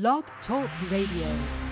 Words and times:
Blog 0.00 0.24
Talk 0.44 0.68
Radio. 0.90 1.63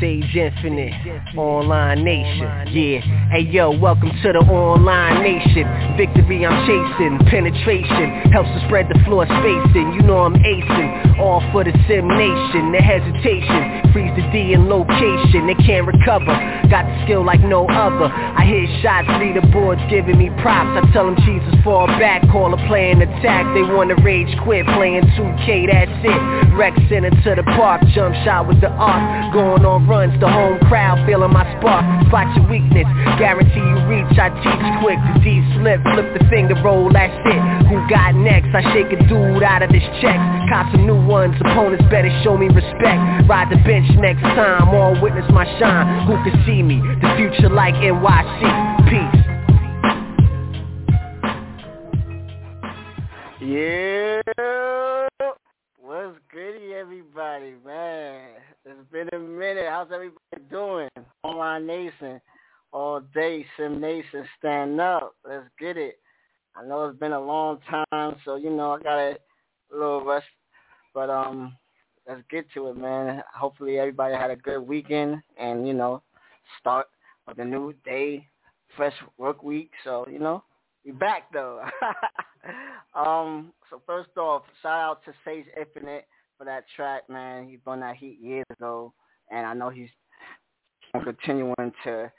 Sage 0.00 0.36
Infinite, 0.36 0.92
Online 1.38 2.04
Nation, 2.04 2.44
yeah. 2.68 3.00
Hey 3.32 3.48
yo, 3.48 3.72
welcome 3.72 4.12
to 4.22 4.28
the 4.32 4.44
Online 4.44 5.22
Nation. 5.22 5.64
Victory 5.96 6.44
I'm 6.44 6.52
chasing, 6.68 7.16
penetration 7.32 8.28
helps 8.28 8.50
to 8.52 8.60
spread 8.68 8.92
the 8.92 8.98
floor 9.08 9.24
spacing. 9.24 9.96
You 9.96 10.02
know 10.04 10.28
I'm 10.28 10.36
acing, 10.36 11.18
all 11.18 11.40
for 11.48 11.64
the 11.64 11.72
Sim 11.88 12.08
Nation. 12.12 12.76
The 12.76 12.82
hesitation, 12.84 13.88
freeze 13.96 14.12
the 14.20 14.28
D 14.36 14.52
in 14.52 14.68
location. 14.68 15.48
They 15.48 15.56
can't 15.64 15.88
recover, 15.88 16.36
got 16.68 16.84
the 16.84 16.96
skill 17.08 17.24
like 17.24 17.40
no 17.40 17.64
other. 17.64 18.12
I 18.12 18.44
hit 18.44 18.68
shots, 18.84 19.08
leaderboards 19.16 19.80
giving 19.88 20.18
me 20.18 20.28
props. 20.44 20.76
I 20.76 20.84
tell 20.92 21.08
them 21.08 21.16
Jesus 21.24 21.56
fall 21.64 21.86
back, 21.96 22.20
call 22.28 22.52
a 22.52 22.60
play 22.68 22.92
and 22.92 23.00
attack. 23.00 23.48
They 23.56 23.64
wanna 23.64 23.96
rage 24.04 24.28
quit, 24.44 24.66
playing 24.76 25.08
2K, 25.16 25.72
that's 25.72 26.04
it. 26.04 26.52
Rec 26.52 26.76
center 26.92 27.10
to 27.10 27.30
the 27.40 27.44
park, 27.56 27.80
jump 27.96 28.12
shot 28.28 28.46
with 28.46 28.60
the 28.60 28.68
arc, 28.68 29.32
going 29.32 29.64
on 29.64 29.85
runs, 29.86 30.12
the 30.20 30.28
home 30.28 30.58
crowd 30.68 31.00
feeling 31.06 31.32
my 31.32 31.46
spark. 31.58 31.82
Spot 32.10 32.26
your 32.36 32.46
weakness, 32.50 32.86
guarantee 33.18 33.62
you 33.62 33.78
reach. 33.86 34.18
I 34.18 34.28
teach 34.42 34.66
quick, 34.82 34.98
the 34.98 35.14
D 35.22 35.40
slip, 35.56 35.80
flip 35.94 36.10
the 36.18 36.22
finger 36.28 36.58
roll, 36.62 36.90
that's 36.92 37.14
it. 37.24 37.40
Who 37.70 37.80
got 37.88 38.14
next? 38.14 38.50
I 38.54 38.62
shake 38.74 38.92
a 38.92 38.98
dude 39.08 39.42
out 39.42 39.62
of 39.62 39.70
his 39.70 39.86
checks. 40.02 40.22
Cop 40.50 40.70
some 40.74 40.86
new 40.86 40.98
ones, 41.06 41.34
opponents 41.40 41.84
better 41.90 42.10
show 42.22 42.36
me 42.36 42.46
respect. 42.50 43.30
Ride 43.30 43.48
the 43.50 43.62
bench 43.62 43.86
next 43.98 44.22
time, 44.22 44.68
all 44.74 45.00
witness 45.00 45.26
my 45.30 45.46
shine. 45.58 46.06
Who 46.06 46.14
can 46.26 46.34
see 46.44 46.62
me? 46.62 46.82
The 47.00 47.14
future 47.16 47.48
like 47.48 47.74
NYC. 47.74 48.42
Peace. 48.90 49.26
Yeah. 53.40 54.22
What's 55.78 56.18
goody, 56.32 56.74
everybody, 56.74 57.54
man? 57.64 58.30
It's 58.68 58.90
been 58.90 59.08
a 59.12 59.18
minute. 59.20 59.66
How's 59.68 59.92
everybody 59.94 60.42
doing? 60.50 60.88
Online 61.22 61.68
Nation, 61.68 62.20
all 62.72 63.00
day, 63.14 63.46
Sim 63.56 63.80
Nation, 63.80 64.26
stand 64.40 64.80
up. 64.80 65.14
Let's 65.24 65.46
get 65.56 65.76
it. 65.76 66.00
I 66.56 66.66
know 66.66 66.86
it's 66.86 66.98
been 66.98 67.12
a 67.12 67.20
long 67.20 67.60
time, 67.70 68.16
so 68.24 68.34
you 68.34 68.50
know 68.50 68.72
I 68.72 68.82
got 68.82 68.98
a 68.98 69.18
little 69.70 70.04
rest, 70.04 70.26
but 70.92 71.08
um, 71.10 71.56
let's 72.08 72.22
get 72.28 72.46
to 72.54 72.66
it, 72.70 72.76
man. 72.76 73.22
Hopefully 73.32 73.78
everybody 73.78 74.16
had 74.16 74.32
a 74.32 74.36
good 74.36 74.62
weekend, 74.62 75.22
and 75.38 75.68
you 75.68 75.72
know, 75.72 76.02
start 76.58 76.88
of 77.28 77.36
the 77.36 77.44
new 77.44 77.72
day, 77.84 78.26
fresh 78.76 78.94
work 79.16 79.44
week. 79.44 79.70
So 79.84 80.08
you 80.10 80.18
know, 80.18 80.42
we 80.84 80.90
back 80.90 81.32
though. 81.32 81.62
um, 82.96 83.52
so 83.70 83.80
first 83.86 84.16
off, 84.16 84.42
shout 84.60 84.80
out 84.80 85.04
to 85.04 85.12
Sage 85.24 85.46
Infinite 85.56 86.06
for 86.38 86.44
that 86.44 86.64
track, 86.74 87.08
man. 87.08 87.48
He 87.48 87.56
brought 87.56 87.80
that 87.80 87.96
heat 87.96 88.18
years 88.20 88.46
ago, 88.50 88.92
and 89.30 89.46
I 89.46 89.54
know 89.54 89.70
he's 89.70 89.88
continuing 90.92 91.72
to 91.84 92.10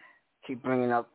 keep 0.45 0.61
bringing 0.63 0.91
up 0.91 1.09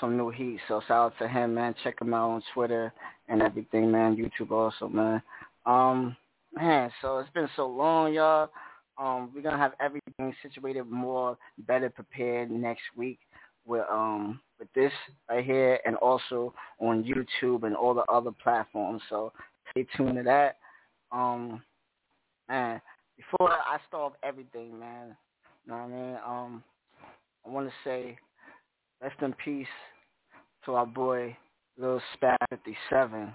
some 0.00 0.16
new 0.16 0.30
heat. 0.30 0.58
So 0.68 0.80
shout 0.88 1.12
out 1.12 1.18
to 1.18 1.28
him, 1.28 1.54
man. 1.54 1.74
Check 1.84 2.00
him 2.00 2.14
out 2.14 2.30
on 2.30 2.42
Twitter 2.54 2.92
and 3.28 3.42
everything, 3.42 3.90
man. 3.90 4.16
YouTube 4.16 4.50
also, 4.50 4.88
man. 4.88 5.22
Um, 5.66 6.16
man, 6.54 6.90
so 7.00 7.18
it's 7.18 7.30
been 7.30 7.48
so 7.56 7.66
long, 7.66 8.12
y'all. 8.12 8.50
Um, 8.98 9.30
we're 9.34 9.42
gonna 9.42 9.58
have 9.58 9.72
everything 9.80 10.34
situated 10.42 10.84
more 10.84 11.36
better 11.66 11.88
prepared 11.88 12.50
next 12.50 12.82
week 12.96 13.18
with 13.64 13.84
um 13.90 14.40
with 14.58 14.72
this 14.74 14.92
right 15.30 15.44
here 15.44 15.78
and 15.86 15.96
also 15.96 16.52
on 16.78 17.04
YouTube 17.04 17.64
and 17.64 17.74
all 17.74 17.94
the 17.94 18.04
other 18.12 18.30
platforms. 18.42 19.02
So 19.08 19.32
stay 19.70 19.86
tuned 19.96 20.16
to 20.16 20.22
that. 20.24 20.58
Um 21.10 21.62
man, 22.48 22.80
before 23.16 23.50
I 23.50 23.78
start 23.88 24.14
everything, 24.22 24.78
man, 24.78 25.16
you 25.64 25.72
know 25.72 25.78
what 25.78 25.84
I 25.84 25.88
mean? 25.88 26.16
Um 26.26 26.64
I 27.46 27.50
wanna 27.50 27.72
say 27.84 28.18
rest 29.00 29.16
in 29.22 29.34
peace 29.44 29.66
to 30.64 30.74
our 30.74 30.86
boy 30.86 31.36
Lil 31.78 32.00
Spat 32.14 32.38
fifty 32.50 32.76
seven. 32.90 33.34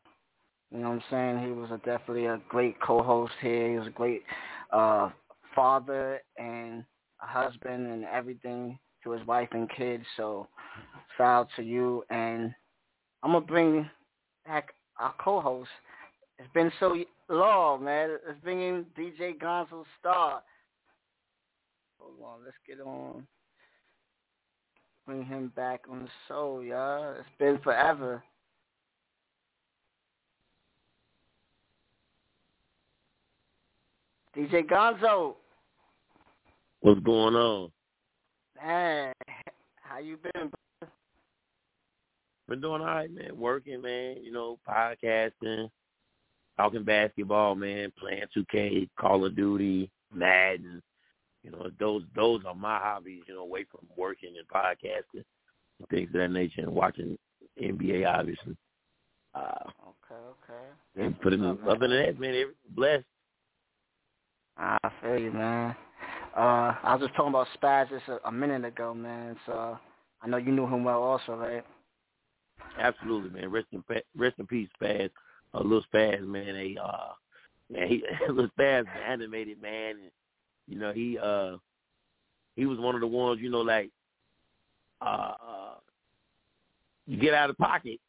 You 0.71 0.79
know 0.79 0.89
what 0.89 0.95
I'm 0.95 1.03
saying? 1.09 1.45
He 1.45 1.51
was 1.53 1.71
a, 1.71 1.77
definitely 1.77 2.25
a 2.25 2.41
great 2.49 2.79
co-host 2.81 3.33
here. 3.41 3.71
He 3.71 3.77
was 3.77 3.87
a 3.87 3.91
great 3.91 4.23
uh, 4.73 5.09
father 5.55 6.19
and 6.37 6.83
a 7.21 7.25
husband 7.25 7.87
and 7.87 8.03
everything 8.03 8.77
to 9.03 9.11
his 9.11 9.25
wife 9.25 9.47
and 9.51 9.69
kids. 9.69 10.03
So 10.17 10.47
shout 11.17 11.41
out 11.41 11.47
to 11.55 11.63
you. 11.63 12.03
And 12.09 12.53
I'm 13.23 13.31
going 13.31 13.43
to 13.43 13.47
bring 13.47 13.89
back 14.45 14.73
our 14.99 15.13
co-host. 15.23 15.69
It's 16.37 16.51
been 16.53 16.71
so 16.79 16.95
long, 17.29 17.83
man. 17.83 18.17
Let's 18.25 18.39
bring 18.43 18.61
in 18.61 18.85
DJ 18.97 19.37
Gonzo 19.37 19.83
Star. 19.99 20.41
Hold 21.99 22.13
on. 22.23 22.45
Let's 22.45 22.57
get 22.67 22.79
on. 22.79 23.25
Bring 25.05 25.25
him 25.25 25.51
back 25.55 25.81
on 25.89 26.03
the 26.03 26.09
show, 26.27 26.59
y'all. 26.59 27.15
It's 27.17 27.27
been 27.39 27.59
forever. 27.59 28.23
DJ 34.35 34.69
Gonzo. 34.69 35.35
What's 36.81 36.99
going 36.99 37.35
on? 37.35 37.71
Man, 38.63 39.13
how 39.81 39.99
you 39.99 40.17
been? 40.17 40.51
Bro? 40.79 40.89
Been 42.47 42.61
doing 42.61 42.81
all 42.81 42.87
right, 42.87 43.11
man. 43.11 43.35
Working, 43.35 43.81
man. 43.81 44.17
You 44.21 44.31
know, 44.31 44.59
podcasting, 44.67 45.69
talking 46.57 46.83
basketball, 46.83 47.55
man. 47.55 47.91
Playing 47.99 48.23
2K, 48.35 48.89
Call 48.99 49.25
of 49.25 49.35
Duty, 49.35 49.89
Madden. 50.13 50.81
You 51.43 51.51
know, 51.51 51.69
those 51.79 52.03
those 52.15 52.41
are 52.45 52.55
my 52.55 52.77
hobbies. 52.79 53.21
You 53.27 53.35
know, 53.35 53.41
away 53.41 53.65
from 53.71 53.87
working 53.95 54.33
and 54.37 54.47
podcasting 54.47 55.23
and 55.79 55.89
things 55.89 56.09
of 56.09 56.19
that 56.19 56.31
nature, 56.31 56.61
and 56.61 56.73
watching 56.73 57.17
NBA, 57.61 58.07
obviously. 58.07 58.57
Uh, 59.33 59.69
okay, 59.87 60.21
okay. 60.43 61.05
And 61.05 61.19
putting 61.21 61.45
up, 61.45 61.59
other 61.67 61.87
than 61.87 61.91
that, 61.91 62.19
man, 62.19 62.29
every, 62.31 62.53
blessed. 62.71 63.05
I 64.57 64.77
feel 65.01 65.19
you, 65.19 65.31
man. 65.31 65.75
Uh, 66.35 66.75
I 66.83 66.95
was 66.95 67.01
just 67.01 67.15
talking 67.15 67.29
about 67.29 67.47
Spaz 67.59 67.89
just 67.89 68.07
a, 68.07 68.27
a 68.27 68.31
minute 68.31 68.65
ago, 68.65 68.93
man. 68.93 69.37
So 69.45 69.77
I 70.21 70.27
know 70.27 70.37
you 70.37 70.51
knew 70.51 70.65
him 70.65 70.83
well, 70.83 71.01
also, 71.01 71.35
right? 71.35 71.63
Absolutely, 72.79 73.29
man. 73.39 73.51
Rest 73.51 73.67
in 73.71 73.83
rest 74.15 74.35
in 74.39 74.47
peace, 74.47 74.69
Spaz. 74.81 75.09
Uh, 75.53 75.59
little 75.59 75.83
Spaz, 75.93 76.25
man. 76.25 76.53
They 76.53 76.77
uh, 76.81 77.13
man, 77.71 77.87
he 77.87 78.03
little 78.29 78.49
Spaz, 78.57 78.85
animated 79.07 79.61
man, 79.61 79.91
and 79.91 80.11
you 80.67 80.77
know 80.77 80.91
he 80.91 81.17
uh, 81.17 81.57
he 82.55 82.65
was 82.65 82.79
one 82.79 82.95
of 82.95 83.01
the 83.01 83.07
ones, 83.07 83.39
you 83.41 83.49
know, 83.49 83.61
like 83.61 83.89
uh, 85.01 85.33
uh 85.33 85.73
you 87.05 87.17
get 87.17 87.33
out 87.33 87.49
of 87.49 87.57
pocket, 87.57 87.99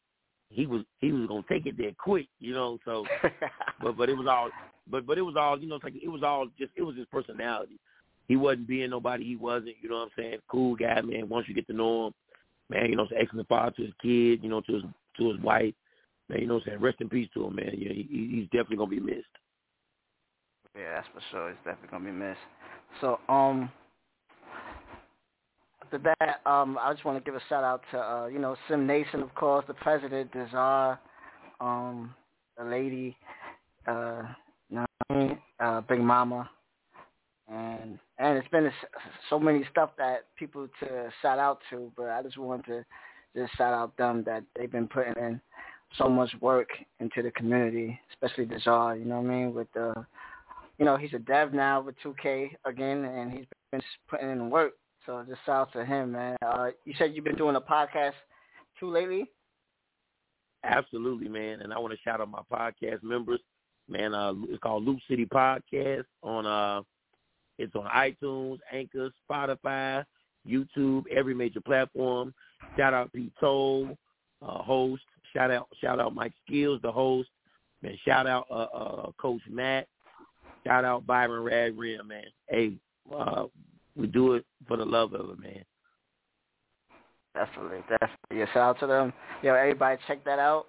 he 0.49 0.65
was 0.65 0.81
he 0.99 1.11
was 1.11 1.27
gonna 1.27 1.43
take 1.47 1.65
it 1.65 1.77
there 1.77 1.91
quick, 1.97 2.27
you 2.39 2.53
know. 2.53 2.79
So, 2.83 3.05
but 3.81 3.97
but 3.97 4.09
it 4.09 4.17
was 4.17 4.27
all, 4.27 4.49
but 4.89 5.05
but 5.05 5.17
it 5.17 5.21
was 5.21 5.35
all, 5.37 5.59
you 5.59 5.67
know, 5.67 5.75
it's 5.75 5.83
like 5.83 5.93
it 6.01 6.09
was 6.09 6.23
all 6.23 6.47
just 6.57 6.71
it 6.75 6.83
was 6.83 6.97
his 6.97 7.05
personality. 7.11 7.79
He 8.27 8.35
wasn't 8.35 8.67
being 8.67 8.89
nobody 8.89 9.25
he 9.25 9.35
wasn't, 9.35 9.75
you 9.81 9.89
know 9.89 9.97
what 9.97 10.03
I'm 10.03 10.09
saying? 10.17 10.37
Cool 10.49 10.75
guy, 10.75 11.01
man. 11.01 11.29
Once 11.29 11.47
you 11.47 11.55
get 11.55 11.65
to 11.67 11.73
know 11.73 12.07
him, 12.07 12.13
man, 12.69 12.89
you 12.89 12.95
know, 12.95 13.03
an 13.03 13.17
excellent 13.17 13.47
father 13.47 13.71
to 13.77 13.83
his 13.83 13.93
kid, 14.01 14.43
you 14.43 14.49
know, 14.49 14.61
to 14.61 14.73
his 14.73 14.83
to 15.17 15.29
his 15.29 15.39
wife, 15.41 15.73
man. 16.29 16.39
You 16.39 16.47
know, 16.47 16.55
what 16.55 16.63
I'm 16.63 16.71
saying 16.71 16.81
rest 16.81 17.01
in 17.01 17.09
peace 17.09 17.29
to 17.33 17.45
him, 17.45 17.55
man. 17.55 17.71
Yeah, 17.77 17.93
he, 17.93 18.29
he's 18.31 18.45
definitely 18.45 18.77
gonna 18.77 18.89
be 18.89 18.99
missed. 18.99 19.25
Yeah, 20.75 20.95
that's 20.95 21.07
for 21.13 21.21
sure. 21.31 21.49
He's 21.49 21.57
definitely 21.57 21.89
gonna 21.91 22.05
be 22.05 22.11
missed. 22.11 22.39
So, 23.01 23.19
um, 23.29 23.71
after 25.81 25.97
that, 26.19 26.41
um, 26.49 26.77
I 26.79 26.93
just 26.93 27.05
want 27.05 27.17
to 27.17 27.23
give 27.23 27.35
a 27.35 27.43
shout 27.49 27.63
out 27.63 27.81
to, 27.91 27.99
uh, 27.99 28.27
you 28.27 28.39
know, 28.39 28.55
Sim 28.67 28.85
Nation, 28.85 29.21
of 29.21 29.33
course, 29.35 29.65
the 29.67 29.73
president, 29.73 30.31
Desire, 30.31 30.99
um, 31.59 32.13
the 32.57 32.63
lady, 32.63 33.17
uh, 33.87 34.23
uh, 35.59 35.81
Big 35.81 35.99
Mama, 35.99 36.49
and 37.51 37.97
and 38.19 38.37
it's 38.37 38.47
been 38.49 38.69
so 39.29 39.39
many 39.39 39.65
stuff 39.71 39.91
that 39.97 40.25
people 40.37 40.67
to 40.79 41.09
shout 41.21 41.39
out 41.39 41.59
to, 41.69 41.91
but 41.97 42.09
I 42.09 42.21
just 42.21 42.37
want 42.37 42.65
to 42.65 42.85
just 43.35 43.55
shout 43.57 43.73
out 43.73 43.95
them 43.97 44.23
that 44.25 44.43
they've 44.55 44.71
been 44.71 44.87
putting 44.87 45.13
in 45.17 45.41
so 45.97 46.07
much 46.07 46.31
work 46.41 46.69
into 46.99 47.21
the 47.21 47.31
community, 47.31 47.99
especially 48.11 48.45
Desire, 48.45 48.95
you 48.95 49.05
know 49.05 49.19
what 49.19 49.31
I 49.31 49.35
mean, 49.35 49.53
with 49.53 49.67
the 49.73 49.93
you 50.79 50.85
know, 50.85 50.95
he's 50.95 51.13
a 51.13 51.19
dev 51.19 51.53
now 51.53 51.81
with 51.81 51.95
2K 52.03 52.51
again, 52.65 53.03
and 53.03 53.31
he's 53.31 53.45
been 53.71 53.81
putting 54.09 54.31
in 54.31 54.49
work. 54.49 54.73
So 55.05 55.23
just 55.27 55.41
shout 55.45 55.67
out 55.67 55.73
to 55.73 55.85
him, 55.85 56.13
man. 56.13 56.37
Uh, 56.41 56.69
you 56.85 56.93
said 56.97 57.11
you've 57.13 57.25
been 57.25 57.35
doing 57.35 57.57
a 57.57 57.61
podcast 57.61 58.13
too 58.79 58.89
lately. 58.89 59.25
Absolutely, 60.63 61.27
man. 61.27 61.61
And 61.61 61.73
I 61.73 61.79
want 61.79 61.93
to 61.93 61.99
shout 61.99 62.21
out 62.21 62.29
my 62.29 62.41
podcast 62.51 63.03
members. 63.03 63.41
Man, 63.89 64.13
uh, 64.13 64.33
it's 64.47 64.61
called 64.61 64.85
Loop 64.85 64.99
City 65.09 65.25
Podcast 65.25 66.05
on 66.23 66.45
uh, 66.45 66.81
it's 67.57 67.75
on 67.75 67.85
iTunes, 67.85 68.59
Anchor, 68.71 69.09
Spotify, 69.29 70.05
YouTube, 70.47 71.03
every 71.13 71.33
major 71.33 71.59
platform. 71.59 72.33
Shout 72.77 72.93
out 72.93 73.11
Pete 73.11 73.33
Toll, 73.39 73.97
uh, 74.41 74.59
host. 74.59 75.03
Shout 75.33 75.51
out, 75.51 75.67
shout 75.81 75.99
out 75.99 76.15
Mike 76.15 76.33
Skills, 76.45 76.79
the 76.81 76.91
host. 76.91 77.29
Man, 77.81 77.97
shout 78.05 78.27
out 78.27 78.45
uh, 78.49 78.67
uh, 78.75 79.11
Coach 79.19 79.41
Matt. 79.49 79.87
Shout 80.65 80.83
out 80.83 81.07
Byron 81.07 81.43
Radrim, 81.43 82.07
man. 82.07 82.25
Hey, 82.47 82.73
uh, 83.15 83.45
we 83.95 84.07
do 84.07 84.33
it 84.33 84.45
for 84.67 84.77
the 84.77 84.85
love 84.85 85.13
of 85.13 85.29
it, 85.29 85.39
man. 85.39 85.63
Definitely, 87.35 87.79
definitely. 87.89 88.37
Yeah, 88.37 88.45
shout 88.47 88.57
out 88.57 88.79
to 88.81 88.87
them. 88.87 89.13
Yo, 89.43 89.53
everybody 89.53 89.97
check 90.07 90.23
that 90.25 90.39
out 90.39 90.65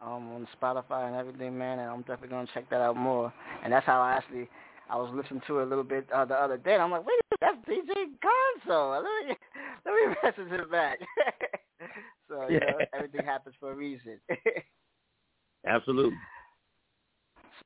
um, 0.00 0.30
on 0.32 0.48
Spotify 0.60 1.08
and 1.08 1.16
everything, 1.16 1.56
man. 1.56 1.78
And 1.78 1.90
I'm 1.90 2.00
definitely 2.00 2.28
gonna 2.28 2.48
check 2.52 2.68
that 2.70 2.80
out 2.80 2.96
more. 2.96 3.32
And 3.64 3.72
that's 3.72 3.86
how 3.86 4.00
I 4.00 4.12
actually 4.12 4.48
I 4.90 4.96
was 4.96 5.10
listening 5.14 5.40
to 5.46 5.60
it 5.60 5.62
a 5.62 5.66
little 5.66 5.84
bit 5.84 6.06
uh, 6.14 6.24
the 6.24 6.34
other 6.34 6.58
day. 6.58 6.74
and 6.74 6.82
I'm 6.82 6.90
like, 6.90 7.06
wait, 7.06 7.18
that's 7.40 7.56
DJ 7.66 7.90
Gonzo. 8.22 9.02
Let 9.02 9.28
me 9.28 9.36
let 9.86 9.94
me 9.94 10.14
message 10.22 10.60
him 10.60 10.70
back. 10.70 10.98
so 12.28 12.48
you 12.48 12.60
know, 12.60 12.78
everything 12.94 13.24
happens 13.24 13.54
for 13.58 13.72
a 13.72 13.74
reason. 13.74 14.18
Absolutely. 15.66 16.16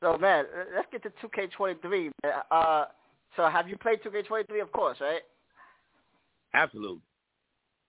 So 0.00 0.18
man, 0.18 0.44
let's 0.74 0.88
get 0.92 1.02
to 1.02 1.26
2K23. 1.26 2.10
Uh, 2.50 2.84
so 3.36 3.48
have 3.48 3.68
you 3.68 3.76
played 3.76 4.00
2K23? 4.02 4.62
Of 4.62 4.72
course, 4.72 4.98
right? 5.00 5.22
Absolutely. 6.54 7.00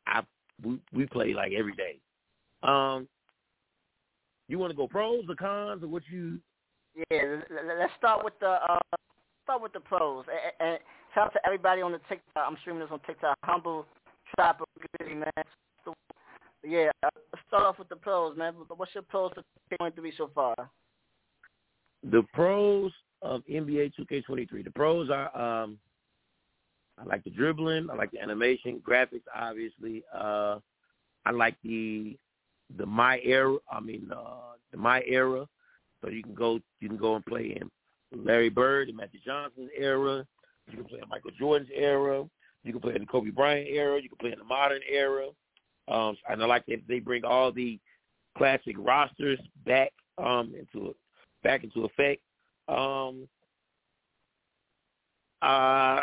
I 0.07 0.21
we 0.63 0.79
we 0.94 1.06
play 1.06 1.33
like 1.33 1.51
every 1.51 1.74
day. 1.74 2.00
Um, 2.63 3.07
you 4.47 4.57
want 4.57 4.71
to 4.71 4.77
go 4.77 4.88
pros 4.88 5.25
or 5.27 5.35
cons 5.35 5.83
or 5.83 5.88
what 5.88 6.03
you? 6.12 6.39
Yeah, 7.12 7.41
let's 7.77 7.94
start 7.97 8.24
with 8.24 8.33
the 8.39 8.47
uh, 8.47 8.79
start 9.44 9.62
with 9.62 9.74
the 9.74 9.79
pros. 9.79 10.25
And, 10.59 10.71
and 10.71 10.79
shout 11.13 11.27
out 11.27 11.33
to 11.33 11.45
everybody 11.45 11.81
on 11.81 11.91
the 11.91 12.00
TikTok. 12.09 12.45
I'm 12.47 12.57
streaming 12.62 12.81
this 12.81 12.89
on 12.91 13.00
TikTok. 13.06 13.38
Humble 13.44 13.85
Trapper, 14.35 14.65
man. 15.09 15.31
Yeah, 16.67 16.89
uh, 17.01 17.09
let's 17.31 17.45
start 17.47 17.63
off 17.63 17.79
with 17.79 17.87
the 17.87 17.95
pros, 17.95 18.35
man. 18.35 18.53
What's 18.75 18.93
your 18.93 19.03
pros 19.03 19.31
for 19.33 19.89
2K23 19.89 20.11
so 20.17 20.29
far? 20.35 20.53
The 22.11 22.23
pros 22.33 22.91
of 23.21 23.41
NBA 23.49 23.93
2K23. 23.97 24.65
The 24.65 24.71
pros 24.71 25.09
are 25.09 25.35
um, 25.37 25.77
I 26.97 27.05
like 27.05 27.23
the 27.23 27.29
dribbling. 27.29 27.89
I 27.89 27.95
like 27.95 28.11
the 28.11 28.19
animation, 28.19 28.81
graphics, 28.85 29.21
obviously. 29.33 30.03
Uh, 30.13 30.59
I 31.25 31.31
like 31.31 31.55
the 31.63 32.17
the 32.77 32.85
my 32.85 33.21
era. 33.23 33.57
I 33.71 33.79
mean, 33.79 34.11
uh, 34.11 34.55
the 34.71 34.77
my 34.77 35.01
era. 35.07 35.47
So 36.01 36.09
you 36.09 36.21
can 36.21 36.33
go, 36.33 36.59
you 36.81 36.89
can 36.89 36.97
go 36.97 37.15
and 37.15 37.25
play 37.25 37.57
in 37.59 37.71
Larry 38.25 38.49
Bird 38.49 38.89
and 38.89 38.97
Magic 38.97 39.23
Johnson's 39.23 39.69
era. 39.77 40.27
You 40.69 40.77
can 40.79 40.85
play 40.85 40.99
in 41.01 41.07
Michael 41.07 41.31
Jordan's 41.39 41.71
era. 41.73 42.25
You 42.65 42.73
can 42.73 42.81
play 42.81 42.95
in 42.95 43.01
the 43.01 43.07
Kobe 43.07 43.29
Bryant 43.29 43.69
era. 43.69 44.01
You 44.01 44.09
can 44.09 44.17
play 44.17 44.33
in 44.33 44.39
the 44.39 44.43
modern 44.43 44.81
era. 44.91 45.29
Um, 45.88 46.18
and 46.30 46.42
I 46.42 46.45
like 46.45 46.66
that 46.68 46.81
they 46.88 47.00
bring 47.00 47.24
all 47.24 47.51
the 47.51 47.80
classic 48.38 48.75
rosters 48.78 49.39
back 49.66 49.92
um, 50.18 50.54
into 50.57 50.95
back 51.44 51.63
into 51.63 51.86
effect. 51.86 52.22
Um, 52.68 53.28
uh, 55.42 56.01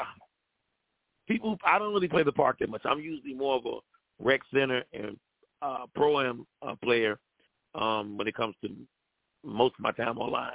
people, 1.28 1.58
I 1.64 1.78
don't 1.78 1.92
really 1.92 2.08
play 2.08 2.22
the 2.22 2.32
park 2.32 2.58
that 2.60 2.70
much. 2.70 2.82
I'm 2.84 3.00
usually 3.00 3.34
more 3.34 3.56
of 3.56 3.66
a 3.66 3.78
rec 4.22 4.40
center 4.52 4.84
and 4.92 5.16
uh, 5.62 5.86
pro 5.94 6.20
am 6.20 6.46
uh, 6.62 6.74
player 6.82 7.18
um, 7.74 8.16
when 8.16 8.28
it 8.28 8.34
comes 8.34 8.54
to 8.62 8.70
most 9.44 9.74
of 9.74 9.80
my 9.80 9.92
time 9.92 10.18
online. 10.18 10.52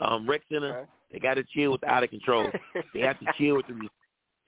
Um, 0.00 0.28
rec 0.28 0.42
center, 0.50 0.78
okay. 0.78 0.90
they 1.12 1.18
got 1.18 1.34
to 1.34 1.44
chill 1.54 1.72
with 1.72 1.84
out 1.84 2.04
of 2.04 2.10
control. 2.10 2.48
they 2.94 3.00
have 3.00 3.18
to 3.20 3.26
chill 3.38 3.56
with 3.56 3.66
the 3.66 3.88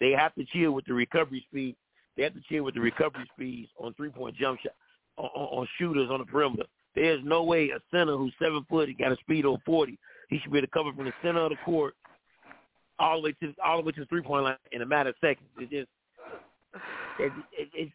they 0.01 0.11
have 0.11 0.35
to 0.35 0.45
chill 0.47 0.73
with 0.73 0.85
the 0.87 0.95
recovery 0.95 1.45
speed. 1.49 1.77
They 2.17 2.23
have 2.25 2.35
to 2.35 2.41
chill 2.49 2.64
with 2.64 2.75
the 2.75 2.81
recovery 2.81 3.29
speeds 3.35 3.70
on 3.79 3.94
three 3.94 4.11
point 4.11 4.37
jump 4.37 4.61
shot 4.61 4.75
on, 5.17 5.29
on, 5.29 5.69
shooters 5.79 6.09
on 6.11 6.20
the 6.20 6.26
perimeter. 6.26 6.64
There's 6.94 7.20
no 7.25 7.43
way 7.43 7.70
a 7.70 7.81
center 7.91 8.17
who's 8.17 8.35
seven 8.38 8.67
foot 8.69 8.88
and 8.88 8.99
got 8.99 9.12
a 9.12 9.17
speed 9.17 9.47
of 9.47 9.56
forty, 9.64 9.99
he 10.29 10.38
should 10.38 10.53
be 10.53 10.59
able 10.59 10.67
to 10.67 10.73
cover 10.73 10.93
from 10.93 11.06
the 11.06 11.12
center 11.23 11.41
of 11.41 11.50
the 11.50 11.56
court 11.64 11.94
all 12.99 13.20
the 13.20 13.26
way 13.26 13.35
to 13.43 13.55
all 13.64 13.79
the 13.79 13.87
way 13.87 13.93
to 13.93 14.00
the 14.00 14.06
three 14.06 14.23
point 14.23 14.44
line 14.44 14.56
in 14.73 14.82
a 14.82 14.87
matter 14.87 15.11
of 15.11 15.17
seconds. 15.20 15.49
It 15.59 15.70
just 15.70 15.88
it, 17.19 17.32
it, 17.53 17.69
it, 17.75 17.93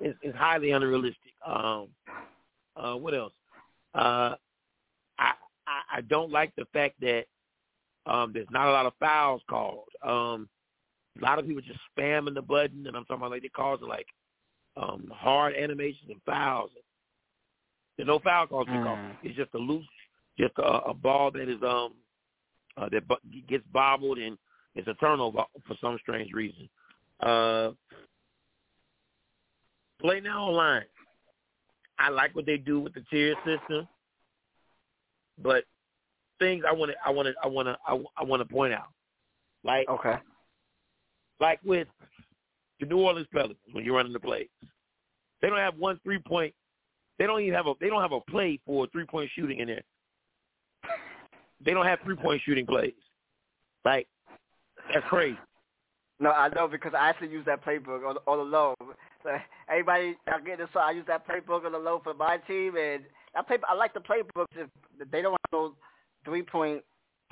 it's, 0.00 0.18
it's 0.22 0.36
highly 0.36 0.70
unrealistic. 0.72 1.32
Um, 1.46 1.88
uh, 2.76 2.94
what 2.94 3.14
else? 3.14 3.32
Uh, 3.94 4.34
I, 5.18 5.32
I 5.66 5.96
I 5.96 6.00
don't 6.02 6.30
like 6.30 6.54
the 6.56 6.66
fact 6.72 7.00
that 7.00 7.24
um, 8.06 8.32
there's 8.32 8.46
not 8.50 8.68
a 8.68 8.72
lot 8.72 8.86
of 8.86 8.92
fouls 9.00 9.42
called. 9.48 9.88
Um, 10.02 10.48
a 11.18 11.24
lot 11.24 11.38
of 11.38 11.46
people 11.46 11.62
just 11.62 11.80
spamming 11.96 12.34
the 12.34 12.42
button, 12.42 12.86
and 12.86 12.96
I'm 12.96 13.04
talking 13.04 13.18
about 13.18 13.30
like 13.30 13.42
they 13.42 13.48
calls 13.48 13.80
it 13.82 13.88
like 13.88 14.06
um, 14.76 15.12
hard 15.14 15.54
animations 15.54 16.10
and 16.10 16.20
fouls. 16.24 16.70
There's 17.96 18.06
no 18.06 18.20
foul 18.20 18.46
calls 18.46 18.68
mm. 18.68 18.84
called. 18.84 18.98
It's 19.22 19.36
just 19.36 19.54
a 19.54 19.58
loose, 19.58 19.84
just 20.38 20.52
a, 20.58 20.62
a 20.62 20.94
ball 20.94 21.30
that 21.32 21.48
is 21.48 21.62
um 21.62 21.94
uh, 22.76 22.88
that 22.90 23.02
gets 23.48 23.64
bobbled 23.72 24.18
and 24.18 24.38
it's 24.74 24.86
a 24.86 24.94
turnover 24.94 25.42
for 25.66 25.76
some 25.80 25.98
strange 26.00 26.32
reason. 26.32 26.68
Uh, 27.20 27.70
play 30.00 30.20
now 30.20 30.44
online. 30.44 30.84
I 31.98 32.10
like 32.10 32.36
what 32.36 32.46
they 32.46 32.56
do 32.56 32.78
with 32.78 32.94
the 32.94 33.02
tier 33.10 33.34
system, 33.44 33.88
but 35.42 35.64
things 36.38 36.62
I 36.68 36.72
want 36.72 36.92
to 36.92 36.96
I 37.04 37.10
want 37.10 37.26
to 37.26 37.34
I 37.42 37.48
want 37.48 37.66
to 37.66 37.76
I 38.16 38.22
want 38.22 38.40
to 38.40 38.54
point 38.54 38.72
out, 38.72 38.90
like 39.64 39.88
okay, 39.88 40.14
like 41.40 41.60
with 41.64 41.88
the 42.80 42.86
New 42.86 42.98
Orleans 42.98 43.28
Pelicans 43.32 43.58
when 43.72 43.84
you're 43.84 43.96
running 43.96 44.12
the 44.12 44.20
plays, 44.20 44.48
they 45.40 45.48
don't 45.48 45.58
have 45.58 45.76
one 45.76 45.98
three 46.04 46.18
point. 46.18 46.54
They 47.18 47.26
don't 47.26 47.40
even 47.40 47.54
have 47.54 47.66
a 47.66 47.74
they 47.80 47.88
don't 47.88 48.02
have 48.02 48.12
a 48.12 48.20
play 48.20 48.60
for 48.64 48.86
three 48.88 49.06
point 49.06 49.30
shooting 49.34 49.58
in 49.58 49.68
there. 49.68 49.82
They 51.64 51.72
don't 51.72 51.86
have 51.86 52.00
three 52.04 52.16
point 52.16 52.42
shooting 52.44 52.66
plays. 52.66 52.92
Like 53.84 54.06
that's 54.92 55.06
crazy. 55.08 55.38
No, 56.20 56.30
I 56.30 56.48
know 56.48 56.66
because 56.66 56.92
I 56.98 57.08
actually 57.08 57.28
use 57.28 57.44
that 57.46 57.64
playbook 57.64 58.08
on, 58.08 58.16
on 58.26 58.50
the. 58.50 58.74
So 59.22 59.30
everybody, 59.68 60.16
I 60.26 60.40
get 60.40 60.58
this. 60.58 60.68
So 60.72 60.80
I 60.80 60.90
use 60.90 61.04
that 61.06 61.26
playbook 61.28 61.64
on 61.64 61.72
the 61.72 61.78
low 61.78 62.00
for 62.02 62.14
my 62.14 62.38
team, 62.38 62.76
and 62.76 63.04
I 63.36 63.42
play. 63.42 63.58
I 63.68 63.74
like 63.74 63.94
the 63.94 64.00
playbook. 64.00 64.46
They 65.10 65.22
don't 65.22 65.32
have 65.32 65.52
no 65.52 65.74
three 66.24 66.42
point 66.42 66.82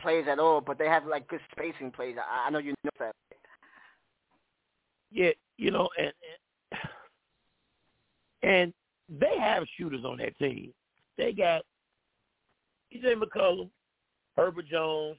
plays 0.01 0.27
at 0.29 0.39
all, 0.39 0.61
but 0.61 0.79
they 0.79 0.87
have 0.87 1.07
like 1.07 1.27
good 1.27 1.41
spacing 1.53 1.91
plays. 1.91 2.17
I, 2.19 2.47
I 2.47 2.51
know 2.51 2.59
you 2.59 2.75
know 2.85 2.91
that. 3.01 3.15
Yeah, 5.11 5.31
you 5.57 5.71
know, 5.71 5.89
and 5.99 6.13
and 8.43 8.75
they 9.09 9.39
have 9.39 9.65
shooters 9.77 10.05
on 10.05 10.19
that 10.19 10.37
team. 10.39 10.73
They 11.17 11.33
got 11.33 11.63
C.J. 12.93 13.15
McCollum, 13.15 13.71
Herbert 14.37 14.67
Jones, 14.69 15.19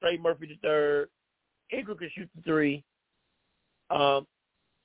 Trey 0.00 0.16
Murphy 0.16 0.46
the 0.46 0.56
third. 0.62 1.08
Ingram 1.72 1.98
can 1.98 2.10
shoot 2.14 2.28
the 2.34 2.42
three. 2.42 2.84
Um, 3.90 4.26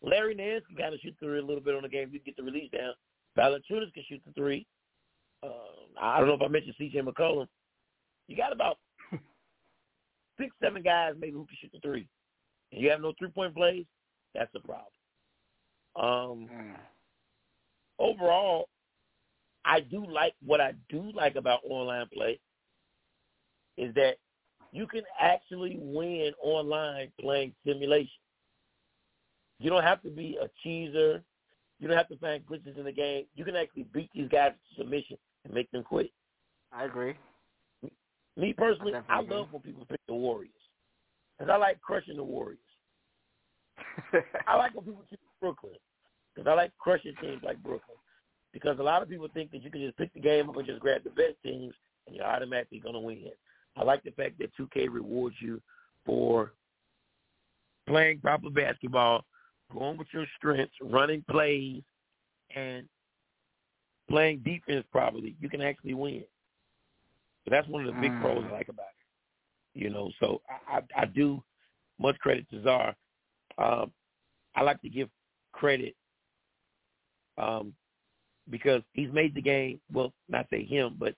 Larry 0.02 0.36
Nance 0.36 0.64
can 0.68 0.78
kind 0.78 0.94
of 0.94 1.00
shoot 1.02 1.16
the 1.20 1.28
three 1.28 1.40
a 1.40 1.44
little 1.44 1.62
bit 1.62 1.76
on 1.76 1.84
the 1.84 1.90
game. 1.90 2.10
You 2.12 2.20
get 2.20 2.38
the 2.38 2.44
release 2.44 2.72
down. 2.72 2.94
Valanciunas 3.38 3.94
can 3.94 4.04
shoot 4.08 4.22
the 4.26 4.34
three. 4.34 4.66
Um, 5.44 5.52
I 6.00 6.20
don't 6.20 6.28
know 6.28 6.36
if 6.36 6.42
I 6.42 6.48
mentioned 6.48 6.76
C.J. 6.78 7.00
McCollum. 7.00 7.48
You 8.28 8.38
got 8.38 8.54
about 8.54 8.78
six, 10.40 10.56
seven 10.62 10.84
guys 10.84 11.14
maybe 11.20 11.34
who 11.34 11.46
can 11.46 11.58
shoot 11.62 11.72
the 11.74 11.80
three. 11.80 12.08
And 12.72 12.82
you 12.82 12.90
have 12.92 13.02
no 13.02 13.14
three-point 13.18 13.56
plays, 13.56 13.86
that's 14.36 14.54
a 14.56 14.60
problem. 14.60 14.86
Um, 15.96 16.50
mm. 16.52 16.76
Overall, 18.00 18.70
I 19.66 19.82
do 19.82 20.06
like 20.06 20.34
what 20.46 20.62
I 20.62 20.74
do 20.90 21.12
like 21.14 21.36
about 21.36 21.60
online 21.70 22.08
play 22.14 22.40
is 23.78 23.94
that 23.96 24.16
you 24.72 24.88
can 24.88 25.02
actually 25.20 25.78
win 25.82 26.32
online 26.42 27.12
playing 27.20 27.54
simulation. 27.66 28.10
You 29.60 29.70
don't 29.70 29.84
have 29.84 30.02
to 30.04 30.10
be 30.10 30.38
a 30.42 30.48
cheeser. 30.66 31.22
You 31.80 31.88
don't 31.88 31.98
have 31.98 32.08
to 32.10 32.18
find 32.18 32.46
glitches 32.46 32.78
in 32.78 32.86
the 32.86 32.92
game. 32.92 33.26
You 33.36 33.46
can 33.46 33.56
actually 33.56 33.88
beat 33.94 34.10
these 34.14 34.30
guys 34.30 34.52
to 34.52 34.82
submission 34.82 35.18
and 35.46 35.54
make 35.54 35.70
them 35.72 35.84
quit. 35.84 36.12
I 36.72 36.86
agree. 36.86 37.16
Me 38.38 38.54
personally, 38.54 38.94
I, 38.94 39.18
I 39.18 39.22
love 39.22 39.48
when 39.52 39.62
people 39.62 39.86
pick 39.90 40.00
the 40.08 40.14
Warriors 40.14 40.52
because 41.38 41.52
I 41.52 41.58
like 41.58 41.82
crushing 41.82 42.18
the 42.18 42.24
Warriors. 42.24 42.60
I 44.48 44.56
like 44.56 44.76
when 44.76 44.86
people 44.86 45.04
choose 45.10 45.20
Brooklyn 45.42 45.74
because 46.34 46.50
I 46.50 46.54
like 46.54 46.72
crushing 46.78 47.16
teams 47.22 47.42
like 47.44 47.62
Brooklyn. 47.64 47.98
Because 48.52 48.80
a 48.80 48.84
lot 48.84 49.04
of 49.04 49.10
people 49.10 49.28
think 49.34 49.52
that 49.52 49.62
you 49.62 49.70
can 49.70 49.82
just 49.82 49.98
pick 49.98 50.14
the 50.14 50.20
game 50.20 50.50
up 50.50 50.58
and 50.58 50.66
just 50.66 50.80
grab 50.80 51.04
the 51.04 51.12
best 51.12 51.36
teams 51.44 51.74
and 52.08 52.16
you're 52.16 52.26
automatically 52.26 52.80
going 52.80 52.96
to 52.96 53.00
win. 53.00 53.30
I 53.78 53.84
like 53.84 54.04
the 54.04 54.12
fact 54.12 54.40
that 54.40 54.56
2K 54.58 54.88
rewards 54.92 55.36
you 55.40 55.62
for 56.06 56.54
playing 57.88 58.20
proper 58.20 58.50
basketball, 58.50 59.26
going 59.72 59.98
with 59.98 60.08
your 60.12 60.26
strengths, 60.38 60.74
running 60.82 61.24
plays, 61.30 61.84
and 62.56 62.88
playing 64.10 64.40
defense 64.40 64.86
properly. 64.92 65.36
You 65.40 65.50
can 65.50 65.62
actually 65.62 65.94
win. 65.94 66.24
So 67.46 67.52
that's 67.52 67.68
one 67.68 67.86
of 67.86 67.94
the 67.94 68.02
big 68.02 68.12
mm. 68.12 68.22
pros 68.22 68.44
I 68.48 68.52
like 68.52 68.70
about 68.70 68.88
it. 68.88 69.80
You 69.80 69.90
know, 69.90 70.12
so 70.20 70.42
I, 70.68 70.78
I, 70.78 71.04
I 71.04 71.06
do 71.06 71.44
much 72.00 72.18
credit 72.20 72.50
to 72.50 72.64
Czar. 72.64 72.96
Um, 73.62 73.92
I 74.56 74.64
like 74.64 74.82
to 74.82 74.90
give 74.90 75.10
credit 75.52 75.96
um, 77.38 77.74
because 78.50 78.82
he's 78.94 79.12
made 79.12 79.36
the 79.36 79.42
game. 79.42 79.80
Well, 79.92 80.14
not 80.28 80.48
say 80.50 80.64
him, 80.64 80.96
but 80.98 81.16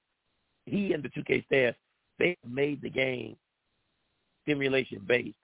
he 0.65 0.93
and 0.93 1.03
the 1.03 1.09
2K 1.09 1.45
staff 1.45 1.75
they 2.19 2.37
made 2.47 2.81
the 2.81 2.89
game 2.89 3.35
simulation 4.47 5.01
based. 5.07 5.35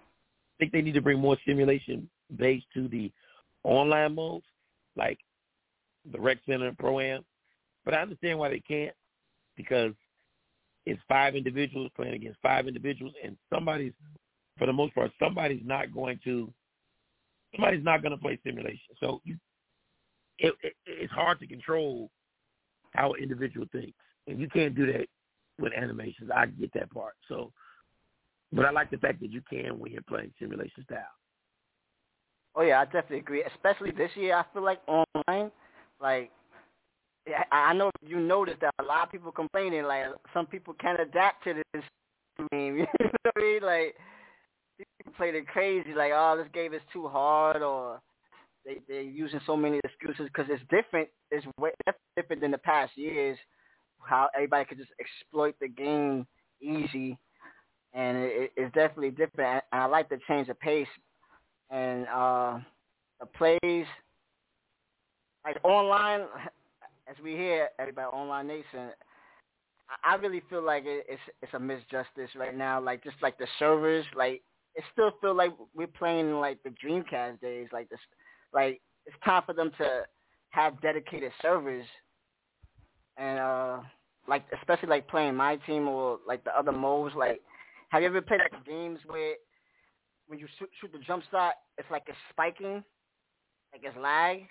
I 0.00 0.54
think 0.58 0.72
they 0.72 0.82
need 0.82 0.94
to 0.94 1.02
bring 1.02 1.18
more 1.18 1.36
simulation 1.46 2.08
based 2.36 2.66
to 2.74 2.88
the 2.88 3.12
online 3.64 4.14
modes, 4.14 4.46
like 4.96 5.18
the 6.10 6.20
rec 6.20 6.38
center 6.46 6.68
and 6.68 6.78
pro 6.78 7.00
am. 7.00 7.24
But 7.84 7.94
I 7.94 8.02
understand 8.02 8.38
why 8.38 8.48
they 8.48 8.60
can't 8.60 8.94
because 9.56 9.92
it's 10.86 11.00
five 11.08 11.34
individuals 11.34 11.90
playing 11.94 12.14
against 12.14 12.40
five 12.42 12.66
individuals, 12.66 13.12
and 13.22 13.36
somebody's, 13.52 13.92
for 14.62 14.66
the 14.66 14.72
most 14.72 14.94
part, 14.94 15.10
somebody's 15.18 15.62
not 15.64 15.92
going 15.92 16.20
to, 16.22 16.48
somebody's 17.56 17.84
not 17.84 18.00
going 18.00 18.12
to 18.12 18.16
play 18.16 18.38
simulation. 18.46 18.94
So 19.00 19.20
you, 19.24 19.36
it, 20.38 20.54
it, 20.62 20.74
it's 20.86 21.12
hard 21.12 21.40
to 21.40 21.48
control 21.48 22.10
how 22.94 23.12
an 23.14 23.20
individual 23.20 23.66
thinks, 23.72 23.98
and 24.28 24.38
you 24.38 24.48
can't 24.48 24.76
do 24.76 24.86
that 24.92 25.06
with 25.58 25.72
animations. 25.76 26.30
I 26.32 26.46
get 26.46 26.72
that 26.74 26.92
part. 26.92 27.14
So, 27.28 27.50
but 28.52 28.64
I 28.64 28.70
like 28.70 28.92
the 28.92 28.98
fact 28.98 29.18
that 29.22 29.32
you 29.32 29.42
can 29.50 29.80
when 29.80 29.90
you're 29.90 30.02
playing 30.02 30.32
simulation 30.38 30.84
style. 30.84 30.98
Oh 32.54 32.62
yeah, 32.62 32.80
I 32.80 32.84
definitely 32.84 33.18
agree. 33.18 33.42
Especially 33.42 33.90
this 33.90 34.12
year, 34.14 34.36
I 34.36 34.44
feel 34.52 34.62
like 34.62 34.78
online, 34.86 35.50
like 36.00 36.30
I 37.50 37.72
know 37.72 37.90
you 38.06 38.20
noticed 38.20 38.60
that 38.60 38.74
a 38.78 38.84
lot 38.84 39.02
of 39.02 39.10
people 39.10 39.32
complaining. 39.32 39.82
Like 39.82 40.06
some 40.32 40.46
people 40.46 40.74
can't 40.74 41.00
adapt 41.00 41.42
to 41.44 41.54
this 41.74 41.82
game. 42.52 42.86
You 43.00 43.06
know 43.06 43.10
what 43.24 43.32
I 43.36 43.40
mean? 43.40 43.62
Like 43.62 43.96
people 44.98 45.12
played 45.16 45.34
it 45.34 45.46
crazy. 45.46 45.94
Like 45.94 46.12
oh, 46.14 46.36
this 46.36 46.50
game 46.52 46.74
is 46.74 46.80
too 46.92 47.08
hard, 47.08 47.62
or 47.62 48.00
they 48.64 48.78
they're 48.88 49.02
using 49.02 49.40
so 49.46 49.56
many 49.56 49.80
excuses 49.84 50.26
because 50.26 50.46
it's 50.50 50.62
different. 50.70 51.08
It's 51.30 51.46
way 51.58 51.70
different 52.16 52.42
than 52.42 52.50
the 52.50 52.58
past 52.58 52.92
years. 52.96 53.38
How 54.00 54.28
everybody 54.34 54.64
could 54.64 54.78
just 54.78 54.90
exploit 54.98 55.54
the 55.60 55.68
game 55.68 56.26
easy, 56.60 57.18
and 57.92 58.16
it, 58.18 58.52
it's 58.56 58.74
definitely 58.74 59.10
different. 59.10 59.64
And 59.72 59.82
I 59.82 59.86
like 59.86 60.08
the 60.08 60.18
change 60.28 60.48
of 60.48 60.58
pace 60.60 60.88
and 61.70 62.06
uh 62.08 62.58
the 63.20 63.26
plays. 63.26 63.86
Like 65.44 65.56
online, 65.64 66.20
as 67.08 67.16
we 67.22 67.32
hear 67.32 67.68
everybody 67.78 68.06
online 68.06 68.46
nation, 68.46 68.90
I 70.04 70.14
really 70.16 70.42
feel 70.48 70.62
like 70.62 70.84
it's 70.86 71.20
it's 71.42 71.52
a 71.54 71.58
misjustice 71.58 72.34
right 72.36 72.56
now. 72.56 72.80
Like 72.80 73.02
just 73.02 73.16
like 73.22 73.38
the 73.38 73.46
servers, 73.58 74.04
like 74.16 74.42
it 74.74 74.84
still 74.92 75.12
feel 75.20 75.34
like 75.34 75.52
we're 75.74 75.86
playing 75.86 76.28
in 76.28 76.40
like 76.40 76.58
the 76.62 76.70
Dreamcast 76.70 77.40
days. 77.40 77.68
Like 77.72 77.88
this, 77.88 78.00
like 78.52 78.80
it's 79.06 79.16
time 79.24 79.42
for 79.44 79.52
them 79.52 79.70
to 79.78 80.02
have 80.50 80.80
dedicated 80.80 81.32
servers, 81.40 81.86
and 83.16 83.38
uh 83.38 83.80
like 84.28 84.44
especially 84.58 84.88
like 84.88 85.08
playing 85.08 85.34
my 85.34 85.56
team 85.56 85.88
or 85.88 86.18
like 86.26 86.44
the 86.44 86.56
other 86.56 86.72
modes. 86.72 87.14
Like, 87.16 87.40
have 87.90 88.02
you 88.02 88.08
ever 88.08 88.22
played 88.22 88.40
like 88.40 88.64
games 88.64 88.98
where 89.06 89.34
when 90.26 90.38
you 90.38 90.46
shoot, 90.58 90.70
shoot 90.80 90.92
the 90.92 90.98
jump 91.00 91.24
shot, 91.30 91.54
it's 91.78 91.90
like 91.90 92.04
it's 92.06 92.16
spiking, 92.30 92.82
like 93.72 93.82
it's 93.82 93.96
lag? 93.98 94.42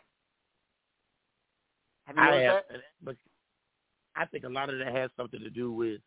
Have 2.06 2.16
you 2.16 2.22
I 2.22 2.36
have, 2.36 2.64
that? 2.70 2.82
but 3.02 3.16
I 4.16 4.26
think 4.26 4.44
a 4.44 4.50
lot 4.50 4.70
of 4.70 4.80
that 4.80 4.94
has 4.94 5.10
something 5.16 5.40
to 5.40 5.50
do 5.50 5.72
with. 5.72 6.02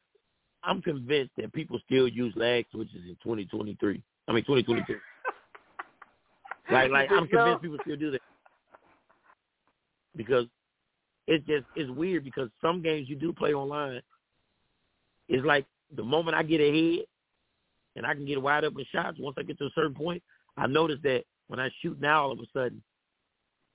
I'm 0.65 0.83
convinced 0.83 1.33
that 1.37 1.53
people 1.53 1.79
still 1.85 2.09
use 2.09 2.33
lag 2.37 2.67
switches 2.71 3.03
in 3.07 3.17
2023. 3.23 4.03
I 4.29 4.33
mean 4.33 4.45
2022. 4.45 4.95
like, 6.73 6.91
like 6.91 7.11
I'm 7.11 7.29
convinced 7.29 7.63
people 7.63 7.79
still 7.83 7.97
do 7.97 8.11
that 8.13 8.21
because 10.17 10.47
it's 11.27 11.47
just 11.47 11.65
it's 11.77 11.91
weird 11.91 12.25
because 12.25 12.49
some 12.61 12.83
games 12.83 13.09
you 13.09 13.17
do 13.17 13.33
play 13.33 13.55
online. 13.55 14.01
It's 15.29 15.45
like 15.45 15.67
the 15.95 16.05
moment 16.05 16.37
I 16.37 16.43
get 16.43 16.61
ahead 16.61 17.05
and 17.97 18.07
I 18.07 18.15
can 18.15 18.27
get 18.27 18.41
wide 18.41 18.65
open 18.65 18.85
shots. 18.93 19.19
Once 19.19 19.37
I 19.39 19.43
get 19.43 19.59
to 19.59 19.67
a 19.67 19.71
certain 19.75 19.95
point, 19.95 20.23
I 20.57 20.67
notice 20.67 20.99
that 21.03 21.25
when 21.49 21.61
I 21.61 21.71
shoot 21.81 22.01
now, 22.01 22.25
all 22.25 22.33
of 22.33 22.39
a 22.39 22.47
sudden 22.53 22.83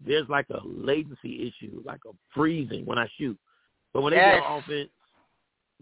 there's 0.05 0.29
like 0.29 0.48
a 0.50 0.60
latency 0.65 1.48
issue, 1.48 1.81
like 1.86 2.01
a 2.08 2.12
freezing 2.34 2.86
when 2.86 2.98
I 2.98 3.08
shoot. 3.17 3.38
But 3.93 4.03
when 4.03 4.13
yes. 4.13 4.36
they 4.36 4.39
get 4.39 4.58
offense, 4.58 4.89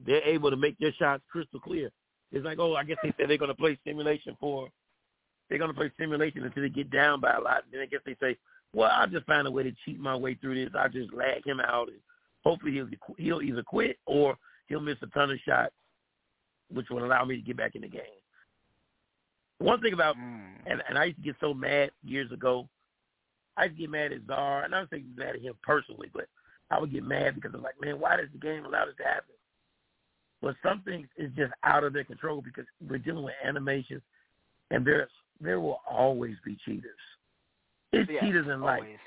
they're 0.05 0.23
able 0.23 0.49
to 0.49 0.57
make 0.57 0.77
their 0.79 0.93
shots 0.93 1.23
crystal 1.31 1.59
clear. 1.59 1.89
It's 2.31 2.45
like, 2.45 2.59
oh, 2.59 2.75
I 2.75 2.83
guess 2.83 2.97
they 3.03 3.13
said 3.17 3.29
they're 3.29 3.37
going 3.37 3.49
to 3.49 3.55
play 3.55 3.77
simulation 3.85 4.35
for. 4.39 4.67
They're 5.49 5.59
going 5.59 5.71
to 5.71 5.77
play 5.77 5.91
simulation 5.97 6.43
until 6.43 6.63
they 6.63 6.69
get 6.69 6.91
down 6.91 7.21
by 7.21 7.33
a 7.33 7.41
lot. 7.41 7.63
And 7.63 7.73
then 7.73 7.81
I 7.81 7.85
guess 7.85 8.01
they 8.05 8.17
say, 8.21 8.37
well, 8.73 8.91
I'll 8.91 9.07
just 9.07 9.25
find 9.25 9.47
a 9.47 9.51
way 9.51 9.63
to 9.63 9.71
cheat 9.85 9.99
my 9.99 10.15
way 10.15 10.35
through 10.35 10.55
this. 10.55 10.73
I'll 10.77 10.89
just 10.89 11.13
lag 11.13 11.45
him 11.45 11.61
out, 11.61 11.87
and 11.87 11.99
hopefully 12.43 12.73
he'll 12.73 12.89
he'll 13.17 13.41
either 13.41 13.63
quit 13.63 13.97
or 14.05 14.37
he'll 14.67 14.81
miss 14.81 14.97
a 15.01 15.07
ton 15.07 15.31
of 15.31 15.39
shots, 15.47 15.73
which 16.69 16.89
will 16.89 17.05
allow 17.05 17.23
me 17.23 17.37
to 17.37 17.41
get 17.41 17.55
back 17.57 17.75
in 17.75 17.81
the 17.81 17.87
game. 17.87 18.01
One 19.59 19.79
thing 19.81 19.93
about, 19.93 20.17
mm. 20.17 20.41
and, 20.65 20.83
and 20.89 20.97
I 20.97 21.05
used 21.05 21.17
to 21.17 21.23
get 21.23 21.35
so 21.39 21.53
mad 21.53 21.91
years 22.03 22.31
ago 22.31 22.67
I 23.57 23.65
used 23.65 23.75
to 23.77 23.81
get 23.81 23.89
mad 23.89 24.13
at 24.13 24.21
Czar, 24.27 24.63
and 24.63 24.73
I 24.73 24.79
don't 24.79 24.89
think 24.89 25.05
mad 25.15 25.35
at 25.35 25.41
him 25.41 25.55
personally, 25.63 26.09
but 26.13 26.25
I 26.69 26.79
would 26.79 26.93
get 26.93 27.03
mad 27.03 27.35
because 27.35 27.51
I'm 27.53 27.63
like, 27.63 27.81
man, 27.81 27.99
why 27.99 28.15
does 28.15 28.29
the 28.31 28.37
game 28.37 28.65
allow 28.65 28.85
this 28.85 28.95
to 28.97 29.03
happen? 29.03 29.33
But 30.41 30.55
some 30.61 30.81
things 30.81 31.07
is 31.17 31.31
just 31.35 31.51
out 31.63 31.83
of 31.83 31.93
their 31.93 32.03
control 32.03 32.41
because 32.41 32.65
we're 32.87 32.99
dealing 32.99 33.23
with 33.23 33.33
animations, 33.43 34.01
and 34.71 34.85
there's 34.85 35.09
there 35.41 35.59
will 35.59 35.81
always 35.89 36.35
be 36.45 36.57
cheaters. 36.65 36.91
It's 37.91 38.09
yeah, 38.09 38.21
cheaters 38.21 38.47
in 38.47 38.61
life. 38.61 38.81
Always. 38.81 38.97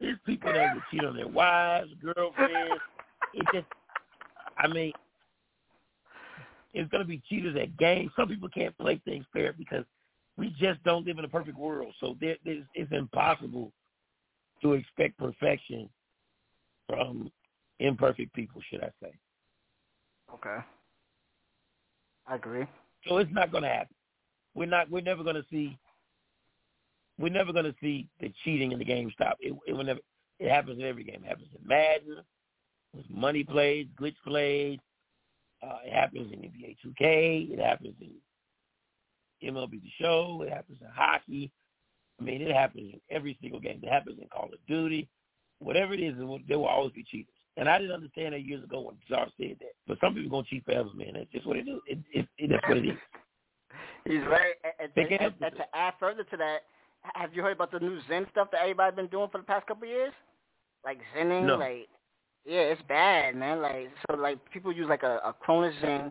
It's 0.00 0.20
people 0.24 0.52
that 0.52 0.74
will 0.74 0.82
cheat 0.90 1.04
on 1.04 1.16
their 1.16 1.28
wives, 1.28 1.90
girlfriends. 2.02 2.80
it 3.34 3.46
just, 3.52 3.66
I 4.56 4.66
mean, 4.66 4.92
it's 6.72 6.90
going 6.90 7.02
to 7.02 7.08
be 7.08 7.20
cheaters 7.28 7.56
at 7.60 7.76
games. 7.76 8.10
Some 8.16 8.28
people 8.28 8.48
can't 8.48 8.76
play 8.78 9.00
things 9.04 9.26
fair 9.32 9.52
because 9.52 9.84
we 10.38 10.54
just 10.58 10.82
don't 10.84 11.06
live 11.06 11.18
in 11.18 11.24
a 11.24 11.28
perfect 11.28 11.58
world. 11.58 11.92
So 12.00 12.16
there, 12.20 12.36
it's 12.44 12.92
impossible 12.92 13.72
to 14.62 14.72
expect 14.72 15.18
perfection 15.18 15.88
from 16.88 17.30
imperfect 17.78 18.32
people, 18.32 18.62
should 18.70 18.82
I 18.82 18.90
say. 19.02 19.12
Okay. 20.34 20.58
I 22.26 22.34
agree. 22.34 22.66
So 23.06 23.18
it's 23.18 23.32
not 23.32 23.50
going 23.50 23.64
to 23.64 23.68
happen. 23.68 23.94
We're 24.54 24.66
not. 24.66 24.90
We're 24.90 25.00
never 25.02 25.22
going 25.22 25.36
to 25.36 25.44
see. 25.50 25.78
We're 27.18 27.32
never 27.32 27.52
going 27.52 27.66
to 27.66 27.74
see 27.80 28.08
the 28.20 28.32
cheating 28.44 28.72
in 28.72 28.78
the 28.78 28.84
game 28.84 29.10
stop. 29.14 29.36
It, 29.40 29.54
it. 29.66 30.02
It 30.40 30.50
happens 30.50 30.78
in 30.78 30.86
every 30.86 31.04
game. 31.04 31.22
It 31.22 31.28
happens 31.28 31.48
in 31.54 31.68
Madden, 31.68 32.16
with 32.94 33.04
money 33.10 33.44
plays, 33.44 33.86
glitch 34.00 34.16
plays. 34.26 34.78
Uh, 35.62 35.76
it 35.84 35.92
happens 35.92 36.32
in 36.32 36.40
NBA 36.40 36.76
2K. 36.84 37.52
It 37.52 37.60
happens 37.60 37.94
in 38.00 39.52
MLB 39.52 39.82
The 39.82 39.90
Show. 40.00 40.42
It 40.46 40.50
happens 40.50 40.78
in 40.80 40.88
hockey. 40.94 41.52
I 42.18 42.24
mean, 42.24 42.40
it 42.40 42.54
happens 42.54 42.94
in 42.94 43.00
every 43.10 43.36
single 43.42 43.60
game. 43.60 43.80
It 43.82 43.90
happens 43.90 44.18
in 44.20 44.28
Call 44.28 44.46
of 44.46 44.66
Duty. 44.66 45.08
Whatever 45.58 45.92
it 45.92 46.00
is, 46.00 46.14
there 46.16 46.58
will 46.58 46.66
always 46.66 46.92
be 46.92 47.04
cheaters. 47.04 47.34
And 47.56 47.68
I 47.68 47.78
didn't 47.78 47.94
understand 47.94 48.34
that 48.34 48.44
years 48.44 48.64
ago 48.64 48.80
when 48.80 48.96
Czar 49.08 49.26
said 49.38 49.56
that. 49.60 49.74
But 49.86 49.98
some 50.00 50.14
people 50.14 50.30
going 50.30 50.44
to 50.44 50.50
cheat 50.50 50.64
forever, 50.64 50.88
man. 50.94 51.14
That's 51.14 51.30
just 51.32 51.46
what 51.46 51.56
it 51.56 51.68
is. 51.68 51.78
It, 51.86 51.98
it, 52.12 52.26
it, 52.38 52.50
that's 52.50 52.68
what 52.68 52.78
it 52.78 52.86
is. 52.86 52.98
He's 54.04 54.22
right. 54.30 54.54
And, 54.78 54.90
and, 54.96 55.20
and, 55.20 55.34
and 55.40 55.56
to 55.56 55.64
add 55.74 55.94
further 56.00 56.24
to 56.24 56.36
that, 56.38 56.58
have 57.14 57.34
you 57.34 57.42
heard 57.42 57.56
about 57.56 57.72
the 57.72 57.80
new 57.80 57.98
Zen 58.08 58.26
stuff 58.30 58.48
that 58.52 58.60
everybody's 58.62 58.96
been 58.96 59.08
doing 59.08 59.28
for 59.30 59.38
the 59.38 59.44
past 59.44 59.66
couple 59.66 59.84
of 59.84 59.90
years? 59.90 60.12
Like 60.84 60.98
Zenning, 61.16 61.46
no. 61.46 61.56
like 61.56 61.88
yeah, 62.46 62.60
it's 62.60 62.80
bad, 62.88 63.36
man. 63.36 63.60
Like 63.60 63.90
so, 64.08 64.16
like 64.16 64.38
people 64.50 64.72
use 64.72 64.88
like 64.88 65.02
a, 65.02 65.20
a 65.24 65.34
Cronus 65.38 65.74
Zen, 65.82 66.10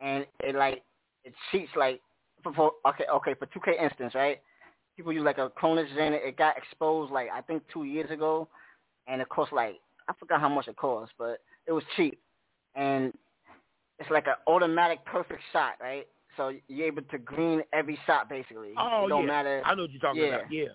and 0.00 0.26
it 0.40 0.56
like 0.56 0.82
it 1.24 1.32
cheats 1.50 1.70
like 1.76 2.00
for, 2.42 2.52
for 2.54 2.72
okay 2.88 3.04
okay 3.12 3.34
for 3.34 3.46
2K 3.46 3.80
instance, 3.80 4.14
right? 4.14 4.40
people 4.96 5.12
use 5.12 5.24
like 5.24 5.38
a 5.38 5.50
Cronus 5.50 5.88
Zen. 5.96 6.12
It 6.12 6.36
got 6.36 6.56
exposed 6.56 7.12
like 7.12 7.28
I 7.32 7.40
think 7.40 7.62
two 7.72 7.84
years 7.84 8.10
ago, 8.10 8.48
and 9.06 9.20
it 9.20 9.28
cost 9.28 9.52
like 9.52 9.80
I 10.12 10.18
forgot 10.18 10.40
how 10.40 10.48
much 10.48 10.68
it 10.68 10.76
cost, 10.76 11.12
but 11.18 11.38
it 11.66 11.72
was 11.72 11.82
cheap, 11.96 12.18
and 12.74 13.12
it's 13.98 14.10
like 14.10 14.26
an 14.26 14.34
automatic 14.46 15.04
perfect 15.04 15.40
shot, 15.52 15.74
right? 15.80 16.06
So 16.36 16.52
you're 16.68 16.86
able 16.86 17.02
to 17.02 17.18
green 17.18 17.62
every 17.72 17.98
shot 18.06 18.28
basically. 18.28 18.72
Oh 18.78 19.06
yeah, 19.08 19.26
matter. 19.26 19.62
I 19.64 19.74
know 19.74 19.82
what 19.82 19.90
you're 19.92 20.00
talking 20.00 20.22
yeah. 20.22 20.28
about. 20.28 20.52
Yeah, 20.52 20.68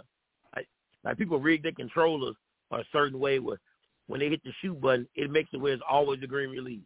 like, 0.55 0.67
like 1.03 1.17
people 1.17 1.39
rig 1.39 1.63
their 1.63 1.71
controllers 1.71 2.35
a 2.71 2.83
certain 2.91 3.19
way 3.19 3.39
where 3.39 3.59
when 4.07 4.19
they 4.19 4.29
hit 4.29 4.43
the 4.43 4.51
shoot 4.61 4.79
button, 4.79 5.07
it 5.15 5.29
makes 5.29 5.49
it 5.53 5.57
where 5.57 5.73
it's 5.73 5.83
always 5.89 6.19
a 6.23 6.27
green 6.27 6.49
release. 6.49 6.81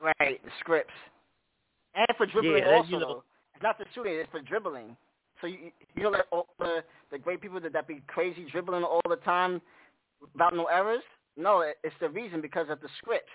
Right, 0.00 0.42
the 0.44 0.50
scripts, 0.60 0.92
and 1.94 2.06
for 2.16 2.26
dribbling 2.26 2.64
yeah, 2.66 2.76
also. 2.76 2.90
You 2.90 3.00
know, 3.00 3.22
it's 3.54 3.62
not 3.62 3.76
for 3.76 3.86
shooting; 3.94 4.14
it's 4.14 4.30
for 4.30 4.40
dribbling. 4.40 4.96
So 5.40 5.46
you 5.46 5.70
you 5.94 6.02
know 6.02 6.10
like 6.10 6.24
all 6.32 6.48
the 6.58 6.82
the 7.10 7.18
great 7.18 7.40
people 7.40 7.60
that 7.60 7.72
that 7.72 7.86
be 7.86 8.02
crazy 8.06 8.46
dribbling 8.50 8.82
all 8.82 9.02
the 9.08 9.16
time 9.16 9.60
without 10.20 10.54
no 10.54 10.64
errors. 10.66 11.02
No, 11.36 11.60
it's 11.60 11.94
the 12.00 12.08
reason 12.08 12.40
because 12.40 12.68
of 12.70 12.80
the 12.80 12.88
scripts. 12.98 13.30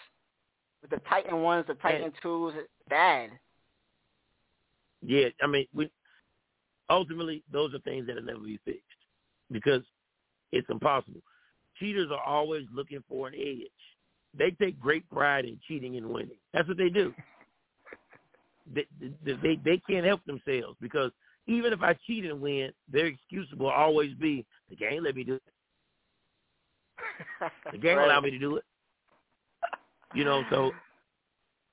With 0.81 0.91
the 0.91 1.01
Titan 1.07 1.41
ones, 1.41 1.65
the 1.67 1.75
Titan 1.75 2.11
twos, 2.23 2.53
it's 2.57 2.67
bad. 2.89 3.29
Yeah, 5.03 5.27
I 5.41 5.47
mean, 5.47 5.67
we 5.73 5.89
ultimately 6.89 7.43
those 7.51 7.73
are 7.73 7.79
things 7.79 8.07
that'll 8.07 8.23
never 8.23 8.39
be 8.39 8.59
fixed 8.65 8.81
because 9.51 9.81
it's 10.51 10.69
impossible. 10.69 11.21
Cheaters 11.79 12.09
are 12.11 12.23
always 12.23 12.65
looking 12.73 13.03
for 13.07 13.27
an 13.27 13.33
edge. 13.35 13.67
they 14.37 14.51
take 14.51 14.79
great 14.79 15.07
pride 15.09 15.45
in 15.45 15.59
cheating 15.67 15.97
and 15.97 16.07
winning. 16.07 16.37
That's 16.53 16.67
what 16.67 16.77
they 16.77 16.89
do. 16.89 17.13
they, 18.73 18.85
they 19.23 19.59
they 19.63 19.81
can't 19.87 20.05
help 20.05 20.23
themselves 20.25 20.77
because 20.81 21.11
even 21.47 21.73
if 21.73 21.81
I 21.81 21.95
cheat 22.05 22.25
and 22.25 22.41
win, 22.41 22.71
their 22.91 23.07
excuse 23.07 23.47
will 23.57 23.69
always 23.69 24.13
be 24.15 24.45
the 24.69 24.75
game 24.75 25.03
let 25.03 25.15
me 25.15 25.23
do 25.23 25.35
it. 25.35 25.43
The 27.71 27.77
game 27.77 27.97
right. 27.97 28.05
allow 28.05 28.21
me 28.21 28.31
to 28.31 28.39
do 28.39 28.57
it. 28.57 28.63
You 30.13 30.25
know, 30.25 30.43
so 30.49 30.71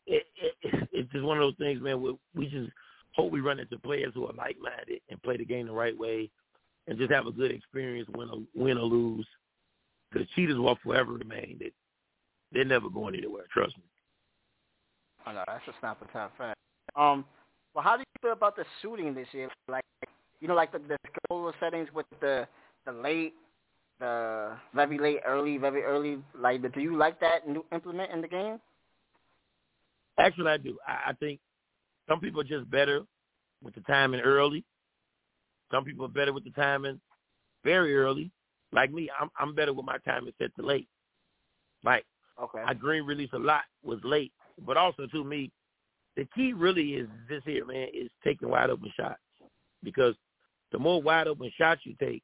it, 0.06 0.24
it, 0.36 0.88
it's 0.92 1.12
just 1.12 1.24
one 1.24 1.36
of 1.36 1.42
those 1.42 1.56
things, 1.58 1.82
man. 1.82 2.00
We, 2.00 2.16
we 2.34 2.46
just 2.46 2.70
hope 3.14 3.32
we 3.32 3.40
run 3.40 3.58
into 3.58 3.78
players 3.78 4.12
who 4.14 4.26
are 4.26 4.32
like-minded 4.32 5.00
and 5.08 5.22
play 5.22 5.36
the 5.36 5.44
game 5.44 5.66
the 5.66 5.72
right 5.72 5.96
way, 5.96 6.30
and 6.86 6.98
just 6.98 7.12
have 7.12 7.26
a 7.26 7.32
good 7.32 7.50
experience, 7.50 8.08
win 8.14 8.30
or 8.30 8.38
win 8.54 8.78
or 8.78 8.84
lose. 8.84 9.26
Because 10.10 10.28
cheaters 10.34 10.56
will 10.56 10.78
forever 10.82 11.12
remain. 11.12 11.56
They, 11.58 11.72
they're 12.52 12.64
never 12.64 12.88
going 12.88 13.14
anywhere. 13.14 13.44
Trust 13.52 13.76
me. 13.76 13.84
I 15.26 15.32
know 15.34 15.44
that's 15.46 15.68
a 15.68 15.72
snap 15.80 16.00
attack 16.00 16.36
fact. 16.38 16.58
Um, 16.96 17.24
well, 17.74 17.84
how 17.84 17.96
do 17.96 18.00
you 18.00 18.20
feel 18.22 18.32
about 18.32 18.56
the 18.56 18.64
shooting 18.80 19.14
this 19.14 19.26
year? 19.32 19.50
Like, 19.68 19.84
you 20.40 20.48
know, 20.48 20.54
like 20.54 20.72
the 20.72 20.78
the 20.78 20.96
controller 21.04 21.52
settings 21.60 21.88
with 21.92 22.06
the 22.20 22.46
the 22.86 22.92
late, 22.92 23.34
the 24.00 24.56
very 24.74 24.98
late, 24.98 25.20
early, 25.26 25.58
very 25.58 25.82
early. 25.82 26.18
Like, 26.38 26.62
do 26.72 26.80
you 26.80 26.96
like 26.96 27.20
that 27.20 27.48
new 27.48 27.64
implement 27.72 28.12
in 28.12 28.20
the 28.20 28.28
game? 28.28 28.60
Actually, 30.18 30.50
I 30.50 30.56
do. 30.56 30.78
I, 30.86 31.10
I 31.10 31.12
think 31.14 31.40
some 32.08 32.20
people 32.20 32.40
are 32.40 32.44
just 32.44 32.70
better 32.70 33.02
with 33.62 33.74
the 33.74 33.80
timing 33.82 34.20
early. 34.20 34.64
Some 35.70 35.84
people 35.84 36.04
are 36.06 36.08
better 36.08 36.32
with 36.32 36.44
the 36.44 36.50
timing 36.50 37.00
very 37.64 37.96
early. 37.96 38.30
Like 38.72 38.92
me, 38.92 39.08
I'm 39.18 39.30
I'm 39.38 39.54
better 39.54 39.72
with 39.72 39.86
my 39.86 39.98
timing 40.04 40.32
set 40.38 40.54
to 40.56 40.62
late. 40.64 40.88
Like 41.84 42.04
Okay. 42.40 42.60
I 42.64 42.74
green 42.74 43.04
release 43.04 43.30
a 43.32 43.38
lot 43.38 43.62
was 43.82 43.98
late, 44.04 44.32
but 44.64 44.76
also 44.76 45.06
to 45.06 45.24
me, 45.24 45.50
the 46.16 46.26
key 46.34 46.52
really 46.52 46.94
is 46.94 47.08
this 47.28 47.42
here, 47.44 47.64
man, 47.64 47.88
is 47.92 48.10
taking 48.24 48.48
wide 48.48 48.70
open 48.70 48.92
shots 48.96 49.20
because 49.82 50.14
the 50.72 50.78
more 50.78 51.02
wide 51.02 51.26
open 51.26 51.50
shots 51.56 51.80
you 51.84 51.94
take, 52.00 52.22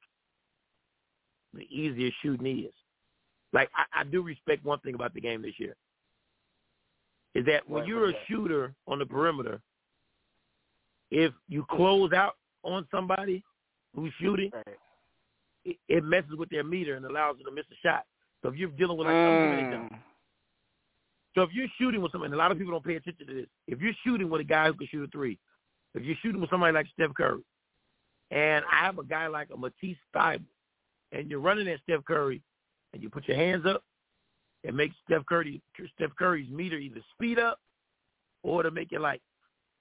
the 1.55 1.67
easier 1.75 2.11
shooting 2.23 2.65
is. 2.67 2.73
Like 3.53 3.71
I, 3.77 4.01
I 4.01 4.05
do 4.05 4.23
respect 4.23 4.65
one 4.65 4.81
thing 4.81 4.95
about 4.95 5.15
the 5.15 5.21
game 5.21 5.43
this 5.43 5.59
year 5.59 5.77
is 7.35 7.45
that 7.47 7.69
when 7.69 7.85
you're 7.85 8.11
a 8.11 8.15
shooter 8.29 8.75
on 8.87 9.01
the 9.01 9.07
perimeter, 9.07 9.61
if 11.11 11.33
you 11.49 11.65
close 11.71 12.13
out 12.13 12.37
on 12.63 12.87
somebody 12.91 13.43
who's 13.95 14.13
shooting, 14.21 14.51
it, 15.65 15.77
it 15.89 16.05
messes 16.05 16.37
with 16.37 16.49
their 16.51 16.65
meter 16.65 16.95
and 16.95 17.05
allows 17.05 17.37
them 17.37 17.47
to 17.47 17.53
miss 17.53 17.65
a 17.73 17.87
shot. 17.87 18.05
So 18.43 18.51
if 18.51 18.57
you're 18.57 18.71
dealing 18.71 18.97
with 18.97 19.07
like 19.07 19.15
I'm 19.15 19.33
giving 19.33 19.49
you 19.49 19.59
an 19.59 19.65
example. 19.65 19.97
Mm. 19.97 20.01
So 21.35 21.43
if 21.43 21.51
you're 21.53 21.67
shooting 21.79 22.01
with 22.01 22.13
someone, 22.13 22.27
and 22.27 22.35
a 22.35 22.39
lot 22.39 22.53
of 22.53 22.59
people 22.59 22.73
don't 22.73 22.85
pay 22.85 22.95
attention 22.97 23.27
to 23.27 23.35
this. 23.35 23.47
If 23.67 23.81
you're 23.81 23.95
shooting 24.05 24.31
with 24.31 24.41
a 24.41 24.45
guy 24.45 24.69
who 24.69 24.75
can 24.75 24.87
shoot 24.87 25.05
a 25.05 25.09
three, 25.09 25.39
if 25.95 26.05
you're 26.05 26.17
shooting 26.23 26.41
with 26.41 26.51
somebody 26.51 26.73
like 26.73 26.87
Steph 26.93 27.15
Curry, 27.17 27.43
and 28.31 28.65
I 28.71 28.85
have 28.85 28.99
a 28.99 29.05
guy 29.05 29.27
like 29.27 29.49
a 29.53 29.57
Matisse 29.57 29.97
Thybulle, 30.15 30.45
and 31.15 31.31
you're 31.31 31.41
running 31.41 31.69
at 31.69 31.81
Steph 31.83 32.05
Curry, 32.05 32.43
and 32.93 33.03
you 33.03 33.09
put 33.09 33.29
your 33.29 33.37
hands 33.37 33.65
up, 33.67 33.83
it 34.63 34.75
makes 34.75 34.97
Steph 35.05 35.27
Curry 35.27 35.63
Steph 35.95 36.15
Curry's 36.19 36.51
meter 36.51 36.77
either 36.77 37.01
speed 37.13 37.39
up 37.39 37.59
or 38.43 38.63
to 38.63 38.71
make 38.71 38.93
it 38.93 39.01
like 39.01 39.21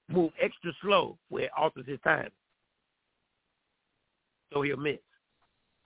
move 0.09 0.31
extra 0.41 0.71
slow 0.81 1.17
where 1.29 1.45
it 1.45 1.51
alters 1.57 1.87
his 1.87 1.99
time. 2.03 2.29
So 4.51 4.61
he'll 4.61 4.77
miss. 4.77 4.97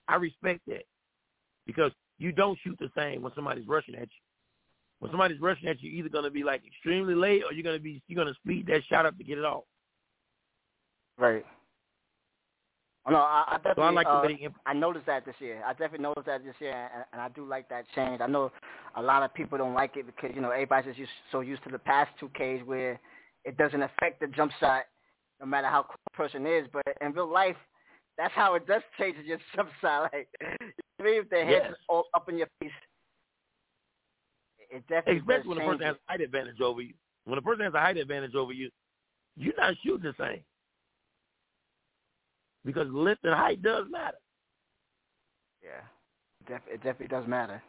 I 0.08 0.16
respect 0.16 0.60
that 0.66 0.84
because 1.66 1.92
you 2.18 2.32
don't 2.32 2.58
shoot 2.64 2.78
the 2.80 2.90
same 2.96 3.22
when 3.22 3.32
somebody's 3.34 3.68
rushing 3.68 3.94
at 3.94 4.02
you. 4.02 4.22
When 4.98 5.12
somebody's 5.12 5.40
rushing 5.40 5.68
at 5.68 5.80
you, 5.80 5.90
you're 5.90 6.06
either 6.06 6.22
to 6.24 6.30
be 6.30 6.42
like 6.42 6.62
extremely 6.66 7.14
late 7.14 7.42
or 7.44 7.52
you're 7.52 7.62
to 7.72 7.82
be 7.82 8.02
you're 8.08 8.24
to 8.24 8.34
speed 8.42 8.66
that 8.66 8.82
shot 8.88 9.06
up 9.06 9.16
to 9.16 9.24
get 9.24 9.38
it 9.38 9.44
off. 9.44 9.64
Right. 11.16 11.44
Oh, 13.08 13.12
no, 13.12 13.18
I, 13.18 13.44
I 13.48 13.56
So 13.56 13.62
definitely. 13.62 13.82
I 13.82 13.90
like 13.90 14.06
uh, 14.06 14.22
the 14.22 14.28
they 14.28 14.48
I 14.66 14.74
noticed 14.74 15.06
that 15.06 15.24
this 15.24 15.34
year. 15.38 15.62
I 15.64 15.70
definitely 15.72 16.00
noticed 16.00 16.26
that 16.26 16.44
this 16.44 16.54
year, 16.60 16.90
and, 16.94 17.04
and 17.12 17.22
I 17.22 17.28
do 17.30 17.46
like 17.46 17.68
that 17.70 17.84
change. 17.94 18.20
I 18.20 18.26
know 18.26 18.52
a 18.96 19.02
lot 19.02 19.22
of 19.22 19.32
people 19.32 19.56
don't 19.56 19.74
like 19.74 19.96
it 19.96 20.04
because 20.06 20.30
you 20.34 20.42
know 20.42 20.50
everybody's 20.50 20.86
just 20.90 20.98
used, 20.98 21.10
so 21.32 21.40
used 21.40 21.64
to 21.64 21.70
the 21.70 21.78
past 21.78 22.10
two 22.20 22.28
Ks 22.28 22.66
where 22.66 23.00
it 23.44 23.56
doesn't 23.56 23.82
affect 23.82 24.20
the 24.20 24.26
jump 24.26 24.52
shot, 24.60 24.84
no 25.40 25.46
matter 25.46 25.68
how 25.68 25.84
cool 25.84 25.96
the 26.04 26.16
person 26.16 26.46
is. 26.46 26.66
But 26.70 26.84
in 27.00 27.12
real 27.12 27.32
life, 27.32 27.56
that's 28.18 28.34
how 28.34 28.54
it 28.56 28.66
does 28.66 28.82
change 28.98 29.16
your 29.24 29.38
jump 29.56 29.70
shot. 29.80 30.10
Like, 30.12 30.28
you 30.40 31.04
know, 31.04 31.10
if 31.10 31.30
their 31.30 31.46
heads 31.46 31.64
Yes. 31.64 31.74
all 31.88 32.04
up 32.14 32.28
in 32.28 32.36
your 32.36 32.48
face, 32.60 32.70
it 34.70 34.86
definitely 34.86 35.20
especially 35.20 35.48
when 35.48 35.58
a 35.58 35.60
person 35.62 35.86
has 35.86 35.94
it. 35.94 36.00
a 36.06 36.12
height 36.12 36.20
advantage 36.20 36.60
over 36.60 36.82
you. 36.82 36.92
When 37.24 37.38
a 37.38 37.42
person 37.42 37.64
has 37.64 37.72
a 37.72 37.80
height 37.80 37.96
advantage 37.96 38.34
over 38.34 38.52
you, 38.52 38.70
you're 39.36 39.54
not 39.56 39.74
shooting 39.82 40.02
the 40.02 40.14
same 40.22 40.42
because 42.68 42.86
length 42.92 43.22
and 43.24 43.32
height 43.32 43.62
does 43.62 43.86
matter. 43.90 44.18
Yeah, 45.64 45.80
it, 46.42 46.52
def- 46.52 46.74
it 46.74 46.76
definitely 46.84 47.08
does 47.08 47.26
matter. 47.26 47.62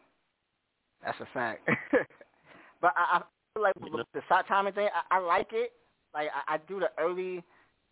That's 1.02 1.18
a 1.22 1.28
fact. 1.34 1.66
but 2.82 2.94
I, 2.98 3.20
I 3.20 3.22
feel 3.54 3.64
like 3.64 3.76
the 4.14 4.22
shot 4.28 4.46
timing 4.50 4.74
thing, 4.74 4.90
I, 4.94 5.16
I 5.16 5.20
like 5.20 5.52
it. 5.54 5.72
Like 6.14 6.28
I, 6.36 6.56
I 6.56 6.58
do 6.68 6.82
the 6.82 6.90
early 7.02 7.42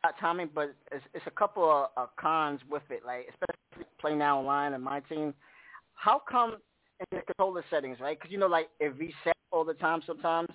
shot 0.04 0.16
timing, 0.20 0.50
but 0.54 0.76
it's, 0.92 1.06
it's 1.14 1.24
a 1.28 1.32
couple 1.32 1.64
of 1.64 1.88
uh, 1.96 2.08
cons 2.20 2.60
with 2.70 2.84
it. 2.90 3.04
Like 3.06 3.28
especially 3.30 3.90
play 4.02 4.14
now 4.14 4.40
online 4.40 4.74
and 4.74 4.84
my 4.84 5.00
team. 5.00 5.34
How 5.94 6.22
come 6.30 6.58
in 7.00 7.06
the 7.18 7.22
controller 7.26 7.64
settings, 7.70 8.02
right? 8.02 8.20
Because 8.20 8.34
you 8.34 8.38
know, 8.38 8.48
like 8.48 8.68
it 8.82 8.94
resets 9.00 9.32
all 9.52 9.64
the 9.64 9.76
time 9.76 10.02
sometimes. 10.06 10.50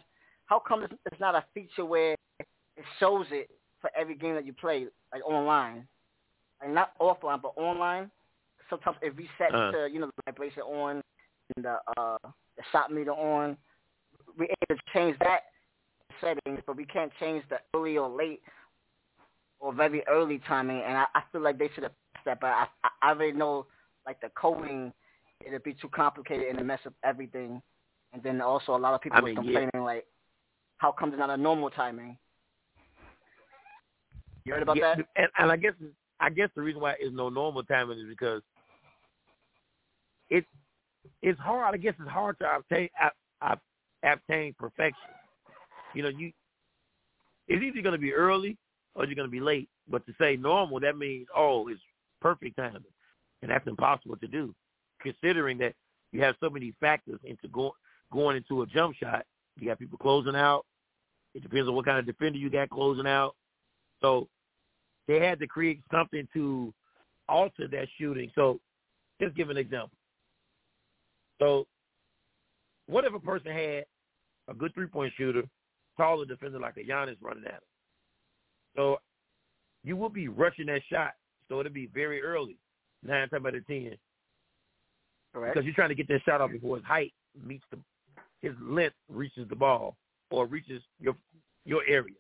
How 0.45 0.59
come 0.59 0.83
it's 0.83 1.21
not 1.21 1.35
a 1.35 1.45
feature 1.55 1.87
where 1.87 2.15
it 2.41 2.85
shows 3.01 3.25
it 3.31 3.49
for 3.81 3.91
every 3.97 4.15
game 4.15 4.35
that 4.35 4.45
you 4.45 4.53
play, 4.53 4.87
like 5.15 5.25
online, 5.25 5.88
like 6.62 6.72
not 6.72 6.98
offline 6.98 7.42
but 7.42 7.53
online? 7.57 8.11
Sometimes 8.70 8.96
it 9.03 9.14
resets 9.16 9.55
Uh. 9.55 9.72
to 9.72 9.88
you 9.92 10.01
know 10.01 10.07
the 10.07 10.22
vibration 10.27 10.62
on 10.62 11.03
and 11.57 11.64
the 11.64 11.77
uh 11.96 12.16
the 12.57 12.62
shot 12.70 12.92
meter 12.92 13.12
on. 13.12 13.57
We 14.38 14.46
able 14.46 14.79
to 14.79 14.83
change 14.92 15.18
that 15.20 15.42
settings, 16.20 16.61
but 16.66 16.77
we 16.77 16.85
can't 16.85 17.12
change 17.18 17.44
the 17.51 17.59
early 17.75 17.98
or 17.98 18.09
late 18.09 18.42
or 19.61 19.72
very 19.72 20.07
early 20.09 20.40
timing. 20.46 20.83
And 20.83 20.96
I, 20.96 21.07
I 21.14 21.22
feel 21.31 21.40
like 21.40 21.59
they 21.59 21.68
should 21.75 21.83
have 21.85 21.92
fixed 22.12 22.25
that, 22.25 22.40
but 22.40 22.48
I, 22.48 22.66
I 23.03 23.11
already 23.11 23.33
know 23.37 23.66
like 24.07 24.20
the 24.20 24.31
coding 24.31 24.92
it'd 25.46 25.62
be 25.62 25.75
too 25.75 25.88
complicated 25.88 26.48
and 26.48 26.59
it 26.59 26.64
mess 26.64 26.81
up 26.87 26.94
everything. 27.05 27.61
And 28.12 28.22
then 28.22 28.40
also 28.40 28.77
a 28.77 28.79
lot 28.79 28.94
of 28.94 29.01
people 29.01 29.18
I 29.18 29.22
mean, 29.22 29.35
yeah. 29.35 29.42
complaining 29.42 29.85
like, 29.85 30.07
how 30.79 30.92
come 30.92 31.11
it's 31.11 31.18
not 31.18 31.31
a 31.31 31.37
normal 31.37 31.70
timing? 31.70 32.16
You 34.44 34.55
heard 34.55 34.62
about 34.62 34.77
Yeah, 34.77 34.96
that? 34.96 35.07
And, 35.16 35.29
and 35.38 35.51
I 35.53 35.57
guess 35.57 35.72
I 36.23 36.31
guess 36.31 36.49
the 36.55 36.63
reason 36.63 36.81
why 36.81 36.95
it's 37.01 37.15
no 37.15 37.29
normal 37.29 37.65
timing 37.65 37.99
is 37.99 38.07
because 38.09 38.43
it's 40.31 40.47
it's 41.21 41.41
hard. 41.41 41.75
I 41.75 41.79
guess 41.79 41.95
it's 41.99 42.09
hard 42.09 42.39
to 42.39 42.57
obtain 42.57 42.89
ob- 43.05 43.13
ob- 43.51 43.61
obtain 44.05 44.55
perfection. 44.57 45.11
You 45.95 46.05
know, 46.05 46.11
you 46.11 46.33
it's 47.49 47.63
either 47.63 47.83
going 47.83 47.97
to 47.97 48.01
be 48.01 48.15
early 48.15 48.57
or 48.95 49.05
you're 49.05 49.17
going 49.17 49.27
to 49.27 49.33
be 49.33 49.41
late. 49.41 49.69
But 49.91 50.07
to 50.07 50.15
say 50.21 50.37
normal, 50.37 50.79
that 50.79 50.97
means 50.97 51.27
oh, 51.37 51.67
it's 51.67 51.81
perfect 52.21 52.57
timing, 52.57 52.85
and 53.43 53.51
that's 53.51 53.67
impossible 53.67 54.17
to 54.19 54.29
do, 54.29 54.55
considering 55.03 55.59
that 55.59 55.75
you 56.13 56.23
have 56.23 56.37
so 56.39 56.49
many 56.49 56.73
factors 56.81 57.19
into 57.25 57.49
go, 57.49 57.75
going 58.13 58.37
into 58.37 58.63
a 58.63 58.67
jump 58.67 58.95
shot. 58.95 59.25
You 59.59 59.67
got 59.67 59.81
people 59.81 59.99
closing 59.99 60.37
out. 60.37 60.65
It 61.35 61.43
depends 61.43 61.69
on 61.69 61.75
what 61.75 61.85
kind 61.85 61.99
of 61.99 62.07
defender 62.07 62.39
you 62.39 62.49
got 62.49 62.71
closing 62.71 63.09
out. 63.09 63.35
So 64.01 64.29
they 65.09 65.21
had 65.21 65.38
to 65.41 65.47
create 65.47 65.81
something 65.91 66.29
to 66.35 66.73
alter 67.29 67.69
that 67.69 67.88
shooting. 67.99 68.31
So 68.35 68.61
just 69.21 69.37
give 69.37 69.51
an 69.51 69.57
example. 69.57 69.97
So 71.41 71.67
what 72.87 73.05
if 73.05 73.15
a 73.15 73.21
person 73.21 73.53
had 73.53 73.85
a 74.49 74.55
good 74.55 74.75
three 74.75 74.87
point 74.87 75.12
shooter, 75.17 75.43
taller 75.97 76.25
defender 76.25 76.59
like 76.59 76.77
a 76.77 76.81
Giannis 76.81 77.17
running 77.21 77.45
at 77.45 77.55
him? 77.55 77.61
So 78.77 78.99
you 79.85 79.97
will 79.97 80.09
be 80.09 80.29
rushing 80.29 80.67
that 80.67 80.83
shot. 80.91 81.12
So 81.49 81.61
it'll 81.61 81.73
be 81.73 81.91
very 81.93 82.23
early, 82.23 82.57
nine 83.03 83.29
times 83.29 83.45
out 83.47 83.55
of 83.55 83.67
ten. 83.67 83.97
Correct. 85.35 85.55
Because 85.55 85.67
you're 85.67 85.75
trying 85.75 85.88
to 85.88 85.95
get 85.95 86.09
that 86.09 86.23
shot 86.25 86.41
off 86.41 86.51
before 86.51 86.77
his 86.77 86.87
height 86.87 87.12
meets 87.47 87.65
the 87.71 87.79
his 88.41 88.53
length 88.61 88.97
reaches 89.09 89.49
the 89.49 89.57
ball 89.57 89.97
or 90.31 90.47
reaches 90.47 90.83
your 91.01 91.15
your 91.65 91.83
area. 91.88 92.15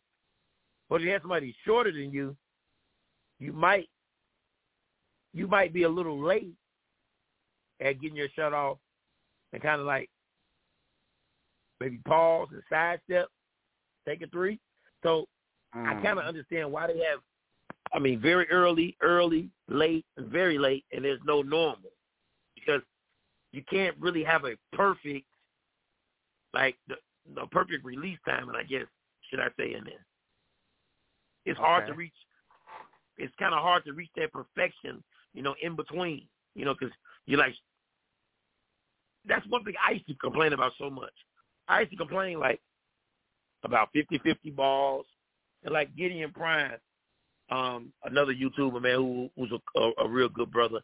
But 0.88 0.96
if 0.96 1.02
you 1.02 1.10
have 1.12 1.22
somebody 1.22 1.54
shorter 1.64 1.92
than 1.92 2.12
you, 2.12 2.36
you 3.42 3.52
might 3.52 3.88
you 5.32 5.48
might 5.48 5.72
be 5.72 5.82
a 5.82 5.88
little 5.88 6.22
late 6.22 6.54
at 7.80 8.00
getting 8.00 8.16
your 8.16 8.28
shot 8.36 8.52
off 8.52 8.78
and 9.52 9.60
kind 9.62 9.80
of 9.80 9.86
like 9.86 10.08
maybe 11.80 11.98
pause 12.06 12.48
and 12.52 12.62
sidestep, 12.70 13.28
take 14.06 14.22
a 14.22 14.26
three. 14.28 14.60
So 15.02 15.26
I 15.84 15.94
Mm. 15.94 16.02
kind 16.02 16.18
of 16.20 16.26
understand 16.26 16.70
why 16.70 16.86
they 16.86 16.98
have. 17.00 17.20
I 17.92 17.98
mean, 17.98 18.20
very 18.20 18.48
early, 18.50 18.96
early, 19.00 19.50
late, 19.68 20.06
very 20.16 20.58
late, 20.58 20.84
and 20.92 21.04
there's 21.04 21.20
no 21.24 21.42
normal 21.42 21.90
because 22.54 22.82
you 23.52 23.62
can't 23.64 23.96
really 23.98 24.22
have 24.24 24.44
a 24.44 24.56
perfect 24.72 25.26
like 26.54 26.76
the 26.88 26.96
the 27.34 27.46
perfect 27.48 27.84
release 27.84 28.18
time, 28.24 28.48
and 28.48 28.56
I 28.56 28.62
guess 28.64 28.86
should 29.28 29.40
I 29.40 29.48
say 29.58 29.74
in 29.74 29.84
there. 29.84 30.06
It's 31.44 31.58
hard 31.58 31.86
to 31.86 31.94
reach. 31.94 32.12
It's 33.22 33.34
kind 33.38 33.54
of 33.54 33.60
hard 33.60 33.84
to 33.84 33.92
reach 33.92 34.10
that 34.16 34.32
perfection, 34.32 35.02
you 35.32 35.42
know, 35.42 35.54
in 35.62 35.76
between, 35.76 36.26
you 36.54 36.64
know, 36.64 36.74
because 36.78 36.94
you're 37.26 37.38
like. 37.38 37.54
That's 39.24 39.46
one 39.48 39.62
thing 39.62 39.74
I 39.88 39.92
used 39.92 40.08
to 40.08 40.14
complain 40.14 40.52
about 40.52 40.72
so 40.76 40.90
much. 40.90 41.12
I 41.68 41.80
used 41.80 41.92
to 41.92 41.96
complain 41.96 42.40
like 42.40 42.60
about 43.62 43.90
50-50 43.94 44.56
balls, 44.56 45.06
and 45.62 45.72
like 45.72 45.94
Gideon 45.94 46.32
Prime, 46.32 46.72
um, 47.52 47.92
another 48.02 48.34
YouTuber 48.34 48.82
man 48.82 48.96
who 48.96 49.30
who's 49.36 49.52
a, 49.52 49.80
a, 49.80 49.92
a 50.04 50.08
real 50.08 50.28
good 50.28 50.50
brother. 50.50 50.80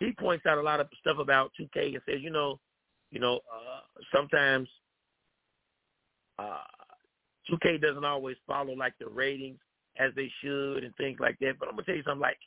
He 0.00 0.12
points 0.18 0.44
out 0.46 0.58
a 0.58 0.62
lot 0.62 0.80
of 0.80 0.88
stuff 0.98 1.18
about 1.20 1.52
2K 1.60 1.94
and 1.94 2.00
says, 2.08 2.18
you 2.20 2.30
know, 2.30 2.58
you 3.12 3.20
know, 3.20 3.36
uh, 3.36 3.80
sometimes 4.12 4.68
uh, 6.40 6.58
2K 7.48 7.80
doesn't 7.80 8.04
always 8.04 8.36
follow 8.48 8.74
like 8.74 8.94
the 8.98 9.06
ratings 9.08 9.60
as 9.98 10.12
they 10.14 10.30
should 10.40 10.84
and 10.84 10.94
things 10.96 11.18
like 11.20 11.38
that. 11.40 11.58
But 11.58 11.68
I'm 11.68 11.74
gonna 11.74 11.84
tell 11.84 11.96
you 11.96 12.02
something. 12.02 12.20
Like, 12.20 12.38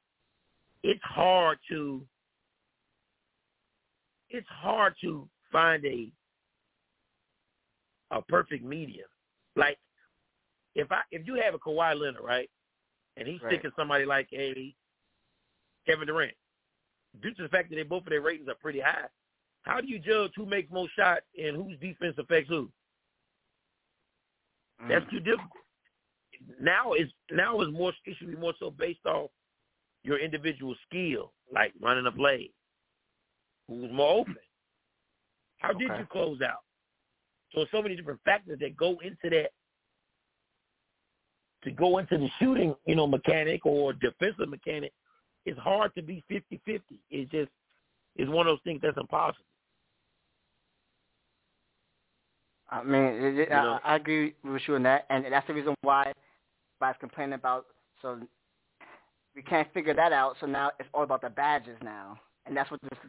it's 0.84 1.04
hard 1.04 1.58
to 1.70 2.06
it's 4.30 4.48
hard 4.50 4.96
to 5.02 5.28
find 5.52 5.86
a 5.86 6.12
a 8.12 8.22
perfect 8.22 8.64
medium. 8.64 9.08
Like, 9.56 9.78
if 10.76 10.92
I 10.92 11.02
if 11.12 11.26
you 11.28 11.36
have 11.36 11.54
a 11.54 11.60
Kawhi 11.60 12.00
Leonard, 12.00 12.24
right, 12.24 12.50
and 13.18 13.28
he's 13.28 13.42
Right. 13.42 13.54
sticking 13.54 13.72
somebody 13.76 14.06
like 14.06 14.28
a 14.34 14.76
Kevin 15.86 16.08
Durant, 16.08 16.34
due 17.22 17.34
to 17.34 17.44
the 17.44 17.50
fact 17.50 17.70
that 17.70 17.76
they 17.76 17.84
both 17.84 18.04
of 18.04 18.10
their 18.10 18.22
ratings 18.22 18.50
are 18.50 18.56
pretty 18.56 18.80
high, 18.80 19.08
how 19.64 19.82
do 19.82 19.88
you 19.88 20.00
judge 20.00 20.32
who 20.36 20.46
makes 20.46 20.72
most 20.72 20.96
shots 20.96 21.26
and 21.38 21.56
whose 21.56 21.80
defense 21.80 22.16
affects 22.18 22.50
who? 22.50 22.72
That's 24.88 25.06
Mm. 25.06 25.10
too 25.12 25.20
difficult. 25.20 25.65
Now 26.62 26.94
is 26.94 27.10
now 27.32 27.62
is 27.62 27.72
more 27.72 27.94
it 28.06 28.16
should 28.18 28.32
be 28.32 28.38
more 28.38 28.54
so 28.60 28.72
based 28.72 29.06
off 29.06 29.30
your 30.04 30.20
individual 30.20 30.76
skill, 30.88 31.34
like 31.54 31.74
running 31.82 32.06
a 32.06 32.12
play. 32.12 32.52
Who's 33.68 33.92
more 33.92 34.20
open? 34.20 34.38
How 35.58 35.74
did 35.74 35.90
you 35.90 36.08
close 36.12 36.42
out? 36.42 36.60
So 37.54 37.66
so 37.72 37.82
many 37.82 37.96
different 37.96 38.20
factors 38.26 38.60
that 38.60 38.78
go 38.78 38.98
into 39.04 39.30
that 39.30 39.52
to 41.64 41.72
go 41.72 41.98
into 41.98 42.18
the 42.18 42.30
shooting, 42.40 42.76
you 42.86 42.96
know, 42.96 43.08
mechanic 43.08 43.66
or 43.66 43.94
defensive 43.94 44.48
mechanic, 44.48 44.94
it's 45.46 45.60
hard 45.60 45.94
to 45.96 46.04
be 46.04 46.24
50-50. 46.30 46.82
It's 47.10 47.32
just 47.32 47.50
it's 48.16 48.30
one 48.30 48.48
of 48.48 48.52
those 48.52 48.64
things 48.64 48.80
that's 48.82 48.98
impossible. 48.98 49.46
I 52.70 52.84
mean, 52.84 53.04
it, 53.04 53.40
it, 53.40 53.50
You 53.50 53.56
know? 53.56 53.80
I, 53.84 53.94
I 53.94 53.96
agree 53.98 54.34
with 54.44 54.62
you 54.68 54.76
on 54.76 54.84
that, 54.84 55.06
and 55.10 55.26
that's 55.32 55.48
the 55.48 55.54
reason 55.54 55.76
why 55.82 56.12
I 56.82 56.88
was 56.88 56.96
complaining 57.00 57.34
about. 57.34 57.66
So 58.02 58.20
we 59.36 59.42
can't 59.42 59.72
figure 59.74 59.94
that 59.94 60.12
out. 60.12 60.36
So 60.40 60.46
now 60.48 60.72
it's 60.80 60.90
all 60.94 61.04
about 61.04 61.22
the 61.22 61.30
badges 61.30 61.78
now, 61.84 62.20
and 62.46 62.56
that's 62.56 62.70
what 62.72 62.82
this 62.82 63.00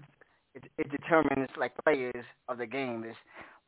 it, 0.55 0.65
it 0.79 0.91
determines 0.91 1.49
like 1.59 1.73
players 1.85 2.25
of 2.49 2.59
the 2.59 2.67
game 2.67 3.05
is 3.05 3.17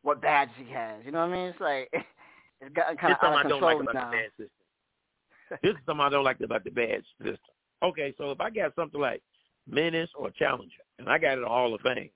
what 0.03 0.21
badge 0.23 0.49
he 0.57 0.71
has. 0.73 1.03
You 1.05 1.13
know 1.13 1.21
what 1.21 1.31
I 1.31 1.37
mean? 1.37 1.47
It's 1.49 1.61
like 1.61 1.89
it's 2.61 2.75
gotten 2.75 2.97
kind 2.97 3.13
This 3.13 3.19
of 3.23 3.29
out 3.29 3.33
of 3.41 3.47
I 3.47 3.49
don't 3.49 3.61
control 3.61 3.79
like 3.79 3.83
about 3.83 3.95
now. 3.95 4.11
the 4.11 4.17
badge 4.17 4.31
system. 4.31 5.59
this 5.63 5.71
is 5.73 5.77
something 5.87 6.05
I 6.05 6.09
don't 6.11 6.25
like 6.25 6.41
about 6.41 6.65
the 6.65 6.71
badge 6.71 7.05
system. 7.19 7.39
Okay, 7.83 8.15
so 8.19 8.31
if 8.31 8.41
I 8.41 8.51
got 8.51 8.75
something 8.75 9.01
like 9.01 9.23
menace 9.69 10.11
or 10.17 10.31
challenger, 10.31 10.83
and 10.99 11.09
I 11.09 11.19
got 11.19 11.39
it 11.39 11.45
a 11.45 11.49
Hall 11.49 11.75
of 11.75 11.81
Fame, 11.83 12.11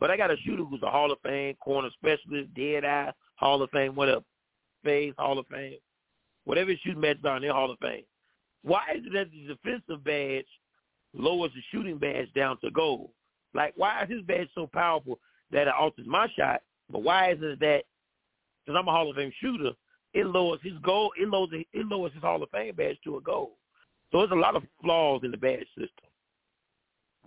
but 0.00 0.10
I 0.10 0.16
got 0.16 0.30
a 0.30 0.36
shooter 0.38 0.64
who's 0.64 0.82
a 0.82 0.90
Hall 0.90 1.12
of 1.12 1.18
Fame 1.22 1.54
corner 1.56 1.90
specialist, 1.98 2.54
dead 2.54 2.84
eye, 2.84 3.12
Hall 3.36 3.62
of 3.62 3.70
Fame, 3.70 3.94
whatever, 3.94 4.22
phase 4.84 5.14
Hall 5.18 5.38
of 5.38 5.46
Fame, 5.48 5.78
whatever 6.44 6.72
shooting 6.84 7.04
are, 7.04 7.36
in 7.36 7.42
their 7.42 7.52
Hall 7.52 7.70
of 7.70 7.78
Fame. 7.78 8.04
Why 8.62 8.82
is 8.94 9.04
it 9.06 9.12
that 9.12 9.30
the 9.30 9.54
defensive 9.54 10.04
badge 10.04 10.46
lowers 11.14 11.50
the 11.54 11.62
shooting 11.72 11.98
badge 11.98 12.32
down 12.34 12.58
to 12.60 12.70
gold? 12.70 13.10
Like, 13.54 13.72
why 13.76 14.02
is 14.02 14.10
his 14.10 14.22
badge 14.22 14.48
so 14.54 14.68
powerful 14.72 15.18
that 15.50 15.68
it 15.68 15.74
alters 15.74 16.06
my 16.06 16.28
shot? 16.38 16.62
But 16.90 17.02
why 17.02 17.32
is 17.32 17.38
it 17.40 17.60
that 17.60 17.82
because 18.64 18.78
I'm 18.78 18.88
a 18.88 18.92
Hall 18.92 19.08
of 19.08 19.16
Fame 19.16 19.32
shooter, 19.40 19.70
it 20.14 20.26
lowers 20.26 20.60
his 20.62 20.74
goal. 20.82 21.12
It 21.18 21.28
lowers 21.28 21.50
it 21.52 21.86
lowers 21.86 22.12
his 22.12 22.22
Hall 22.22 22.42
of 22.42 22.50
Fame 22.50 22.74
badge 22.74 22.98
to 23.04 23.16
a 23.16 23.20
goal. 23.20 23.56
So 24.10 24.18
there's 24.18 24.30
a 24.30 24.34
lot 24.34 24.56
of 24.56 24.62
flaws 24.82 25.22
in 25.24 25.30
the 25.30 25.36
badge 25.36 25.66
system. 25.76 25.88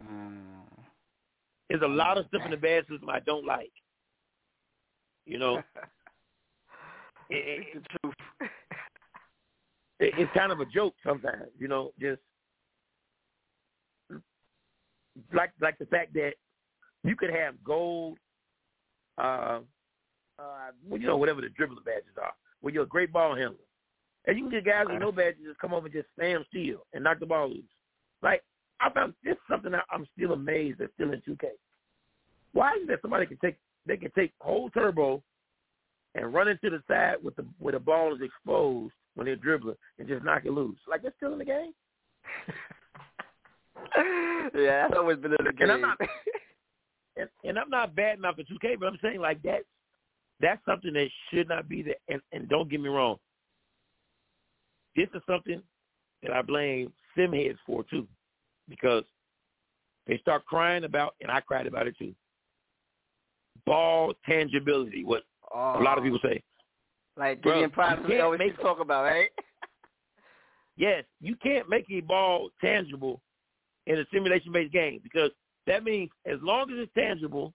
Mm. 0.03 0.50
There's 1.71 1.83
a 1.83 1.87
lot 1.87 2.17
of 2.17 2.25
stuff 2.27 2.41
in 2.43 2.51
the 2.51 2.57
badge 2.57 2.85
system 2.89 3.09
I 3.09 3.21
don't 3.21 3.45
like. 3.45 3.71
You 5.25 5.39
know, 5.39 5.63
it, 7.29 7.81
truth. 8.01 8.13
it, 10.01 10.13
it's 10.17 10.31
kind 10.35 10.51
of 10.51 10.59
a 10.59 10.65
joke 10.65 10.95
sometimes. 11.05 11.47
You 11.57 11.69
know, 11.69 11.93
just 11.97 12.19
like 15.33 15.51
like 15.61 15.77
the 15.77 15.85
fact 15.85 16.13
that 16.15 16.33
you 17.05 17.15
could 17.15 17.29
have 17.29 17.55
gold, 17.63 18.17
uh, 19.17 19.59
uh, 20.39 20.71
well, 20.85 20.99
you 20.99 21.07
know, 21.07 21.15
whatever 21.15 21.39
the 21.39 21.49
dribbling 21.49 21.85
badges 21.85 22.17
are, 22.21 22.33
where 22.59 22.73
you're 22.73 22.83
a 22.83 22.87
great 22.87 23.13
ball 23.13 23.33
handler, 23.33 23.55
and 24.27 24.37
you 24.37 24.43
can 24.43 24.51
get 24.51 24.65
guys 24.65 24.87
with 24.89 24.99
no 24.99 25.13
badges 25.13 25.45
just 25.45 25.59
come 25.59 25.73
over 25.73 25.85
and 25.85 25.95
just 25.95 26.09
stand 26.19 26.43
still 26.49 26.85
and 26.93 27.05
knock 27.05 27.21
the 27.21 27.25
ball 27.25 27.47
loose. 27.47 27.63
Like 28.21 28.43
I 28.81 28.89
found 28.89 29.13
this 29.23 29.35
something 29.49 29.71
that 29.71 29.85
I'm 29.91 30.07
still 30.17 30.33
amazed 30.33 30.79
that's 30.79 30.93
still 30.95 31.11
in 31.13 31.21
2K. 31.21 31.45
Why 32.53 32.71
is 32.73 32.83
it 32.83 32.87
that 32.87 33.01
somebody 33.01 33.25
can 33.25 33.37
take 33.37 33.57
they 33.85 33.97
can 33.97 34.11
take 34.11 34.31
whole 34.39 34.69
turbo 34.69 35.21
and 36.15 36.33
run 36.33 36.47
into 36.47 36.69
the 36.69 36.81
side 36.87 37.15
with 37.23 37.35
the 37.35 37.45
where 37.59 37.73
the 37.73 37.79
ball 37.79 38.13
is 38.15 38.21
exposed 38.21 38.93
when 39.15 39.25
they're 39.25 39.35
dribbling 39.35 39.75
and 39.99 40.07
just 40.07 40.23
knock 40.23 40.43
it 40.45 40.51
loose? 40.51 40.79
Like 40.89 41.01
they're 41.01 41.13
still 41.17 41.33
in 41.33 41.39
the 41.39 41.45
game. 41.45 41.73
yeah, 44.55 44.83
that's 44.87 44.93
always 44.97 45.17
been 45.17 45.31
in 45.31 45.45
the 45.45 45.53
game. 45.53 45.61
And 45.69 45.71
I'm 45.71 45.81
not- 45.81 45.97
and, 47.17 47.29
and 47.43 47.59
I'm 47.59 47.69
not 47.69 47.95
bad 47.95 48.17
enough 48.19 48.35
for 48.35 48.43
2K, 48.43 48.79
but 48.79 48.87
I'm 48.87 48.97
saying 49.01 49.19
like 49.19 49.41
that's 49.43 49.65
that's 50.39 50.63
something 50.65 50.93
that 50.93 51.07
should 51.29 51.47
not 51.47 51.69
be 51.69 51.83
there. 51.83 51.95
And, 52.09 52.21
and 52.31 52.49
don't 52.49 52.69
get 52.69 52.81
me 52.81 52.89
wrong, 52.89 53.17
this 54.95 55.07
is 55.13 55.21
something 55.29 55.61
that 56.23 56.31
I 56.31 56.41
blame 56.41 56.91
sim 57.15 57.33
heads 57.33 57.59
for 57.65 57.83
too, 57.83 58.07
because 58.71 59.03
they 60.07 60.17
start 60.17 60.45
crying 60.45 60.83
about, 60.83 61.13
and 61.21 61.29
I 61.29 61.41
cried 61.41 61.67
about 61.67 61.85
it 61.85 61.95
too. 61.99 62.15
Ball 63.65 64.13
tangibility, 64.25 65.03
what 65.03 65.23
oh, 65.53 65.79
a 65.79 65.83
lot 65.83 65.99
of 65.99 66.03
oh. 66.03 66.07
people 66.07 66.19
say. 66.23 66.41
like 67.17 67.39
you 67.45 67.69
Prime 67.69 68.03
can't 68.07 68.21
always 68.21 68.39
make- 68.39 68.59
talk 68.59 68.79
about, 68.79 69.03
right? 69.03 69.29
Yes, 70.77 71.03
you 71.19 71.35
can't 71.35 71.69
make 71.69 71.85
a 71.91 71.99
ball 71.99 72.49
tangible 72.59 73.21
in 73.85 73.99
a 73.99 74.05
simulation-based 74.11 74.71
game 74.71 74.99
because 75.03 75.29
that 75.67 75.83
means 75.83 76.09
as 76.25 76.39
long 76.41 76.71
as 76.71 76.77
it's 76.79 76.91
tangible, 76.97 77.53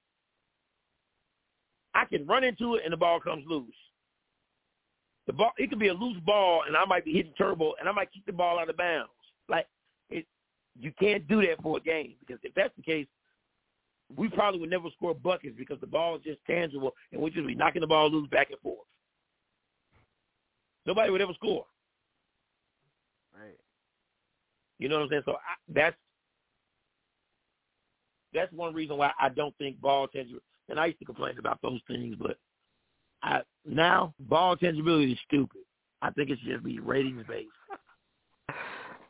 I 1.95 2.05
can 2.05 2.27
run 2.27 2.45
into 2.45 2.75
it 2.75 2.83
and 2.85 2.93
the 2.93 2.97
ball 2.97 3.19
comes 3.19 3.45
loose. 3.49 3.75
The 5.27 5.33
ball, 5.33 5.51
it 5.57 5.71
could 5.71 5.81
be 5.81 5.89
a 5.89 5.95
loose 5.95 6.19
ball, 6.25 6.63
and 6.69 6.77
I 6.77 6.85
might 6.85 7.05
be 7.05 7.15
hitting 7.15 7.33
turbo, 7.37 7.73
and 7.81 7.89
I 7.89 7.93
might 7.93 8.13
kick 8.13 8.25
the 8.27 8.33
ball 8.33 8.61
out 8.61 8.71
of 8.71 8.77
bounds. 8.77 9.11
Like 9.49 9.67
you 10.81 10.93
can't 10.99 11.27
do 11.29 11.41
that 11.43 11.63
for 11.63 11.79
a 11.79 11.81
game 11.81 12.15
because 12.21 12.39
if 12.43 12.55
that's 12.55 12.75
the 12.77 12.83
case, 12.83 13.07
we 14.15 14.29
probably 14.29 14.61
would 14.61 14.71
never 14.71 14.89
score 14.95 15.15
buckets 15.15 15.55
because 15.57 15.81
the 15.81 15.87
ball 15.87 16.17
is 16.17 16.23
just 16.23 16.39
tangible, 16.47 16.93
and 17.13 17.21
we'd 17.21 17.35
just 17.35 17.47
be 17.47 17.55
knocking 17.55 17.81
the 17.81 17.87
ball 17.87 18.11
loose 18.11 18.29
back 18.29 18.51
and 18.51 18.61
forth. 18.61 18.87
Nobody 20.87 21.11
would 21.11 21.21
ever 21.21 21.35
score. 21.35 21.67
Right. 23.37 23.57
You 24.79 24.89
know 24.89 24.97
what 24.97 25.05
I'm 25.05 25.09
saying? 25.11 25.23
So 25.25 25.33
I, 25.33 25.57
that's 25.75 25.97
that's 28.33 28.53
one 28.53 28.75
reason 28.75 28.97
why 28.97 29.11
I 29.19 29.29
don't 29.29 29.57
think 29.59 29.81
ball 29.81 30.07
tangibility. 30.07 30.45
And 30.69 30.79
I 30.79 30.87
used 30.87 30.99
to 30.99 31.05
complain 31.05 31.39
about 31.39 31.59
those 31.63 31.81
things, 31.89 32.17
but 32.21 32.39
I 33.23 33.41
now 33.65 34.15
ball 34.21 34.57
tangibility 34.57 35.13
is 35.13 35.19
stupid. 35.27 35.63
I 36.03 36.11
think 36.11 36.31
it 36.31 36.39
should 36.43 36.53
just 36.53 36.65
be 36.65 36.79
ratings 36.79 37.25
based. 37.27 37.49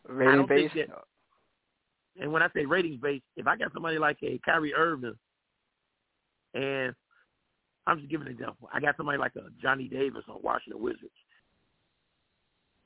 Rating 0.09 0.47
based. 0.47 0.75
that- 0.77 1.05
And 2.21 2.33
when 2.33 2.43
I 2.43 2.49
say 2.55 2.65
ratings 2.65 3.01
based, 3.01 3.25
if 3.37 3.47
I 3.47 3.57
got 3.57 3.73
somebody 3.73 3.99
like 3.99 4.19
a 4.23 4.41
Kyrie 4.45 4.75
Irving, 4.75 5.15
and 6.55 6.95
I'm 7.87 7.99
just 7.99 8.11
giving 8.11 8.27
an 8.27 8.33
example, 8.33 8.69
I 8.73 8.81
got 8.81 8.97
somebody 8.97 9.19
like 9.19 9.37
a 9.37 9.43
Johnny 9.61 9.89
Davis 9.89 10.25
on 10.29 10.41
Washington 10.43 10.83
Wizards. 10.83 11.13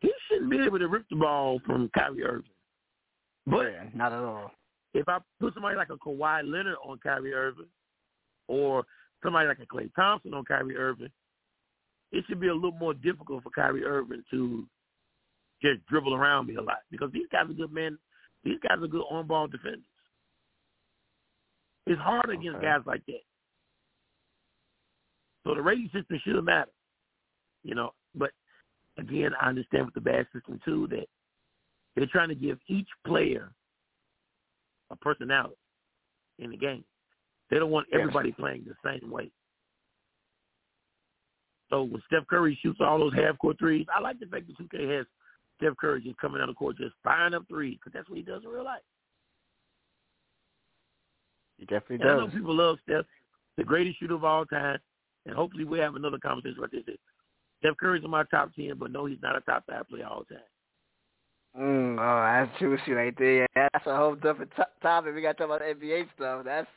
He 0.00 0.10
shouldn't 0.28 0.50
be 0.50 0.58
able 0.58 0.78
to 0.78 0.88
rip 0.88 1.04
the 1.10 1.16
ball 1.16 1.60
from 1.64 1.90
Kyrie 1.96 2.24
Irving. 2.24 2.50
But 3.46 3.72
Yeah, 3.72 3.84
not 3.94 4.12
at 4.12 4.18
all. 4.18 4.50
if 4.94 5.08
I 5.08 5.18
put 5.40 5.54
somebody 5.54 5.76
like 5.76 5.90
a 5.90 5.96
Kawhi 5.96 6.42
Leonard 6.50 6.76
on 6.84 6.98
Kyrie 6.98 7.34
Irving, 7.34 7.68
or 8.48 8.84
somebody 9.22 9.46
like 9.48 9.60
a 9.60 9.66
Klay 9.66 9.90
Thompson 9.94 10.34
on 10.34 10.44
Kyrie 10.44 10.76
Irving, 10.76 11.10
it 12.12 12.24
should 12.28 12.40
be 12.40 12.48
a 12.48 12.54
little 12.54 12.72
more 12.72 12.94
difficult 12.94 13.42
for 13.44 13.50
Kyrie 13.50 13.84
Irving 13.84 14.24
to 14.30 14.66
just 15.62 15.86
dribble 15.86 16.14
around 16.14 16.46
me 16.48 16.56
a 16.56 16.62
lot 16.62 16.78
because 16.90 17.12
these 17.12 17.26
guys 17.30 17.48
are 17.48 17.54
good 17.54 17.72
men. 17.72 17.96
These 18.44 18.58
guys 18.66 18.82
are 18.82 18.88
good 18.88 19.04
on-ball 19.10 19.48
defenders. 19.48 19.80
It's 21.86 22.00
hard 22.00 22.30
against 22.30 22.62
guys 22.62 22.80
like 22.86 23.04
that. 23.06 23.20
So 25.44 25.54
the 25.54 25.62
rating 25.62 25.90
system 25.92 26.20
should 26.22 26.42
matter, 26.44 26.70
you 27.64 27.74
know. 27.74 27.90
But 28.14 28.30
again, 28.98 29.30
I 29.40 29.48
understand 29.48 29.86
with 29.86 29.94
the 29.94 30.00
bad 30.00 30.26
system 30.32 30.60
too 30.64 30.86
that 30.90 31.06
they're 31.96 32.06
trying 32.06 32.28
to 32.28 32.34
give 32.34 32.58
each 32.68 32.88
player 33.06 33.52
a 34.90 34.96
personality 34.96 35.56
in 36.38 36.50
the 36.50 36.56
game. 36.56 36.84
They 37.50 37.58
don't 37.58 37.70
want 37.70 37.88
everybody 37.92 38.28
yes. 38.30 38.36
playing 38.38 38.66
the 38.66 38.74
same 38.84 39.10
way. 39.10 39.30
So 41.70 41.84
when 41.84 42.02
Steph 42.06 42.26
Curry 42.28 42.58
shoots 42.60 42.80
all 42.80 42.98
those 42.98 43.14
half 43.14 43.38
court 43.38 43.58
threes, 43.58 43.86
I 43.94 44.00
like 44.00 44.18
the 44.20 44.26
fact 44.26 44.46
that 44.46 44.58
2K 44.58 44.98
has 44.98 45.06
Steph 45.60 45.76
Curry 45.76 46.00
just 46.02 46.18
coming 46.18 46.40
out 46.40 46.48
of 46.48 46.54
the 46.54 46.58
court 46.58 46.76
just 46.78 46.94
firing 47.04 47.34
up 47.34 47.44
threes 47.48 47.78
because 47.78 47.92
that's 47.92 48.08
what 48.08 48.16
he 48.16 48.24
does 48.24 48.42
in 48.44 48.50
real 48.50 48.64
life. 48.64 48.82
He 51.58 51.66
definitely 51.66 51.96
and 51.96 52.04
does. 52.04 52.12
I 52.12 52.16
know 52.16 52.28
people 52.28 52.56
love 52.56 52.78
Steph, 52.84 53.04
the 53.56 53.64
greatest 53.64 53.98
shooter 53.98 54.14
of 54.14 54.24
all 54.24 54.46
time, 54.46 54.78
and 55.26 55.34
hopefully 55.34 55.64
we 55.64 55.78
have 55.78 55.94
another 55.94 56.18
conversation 56.18 56.58
about 56.58 56.72
this. 56.72 56.96
Steph 57.58 57.76
Curry's 57.76 58.04
in 58.04 58.10
my 58.10 58.24
top 58.24 58.54
ten, 58.54 58.72
but 58.78 58.90
no, 58.90 59.04
he's 59.04 59.18
not 59.22 59.36
a 59.36 59.40
top 59.42 59.64
five 59.68 59.86
player 59.88 60.06
all 60.06 60.24
time. 60.24 60.38
Mm, 61.58 61.98
oh, 61.98 62.46
that's 62.46 62.58
juicy 62.58 62.92
right 62.92 63.14
there. 63.18 63.46
Yeah, 63.56 63.68
that's 63.72 63.86
a 63.86 63.96
whole 63.96 64.14
different 64.14 64.52
t- 64.56 64.62
topic. 64.80 65.14
We 65.14 65.20
got 65.20 65.36
to 65.36 65.46
talk 65.46 65.56
about 65.56 65.62
NBA 65.62 66.06
stuff. 66.16 66.44
That's 66.44 66.68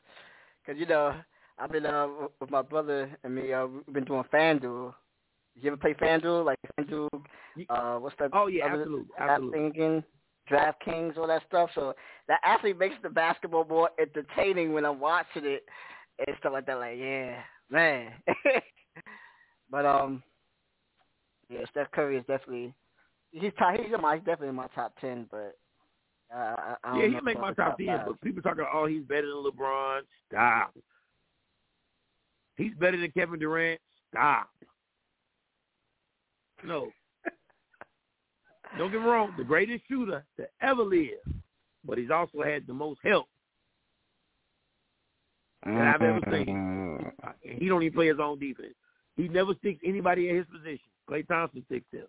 because 0.66 0.80
you 0.80 0.88
know 0.88 1.16
I've 1.58 1.72
been 1.72 1.86
uh, 1.86 2.08
with 2.42 2.50
my 2.50 2.64
brother 2.64 3.10
and 3.24 3.36
me. 3.36 3.54
Uh, 3.54 3.68
we've 3.68 3.94
been 3.94 4.04
doing 4.04 4.24
FanDuel. 4.34 4.94
You 5.56 5.68
ever 5.68 5.78
play 5.78 5.94
FanDuel? 5.94 6.46
Like 6.46 6.60
FanDuel? 6.80 7.10
Uh, 7.70 8.00
what's 8.00 8.16
that? 8.20 8.32
Oh 8.34 8.48
yeah, 8.48 8.66
absolutely, 8.66 9.06
absolutely. 9.20 9.60
Thinking, 9.60 10.04
DraftKings, 10.50 11.18
all 11.18 11.28
that 11.28 11.44
stuff. 11.48 11.70
So 11.76 11.94
that 12.28 12.40
actually 12.44 12.74
makes 12.74 12.96
the 13.04 13.10
basketball 13.10 13.66
more 13.66 13.90
entertaining 14.00 14.74
when 14.74 14.86
I'm 14.86 15.00
watching 15.00 15.46
it 15.46 15.64
and 16.26 16.36
stuff 16.40 16.54
like 16.54 16.66
that. 16.66 16.80
Like, 16.80 16.98
yeah, 16.98 17.40
man. 17.70 18.12
but 19.72 19.86
um, 19.86 20.24
yeah, 21.50 21.60
Steph 21.72 21.92
Curry 21.92 22.18
is 22.18 22.26
definitely 22.28 22.74
he's 23.32 23.52
top, 23.58 23.76
he's 23.76 23.94
in 23.94 24.02
my 24.02 24.16
he's 24.16 24.26
definitely 24.26 24.50
in 24.50 24.56
my 24.56 24.68
top 24.74 24.94
ten. 25.00 25.28
But 25.30 25.58
uh, 26.34 26.56
I, 26.58 26.76
I 26.84 27.00
yeah, 27.00 27.08
he 27.08 27.22
make 27.22 27.40
my 27.40 27.54
top, 27.54 27.78
top 27.78 27.78
ten. 27.78 28.02
But 28.06 28.22
people 28.22 28.42
talking, 28.42 28.66
oh, 28.72 28.86
he's 28.86 29.04
better 29.04 29.28
than 29.28 29.44
LeBron. 29.44 30.02
Stop. 30.30 30.76
He's 32.56 32.74
better 32.80 32.98
than 32.98 33.12
Kevin 33.12 33.40
Durant. 33.40 33.82
Stop. 34.10 34.50
No. 36.66 36.88
Don't 38.78 38.92
get 38.92 39.02
me 39.02 39.08
wrong, 39.08 39.34
the 39.38 39.44
greatest 39.44 39.84
shooter 39.88 40.26
to 40.38 40.48
ever 40.62 40.82
live, 40.82 41.20
but 41.86 41.98
he's 41.98 42.10
also 42.10 42.42
had 42.42 42.66
the 42.66 42.74
most 42.74 43.00
help 43.04 43.28
that 45.66 45.96
I've 45.96 46.02
ever 46.02 46.20
seen. 46.32 46.46
Mm-hmm. 46.48 47.58
He 47.60 47.68
don't 47.68 47.84
even 47.84 47.94
play 47.94 48.08
his 48.08 48.20
own 48.20 48.40
defense. 48.40 48.74
He 49.16 49.28
never 49.28 49.54
sticks 49.60 49.80
anybody 49.86 50.30
in 50.30 50.38
his 50.38 50.46
position. 50.48 50.80
Klay 51.10 51.28
Thompson 51.28 51.64
sticks 51.68 51.86
him. 51.92 52.08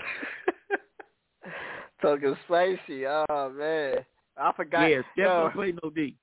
Talking 2.02 2.36
spicy. 2.46 3.06
Oh 3.06 3.52
man, 3.52 3.96
I 4.36 4.52
forgot. 4.52 4.88
Yeah, 4.88 5.00
Steph 5.12 5.26
don't 5.26 5.52
play 5.54 5.72
no 5.82 5.90
D. 5.90 6.16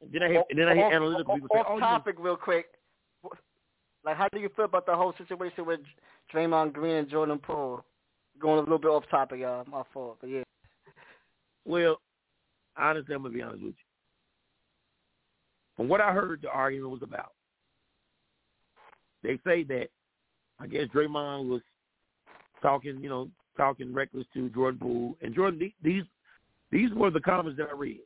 And 0.00 0.12
then 0.12 0.22
I 0.22 0.28
hear, 0.28 0.44
and 0.48 0.58
then 0.58 0.68
I 0.68 0.74
hear 0.74 0.86
analytical 0.86 1.34
people 1.34 1.48
say, 1.52 1.62
"Oh, 1.68 1.78
topic, 1.78 2.16
real 2.18 2.36
quick. 2.36 2.66
Like, 4.04 4.16
how 4.16 4.28
do 4.32 4.38
you 4.38 4.50
feel 4.54 4.66
about 4.66 4.86
the 4.86 4.94
whole 4.94 5.14
situation 5.16 5.64
with 5.64 5.80
Draymond 6.32 6.74
Green 6.74 6.96
and 6.96 7.08
Jordan 7.08 7.38
Poole? 7.38 7.84
Going 8.38 8.58
a 8.58 8.62
little 8.62 8.78
bit 8.78 8.88
off 8.88 9.04
topic, 9.10 9.40
y'all. 9.40 9.64
My 9.66 9.82
fault, 9.92 10.18
but 10.20 10.30
yeah. 10.30 10.42
Well, 11.66 11.96
honestly, 12.76 13.14
I'm 13.14 13.22
gonna 13.22 13.32
be 13.32 13.40
honest 13.40 13.62
with 13.62 13.72
you. 13.72 13.84
From 15.76 15.88
what 15.88 16.02
I 16.02 16.12
heard, 16.12 16.42
the 16.42 16.50
argument 16.50 16.90
was 16.90 17.02
about. 17.02 17.32
They 19.22 19.38
say 19.46 19.62
that 19.64 19.88
I 20.60 20.66
guess 20.66 20.88
Draymond 20.94 21.48
was 21.48 21.62
talking, 22.60 22.98
you 23.00 23.08
know, 23.08 23.30
talking 23.56 23.94
reckless 23.94 24.26
to 24.34 24.50
Jordan 24.50 24.78
Poole, 24.78 25.16
and 25.22 25.34
Jordan 25.34 25.72
these 25.82 26.04
these 26.70 26.92
were 26.92 27.10
the 27.10 27.20
comments 27.20 27.58
that 27.58 27.68
I 27.70 27.76
read. 27.76 28.00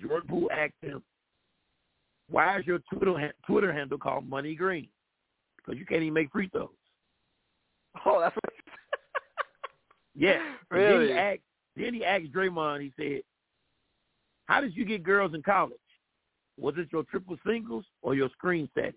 Jordan 0.00 0.28
Poole 0.28 0.50
asked 0.50 0.72
him, 0.80 1.02
"Why 2.30 2.58
is 2.58 2.66
your 2.66 2.78
Twitter 2.90 3.32
Twitter 3.46 3.72
handle 3.72 3.98
called 3.98 4.26
Money 4.26 4.54
Green? 4.54 4.88
Because 5.64 5.78
you 5.78 5.86
can't 5.86 6.02
even 6.02 6.14
make 6.14 6.32
free 6.32 6.48
throws." 6.48 6.68
Oh, 8.04 8.20
that's 8.20 8.34
what. 8.34 8.52
yeah. 10.14 10.40
Really? 10.70 11.08
then 11.08 11.14
he 11.14 11.20
asked. 11.20 11.40
Then 11.76 11.94
he 11.94 12.04
asked 12.04 12.32
Draymond. 12.32 12.82
He 12.82 12.92
said, 12.98 13.22
"How 14.46 14.60
did 14.60 14.76
you 14.76 14.84
get 14.84 15.02
girls 15.02 15.34
in 15.34 15.42
college? 15.42 15.72
Was 16.58 16.74
it 16.76 16.88
your 16.92 17.04
triple 17.04 17.36
singles 17.46 17.84
or 18.02 18.14
your 18.14 18.28
screen 18.30 18.68
setting?" 18.74 18.92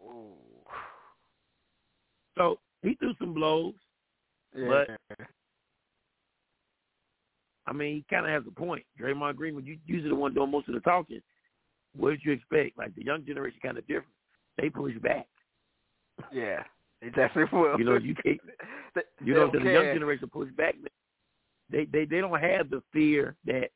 Ooh. 0.00 0.34
So 2.36 2.58
he 2.82 2.94
threw 2.94 3.14
some 3.18 3.34
blows, 3.34 3.74
yeah. 4.54 4.84
but 5.08 5.18
I 7.66 7.72
mean, 7.72 7.96
he 7.96 8.04
kind 8.14 8.26
of 8.26 8.32
has 8.32 8.44
a 8.46 8.50
point. 8.54 8.84
Draymond 9.00 9.36
Green, 9.36 9.54
when 9.54 9.66
you 9.66 9.78
usually 9.86 10.10
the 10.10 10.14
one 10.14 10.34
doing 10.34 10.50
most 10.50 10.68
of 10.68 10.74
the 10.74 10.80
talking, 10.80 11.20
what 11.96 12.10
did 12.10 12.20
you 12.24 12.32
expect? 12.32 12.78
Like 12.78 12.94
the 12.94 13.04
young 13.04 13.24
generation, 13.26 13.58
kind 13.62 13.78
of 13.78 13.86
different. 13.86 14.06
They 14.58 14.70
push 14.70 14.94
back. 15.02 15.26
Yeah, 16.32 16.62
they 17.02 17.08
definitely 17.08 17.58
will. 17.58 17.78
You 17.78 17.84
know, 17.84 17.96
you 17.96 18.14
can't. 18.24 18.40
they, 18.94 19.02
you 19.24 19.34
know, 19.34 19.50
the 19.52 19.58
young 19.58 19.84
generation 19.92 20.28
push 20.32 20.50
back. 20.56 20.74
They 21.70 21.84
they 21.86 22.04
they 22.04 22.20
don't 22.20 22.40
have 22.40 22.70
the 22.70 22.82
fear 22.92 23.36
that 23.44 23.70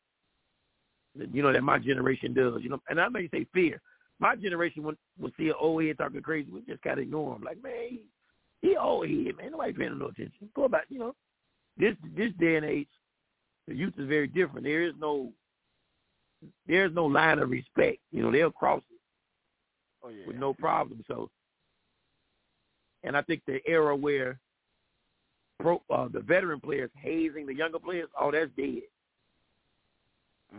you 1.14 1.42
know 1.42 1.52
that 1.52 1.62
my 1.62 1.78
generation 1.78 2.32
does. 2.32 2.60
You 2.62 2.70
know, 2.70 2.80
and 2.88 3.00
I 3.00 3.08
may 3.08 3.28
say 3.28 3.46
fear. 3.52 3.80
My 4.20 4.36
generation 4.36 4.82
would 4.84 4.96
would 5.18 5.32
see 5.36 5.48
an 5.48 5.54
old 5.58 5.82
head 5.82 5.98
talking 5.98 6.22
crazy, 6.22 6.50
we 6.50 6.60
just 6.62 6.82
gotta 6.82 7.02
ignore 7.02 7.36
him. 7.36 7.42
Like, 7.42 7.62
man, 7.62 7.98
he 8.62 8.76
old 8.76 9.08
head, 9.08 9.36
man. 9.36 9.52
Nobody 9.52 9.72
paying 9.72 9.98
no 9.98 10.06
attention. 10.06 10.50
Go 10.54 10.64
about, 10.64 10.82
you 10.88 10.98
know, 10.98 11.14
this 11.76 11.94
this 12.16 12.32
day 12.38 12.56
and 12.56 12.66
age, 12.66 12.88
the 13.66 13.74
youth 13.74 13.94
is 13.98 14.08
very 14.08 14.28
different. 14.28 14.64
There 14.64 14.82
is 14.82 14.94
no 14.98 15.32
there 16.66 16.86
is 16.86 16.92
no 16.94 17.06
line 17.06 17.38
of 17.38 17.50
respect. 17.50 17.98
You 18.12 18.22
know, 18.22 18.32
they'll 18.32 18.50
cross 18.50 18.82
it 18.90 18.99
oh, 20.02 20.08
yeah. 20.08 20.26
with 20.26 20.36
no 20.36 20.54
problem. 20.54 21.02
So, 21.06 21.30
and 23.02 23.16
I 23.16 23.22
think 23.22 23.42
the 23.46 23.60
era 23.66 23.96
where 23.96 24.38
pro, 25.60 25.82
uh, 25.90 26.08
the 26.12 26.20
veteran 26.20 26.60
players 26.60 26.90
hazing 27.00 27.46
the 27.46 27.54
younger 27.54 27.78
players, 27.78 28.08
oh, 28.20 28.30
that's 28.30 28.50
dead. 28.56 28.82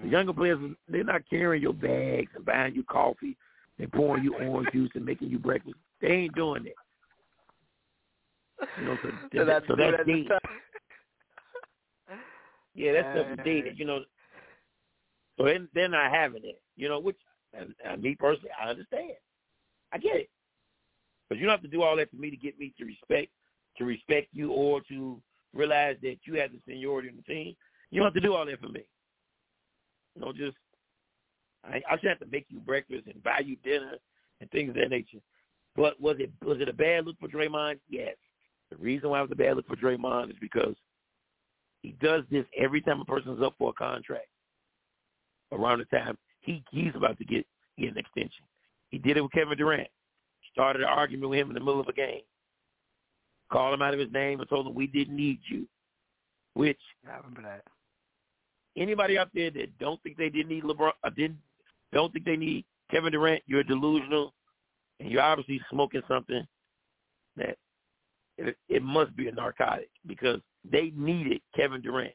The 0.01 0.07
mm. 0.07 0.11
younger 0.11 0.33
players, 0.33 0.59
they're 0.87 1.03
not 1.03 1.29
carrying 1.29 1.61
your 1.61 1.73
bags 1.73 2.31
and 2.35 2.45
buying 2.45 2.75
you 2.75 2.83
coffee 2.83 3.37
and 3.79 3.91
pouring 3.91 4.23
you 4.23 4.35
orange 4.35 4.69
juice 4.73 4.91
and 4.95 5.05
making 5.05 5.29
you 5.29 5.39
breakfast. 5.39 5.75
They 6.01 6.07
ain't 6.07 6.35
doing 6.35 6.63
that. 6.63 6.73
You 8.79 8.85
know, 8.85 8.97
so, 9.01 9.09
so 9.35 9.45
that's, 9.45 9.67
so 9.67 9.75
that's 9.75 9.97
dead. 10.05 10.27
yeah, 12.75 12.93
that 12.93 13.13
stuff 13.13 13.27
is 13.31 13.37
dead. 13.43 13.73
You 13.75 13.85
know, 13.85 13.99
so 15.37 15.45
they're, 15.45 15.67
they're 15.73 15.89
not 15.89 16.11
having 16.11 16.45
it. 16.45 16.61
You 16.75 16.89
know, 16.89 16.99
which 16.99 17.17
and, 17.53 17.73
and 17.83 18.01
me 18.01 18.15
personally, 18.17 18.51
I 18.61 18.69
understand. 18.69 19.13
I 19.93 19.97
get 19.97 20.15
it, 20.15 20.29
but 21.29 21.37
you 21.37 21.45
don't 21.45 21.51
have 21.51 21.61
to 21.61 21.67
do 21.67 21.81
all 21.81 21.95
that 21.97 22.09
for 22.09 22.17
me 22.17 22.29
to 22.29 22.37
get 22.37 22.59
me 22.59 22.73
to 22.77 22.85
respect 22.85 23.29
to 23.77 23.85
respect 23.85 24.27
you 24.33 24.51
or 24.51 24.81
to 24.81 25.21
realize 25.53 25.95
that 26.01 26.17
you 26.23 26.35
have 26.35 26.51
the 26.51 26.59
seniority 26.67 27.09
in 27.09 27.15
the 27.15 27.21
team. 27.23 27.55
You 27.89 27.99
don't 27.99 28.07
have 28.07 28.13
to 28.13 28.19
do 28.21 28.33
all 28.33 28.45
that 28.45 28.59
for 28.59 28.69
me. 28.69 28.83
You 30.15 30.21
know, 30.21 30.33
just 30.33 30.57
I, 31.63 31.81
I 31.89 31.97
should 31.99 32.09
have 32.09 32.19
to 32.19 32.25
make 32.31 32.45
you 32.49 32.59
breakfast 32.59 33.07
and 33.07 33.23
buy 33.23 33.39
you 33.45 33.55
dinner 33.57 33.95
and 34.39 34.49
things 34.51 34.69
of 34.69 34.75
that 34.75 34.89
nature. 34.89 35.19
But 35.75 35.99
was 36.01 36.17
it 36.19 36.31
was 36.43 36.59
it 36.59 36.69
a 36.69 36.73
bad 36.73 37.05
look 37.05 37.17
for 37.19 37.27
Draymond? 37.27 37.79
Yes. 37.89 38.15
The 38.71 38.77
reason 38.77 39.09
why 39.09 39.19
it 39.19 39.23
was 39.23 39.31
a 39.31 39.35
bad 39.35 39.55
look 39.55 39.67
for 39.67 39.75
Draymond 39.75 40.31
is 40.31 40.37
because 40.39 40.75
he 41.81 41.95
does 42.01 42.23
this 42.31 42.45
every 42.57 42.81
time 42.81 43.01
a 43.01 43.05
person's 43.05 43.41
up 43.41 43.55
for 43.57 43.69
a 43.69 43.73
contract. 43.73 44.27
Around 45.51 45.79
the 45.79 45.97
time 45.97 46.17
he 46.41 46.63
he's 46.71 46.95
about 46.95 47.17
to 47.17 47.25
get, 47.25 47.45
get 47.77 47.91
an 47.91 47.97
extension. 47.97 48.45
He 48.91 48.97
did 48.97 49.17
it 49.17 49.21
with 49.21 49.31
Kevin 49.31 49.57
Durant. 49.57 49.87
Started 50.51 50.83
an 50.83 50.89
argument 50.89 51.29
with 51.29 51.39
him 51.39 51.49
in 51.49 51.53
the 51.53 51.59
middle 51.59 51.79
of 51.79 51.87
a 51.87 51.93
game. 51.93 52.21
Called 53.51 53.73
him 53.73 53.81
out 53.81 53.93
of 53.93 53.99
his 53.99 54.11
name 54.11 54.39
and 54.39 54.49
told 54.49 54.67
him 54.67 54.73
we 54.73 54.87
didn't 54.87 55.15
need 55.15 55.39
you. 55.49 55.67
Which 56.53 56.79
I 57.07 57.17
remember 57.17 57.41
that. 57.43 57.63
Anybody 58.77 59.17
out 59.17 59.29
there 59.33 59.51
that 59.51 59.77
don't 59.79 60.01
think 60.03 60.17
they 60.17 60.29
didn't 60.29 60.49
need 60.49 60.63
LeBron, 60.63 60.91
uh, 61.03 61.09
didn't 61.09 61.39
don't 61.93 62.11
think 62.13 62.25
they 62.25 62.37
need 62.37 62.65
Kevin 62.89 63.11
Durant, 63.11 63.43
you're 63.47 63.63
delusional, 63.63 64.33
and 64.99 65.09
you're 65.09 65.21
obviously 65.21 65.59
smoking 65.69 66.01
something 66.07 66.45
that 67.37 67.57
it, 68.37 68.55
it 68.69 68.83
must 68.83 69.15
be 69.15 69.27
a 69.27 69.31
narcotic 69.31 69.89
because 70.07 70.39
they 70.69 70.91
needed 70.95 71.41
Kevin 71.55 71.81
Durant. 71.81 72.13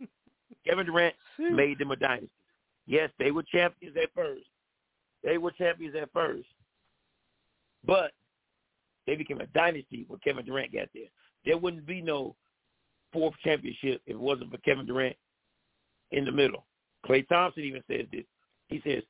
Kevin 0.66 0.86
Durant 0.86 1.14
made 1.38 1.78
them 1.78 1.90
a 1.90 1.96
dynasty. 1.96 2.30
Yes, 2.86 3.10
they 3.18 3.30
were 3.30 3.42
champions 3.42 3.96
at 4.00 4.10
first. 4.14 4.44
They 5.26 5.38
were 5.38 5.50
champions 5.50 5.96
at 6.00 6.12
first. 6.12 6.46
But 7.84 8.12
they 9.06 9.16
became 9.16 9.40
a 9.40 9.46
dynasty 9.48 10.06
when 10.08 10.20
Kevin 10.20 10.46
Durant 10.46 10.72
got 10.72 10.88
there. 10.94 11.08
There 11.44 11.58
wouldn't 11.58 11.86
be 11.86 12.00
no 12.00 12.36
fourth 13.12 13.34
championship 13.44 14.00
if 14.06 14.14
it 14.14 14.18
wasn't 14.18 14.50
for 14.50 14.58
Kevin 14.58 14.86
Durant 14.86 15.16
in 16.12 16.24
the 16.24 16.32
middle. 16.32 16.64
Klay 17.04 17.26
Thompson 17.28 17.64
even 17.64 17.82
says 17.90 18.06
this. 18.12 18.24
He 18.68 18.80
says 18.86 19.02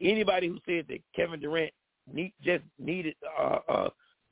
anybody 0.00 0.46
who 0.46 0.58
said 0.64 0.86
that 0.88 1.00
Kevin 1.14 1.40
Durant 1.40 1.72
need, 2.12 2.32
just 2.42 2.64
needed 2.78 3.14
uh, 3.38 3.58
uh, 3.68 3.88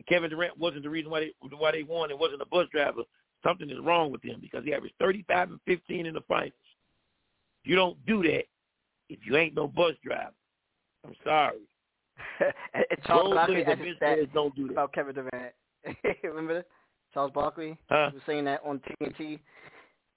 Kevin 0.08 0.30
Durant 0.30 0.58
wasn't 0.58 0.84
the 0.84 0.90
reason 0.90 1.10
why 1.10 1.20
they 1.20 1.32
why 1.56 1.72
they 1.72 1.82
won 1.82 2.10
It 2.10 2.18
wasn't 2.18 2.42
a 2.42 2.46
bus 2.46 2.66
driver, 2.72 3.02
something 3.44 3.68
is 3.68 3.78
wrong 3.82 4.12
with 4.12 4.24
him 4.24 4.38
because 4.40 4.64
he 4.64 4.72
averaged 4.72 4.94
35 5.00 5.50
and 5.50 5.60
15 5.66 6.06
in 6.06 6.14
the 6.14 6.20
finals. 6.22 6.52
You 7.64 7.76
don't 7.76 8.04
do 8.06 8.22
that 8.22 8.44
if 9.08 9.18
you 9.24 9.36
ain't 9.36 9.54
no 9.54 9.68
bus 9.68 9.94
driver. 10.04 10.32
I'm 11.06 11.14
sorry. 11.24 11.58
Charles 13.06 13.34
Barkley 13.34 13.64
that 13.64 14.34
don't 14.34 14.54
do 14.54 14.66
that. 14.66 14.72
about 14.72 14.92
Kevin 14.92 15.14
Durant. 15.14 15.54
Remember 16.24 16.54
that? 16.54 16.66
Charles 17.12 17.32
Barkley 17.34 17.76
huh? 17.88 18.10
he 18.10 18.16
was 18.16 18.22
saying 18.26 18.44
that 18.44 18.60
on 18.64 18.80
TNT. 19.00 19.40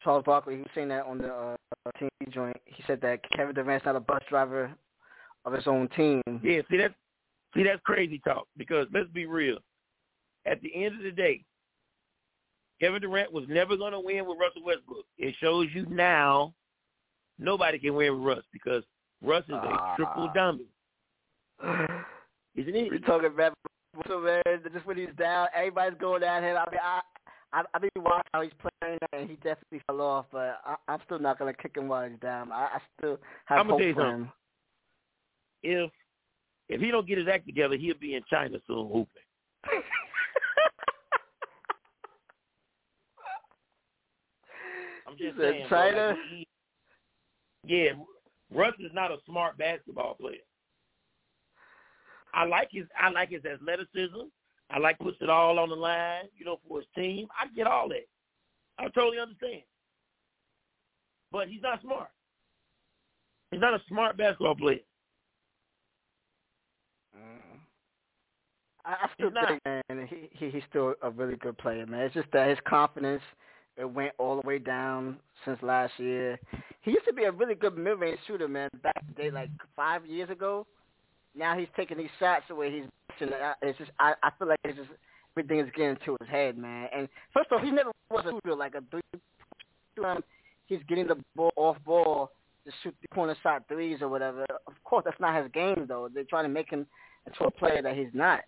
Charles 0.03 0.23
Barkley, 0.25 0.55
he 0.55 0.61
was 0.61 0.69
saying 0.75 0.89
that 0.89 1.05
on 1.05 1.17
the 1.17 1.33
uh, 1.33 1.55
TNT 1.99 2.31
joint. 2.31 2.57
He 2.65 2.83
said 2.85 2.99
that 3.01 3.21
Kevin 3.35 3.55
Durant's 3.55 3.85
not 3.85 3.95
a 3.95 4.01
bus 4.01 4.21
driver 4.29 4.71
of 5.45 5.53
his 5.53 5.65
own 5.65 5.87
team. 5.89 6.21
Yeah, 6.43 6.61
see 6.69 6.77
that's 6.77 6.93
see 7.55 7.63
that's 7.63 7.81
crazy 7.85 8.21
talk 8.23 8.47
because 8.57 8.87
let's 8.93 9.09
be 9.09 9.25
real. 9.25 9.57
At 10.45 10.61
the 10.61 10.73
end 10.75 10.97
of 10.97 11.03
the 11.03 11.11
day, 11.11 11.43
Kevin 12.81 13.01
Durant 13.01 13.31
was 13.31 13.45
never 13.47 13.77
going 13.77 13.93
to 13.93 13.99
win 13.99 14.25
with 14.25 14.37
Russell 14.39 14.63
Westbrook. 14.65 15.05
It 15.17 15.35
shows 15.39 15.67
you 15.73 15.85
now 15.89 16.53
nobody 17.39 17.79
can 17.79 17.95
win 17.95 18.13
with 18.13 18.23
Russ 18.23 18.43
because 18.51 18.83
Russ 19.21 19.45
is 19.45 19.53
a 19.53 19.57
uh, 19.57 19.95
triple 19.95 20.29
dummy. 20.35 20.65
Isn't 22.55 22.75
he? 22.75 22.89
We're 22.91 22.99
talking 22.99 23.27
about 23.27 23.53
so 24.07 24.19
man, 24.19 24.41
just 24.73 24.85
when 24.85 24.97
he's 24.97 25.07
down, 25.17 25.47
everybody's 25.55 25.99
going 25.99 26.23
at 26.23 26.41
him. 26.43 26.57
I 26.57 26.65
mean, 26.71 26.79
I 26.83 27.01
I 27.53 27.63
I 27.73 27.79
been 27.79 27.89
watching 27.97 28.23
how 28.33 28.41
he's 28.41 28.51
playing, 28.59 28.97
and 29.13 29.29
he 29.29 29.35
definitely 29.37 29.81
fell 29.87 30.01
off. 30.01 30.25
But 30.31 30.59
I, 30.65 30.75
I'm 30.87 30.99
still 31.05 31.19
not 31.19 31.37
gonna 31.37 31.53
kick 31.53 31.77
him 31.77 31.87
while 31.87 32.09
he's 32.09 32.19
down. 32.19 32.51
I, 32.51 32.69
I 32.75 32.79
still 32.97 33.19
have 33.45 33.59
I'm 33.59 33.69
hope 33.69 33.79
for 33.79 33.93
something. 33.93 34.05
him. 34.05 34.31
If 35.61 35.91
if 36.69 36.81
he 36.81 36.91
don't 36.91 37.07
get 37.07 37.19
his 37.19 37.27
act 37.27 37.45
together, 37.45 37.77
he'll 37.77 37.97
be 37.99 38.15
in 38.15 38.23
China 38.29 38.57
soon 38.67 38.87
hooping. 38.87 39.07
I'm 45.07 45.17
just 45.17 45.37
saying, 45.37 45.67
China. 45.69 45.93
Bro, 45.93 46.07
like 46.09 46.17
he, 46.31 46.47
yeah, 47.65 47.91
Russ 48.51 48.73
is 48.79 48.91
not 48.93 49.11
a 49.11 49.17
smart 49.25 49.57
basketball 49.57 50.15
player. 50.15 50.37
I 52.33 52.45
like 52.45 52.69
his 52.71 52.85
I 52.99 53.09
like 53.09 53.29
his 53.29 53.45
athleticism. 53.45 54.27
I 54.69 54.79
like 54.79 54.97
puts 54.99 55.17
it 55.21 55.29
all 55.29 55.59
on 55.59 55.69
the 55.69 55.75
line, 55.75 56.25
you 56.35 56.45
know, 56.45 56.59
for 56.67 56.79
his 56.79 56.87
team. 56.95 57.27
I 57.39 57.47
get 57.53 57.67
all 57.67 57.89
that. 57.89 58.07
I 58.79 58.87
totally 58.89 59.19
understand. 59.19 59.61
But 61.31 61.47
he's 61.47 61.61
not 61.61 61.81
smart. 61.81 62.09
He's 63.51 63.61
not 63.61 63.73
a 63.73 63.81
smart 63.87 64.17
basketball 64.17 64.55
player. 64.55 64.79
Mm. 67.15 67.59
I, 68.85 69.07
still 69.13 69.31
think, 69.47 69.61
man, 69.65 70.07
he, 70.07 70.29
he 70.31 70.49
he's 70.49 70.63
still 70.69 70.95
a 71.03 71.09
really 71.11 71.35
good 71.35 71.57
player, 71.57 71.85
man. 71.85 72.01
It's 72.01 72.15
just 72.15 72.31
that 72.33 72.49
his 72.49 72.57
confidence 72.67 73.21
it 73.77 73.85
went 73.85 74.13
all 74.19 74.39
the 74.39 74.47
way 74.47 74.59
down 74.59 75.17
since 75.45 75.57
last 75.61 75.93
year. 75.97 76.39
He 76.81 76.91
used 76.91 77.05
to 77.05 77.13
be 77.13 77.23
a 77.23 77.31
really 77.31 77.55
good 77.55 77.77
mid-range 77.77 78.19
shooter, 78.27 78.47
man. 78.47 78.69
Back 78.81 78.97
in 79.01 79.07
the 79.07 79.23
day, 79.23 79.31
like 79.31 79.49
five 79.75 80.05
years 80.05 80.29
ago, 80.29 80.67
now 81.35 81.57
he's 81.57 81.67
taking 81.75 81.97
these 81.97 82.09
shots 82.19 82.45
away. 82.49 82.71
He's 82.71 82.85
it's 83.61 83.77
just 83.77 83.91
I, 83.99 84.13
I 84.23 84.29
feel 84.37 84.47
like 84.47 84.59
it's 84.63 84.77
just 84.77 84.89
everything 85.37 85.59
is 85.59 85.71
getting 85.75 85.97
to 86.05 86.17
his 86.19 86.29
head, 86.29 86.57
man. 86.57 86.87
And 86.95 87.07
first 87.33 87.51
off, 87.51 87.61
he 87.61 87.71
never 87.71 87.91
was 88.09 88.25
a 88.25 88.31
shooter 88.31 88.55
like 88.55 88.75
a 88.75 88.83
three. 88.91 89.01
He's 90.65 90.79
getting 90.87 91.07
the 91.07 91.17
ball 91.35 91.51
off 91.55 91.77
ball 91.85 92.31
to 92.65 92.71
shoot 92.81 92.95
the 93.01 93.07
corner 93.09 93.35
shot 93.43 93.63
threes 93.67 93.99
or 94.01 94.09
whatever. 94.09 94.45
Of 94.67 94.73
course, 94.83 95.03
that's 95.05 95.19
not 95.19 95.41
his 95.41 95.51
game 95.51 95.85
though. 95.87 96.09
They're 96.13 96.23
trying 96.23 96.45
to 96.45 96.49
make 96.49 96.69
him 96.69 96.87
into 97.27 97.43
a 97.43 97.51
player 97.51 97.81
that 97.81 97.95
he's 97.95 98.13
not. 98.13 98.41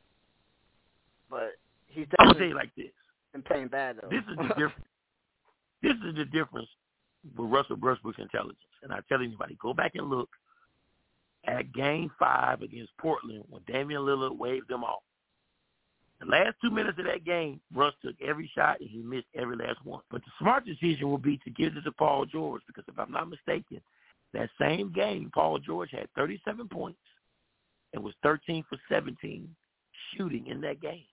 But 1.29 1.53
he's 1.87 2.07
definitely 2.17 2.49
say 2.49 2.53
like 2.53 2.73
this. 2.75 2.91
been 3.33 3.41
playing 3.41 3.67
bad 3.67 3.97
though. 4.01 4.09
This 4.09 4.23
is 4.29 4.37
the 4.37 4.43
difference. 4.47 4.87
this 5.81 5.93
is 5.93 6.15
the 6.15 6.25
difference 6.25 6.69
with 7.37 7.49
Russell 7.49 7.77
Westbrook's 7.81 8.19
intelligence. 8.19 8.57
And 8.83 8.91
I 8.91 8.99
tell 9.09 9.21
anybody, 9.21 9.57
go 9.61 9.73
back 9.73 9.93
and 9.95 10.09
look 10.09 10.29
at 11.47 11.73
Game 11.73 12.11
Five 12.17 12.61
against 12.61 12.97
Portland 12.97 13.43
when 13.49 13.61
Damian 13.67 14.01
Lillard 14.01 14.37
waved 14.37 14.69
them 14.69 14.83
off. 14.83 15.03
The 16.19 16.27
last 16.27 16.55
two 16.61 16.71
minutes 16.71 16.97
of 16.97 17.05
that 17.05 17.25
game, 17.25 17.59
Russ 17.73 17.93
took 18.03 18.15
every 18.21 18.49
shot 18.55 18.79
and 18.79 18.89
he 18.89 18.99
missed 18.99 19.27
every 19.35 19.57
last 19.57 19.83
one. 19.83 20.01
But 20.09 20.21
the 20.21 20.31
smart 20.39 20.65
decision 20.65 21.11
would 21.11 21.21
be 21.21 21.37
to 21.43 21.49
give 21.49 21.75
it 21.75 21.81
to 21.81 21.91
Paul 21.91 22.25
George 22.25 22.61
because 22.67 22.85
if 22.87 22.97
I'm 22.97 23.11
not 23.11 23.29
mistaken, 23.29 23.81
that 24.33 24.49
same 24.59 24.91
game, 24.91 25.29
Paul 25.33 25.59
George 25.59 25.91
had 25.91 26.07
37 26.15 26.67
points 26.69 26.99
and 27.93 28.03
was 28.03 28.13
13 28.23 28.63
for 28.69 28.77
17 28.89 29.47
shooting 30.15 30.47
in 30.47 30.61
that 30.61 30.81
game. 30.81 31.05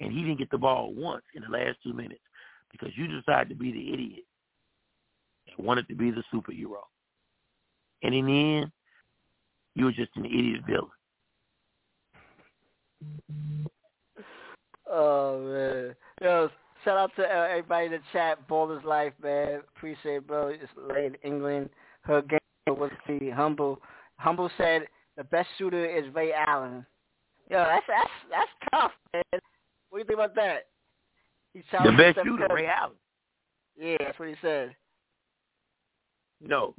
And 0.00 0.12
he 0.12 0.22
didn't 0.22 0.38
get 0.38 0.50
the 0.50 0.58
ball 0.58 0.92
once 0.94 1.22
in 1.34 1.42
the 1.42 1.48
last 1.48 1.78
two 1.82 1.92
minutes 1.92 2.20
because 2.70 2.90
you 2.96 3.06
decided 3.06 3.50
to 3.50 3.54
be 3.54 3.70
the 3.70 3.92
idiot 3.92 4.24
and 5.46 5.66
wanted 5.66 5.86
to 5.88 5.94
be 5.94 6.10
the 6.10 6.24
superhero. 6.32 6.82
And 8.02 8.14
in 8.14 8.26
the 8.26 8.56
end, 8.56 8.72
you 9.74 9.86
were 9.86 9.92
just 9.92 10.10
an 10.16 10.24
idiot 10.24 10.62
villain. 10.66 10.90
Oh 14.90 15.40
man, 15.40 15.94
yo, 16.20 16.50
shout 16.84 16.98
out 16.98 17.10
to 17.16 17.22
uh, 17.22 17.48
everybody 17.48 17.86
in 17.86 17.92
the 17.92 17.98
chat. 18.12 18.46
Baller's 18.48 18.84
life, 18.84 19.12
man. 19.22 19.60
Appreciate 19.76 20.16
it, 20.16 20.26
bro. 20.26 20.48
It's 20.48 20.62
late 20.76 21.06
in 21.06 21.14
England. 21.24 21.70
Her 22.02 22.22
game 22.22 22.38
was 22.66 22.90
the 23.08 23.30
humble. 23.30 23.80
Humble 24.18 24.50
said 24.58 24.82
the 25.16 25.24
best 25.24 25.48
shooter 25.58 25.84
is 25.84 26.12
Ray 26.14 26.32
Allen. 26.32 26.84
Yo, 27.50 27.58
that's 27.58 27.84
that's 27.88 28.10
that's 28.30 28.50
tough, 28.72 28.92
man. 29.12 29.40
What 29.90 29.98
do 29.98 29.98
you 29.98 30.04
think 30.04 30.18
about 30.18 30.34
that? 30.36 30.66
He 31.54 31.62
the 31.72 31.92
best 31.96 32.18
shooter, 32.24 32.48
Ray 32.52 32.66
Allen. 32.66 32.96
Yeah, 33.78 33.96
that's 34.00 34.18
what 34.18 34.28
he 34.28 34.34
said. 34.42 34.74
No, 36.40 36.74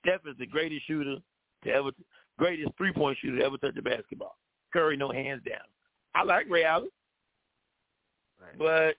Steph 0.00 0.22
is 0.26 0.36
the 0.38 0.46
greatest 0.46 0.86
shooter 0.86 1.16
to 1.64 1.70
ever, 1.70 1.90
greatest 2.38 2.70
three 2.76 2.92
point 2.92 3.18
shooter 3.20 3.38
to 3.38 3.44
ever 3.44 3.58
touch 3.58 3.74
the 3.74 3.82
basketball. 3.82 4.36
Curry, 4.72 4.96
no 4.96 5.10
hands 5.10 5.42
down. 5.48 5.58
I 6.14 6.24
like 6.24 6.46
Ray 6.48 6.64
Allen, 6.64 6.88
right. 8.40 8.58
but 8.58 8.96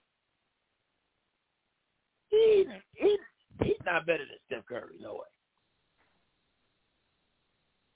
he, 2.28 2.64
he 2.94 3.18
he's 3.62 3.76
not 3.84 4.06
better 4.06 4.24
than 4.24 4.38
Steph 4.46 4.66
Curry. 4.66 4.96
No 5.00 5.14
way. 5.14 5.20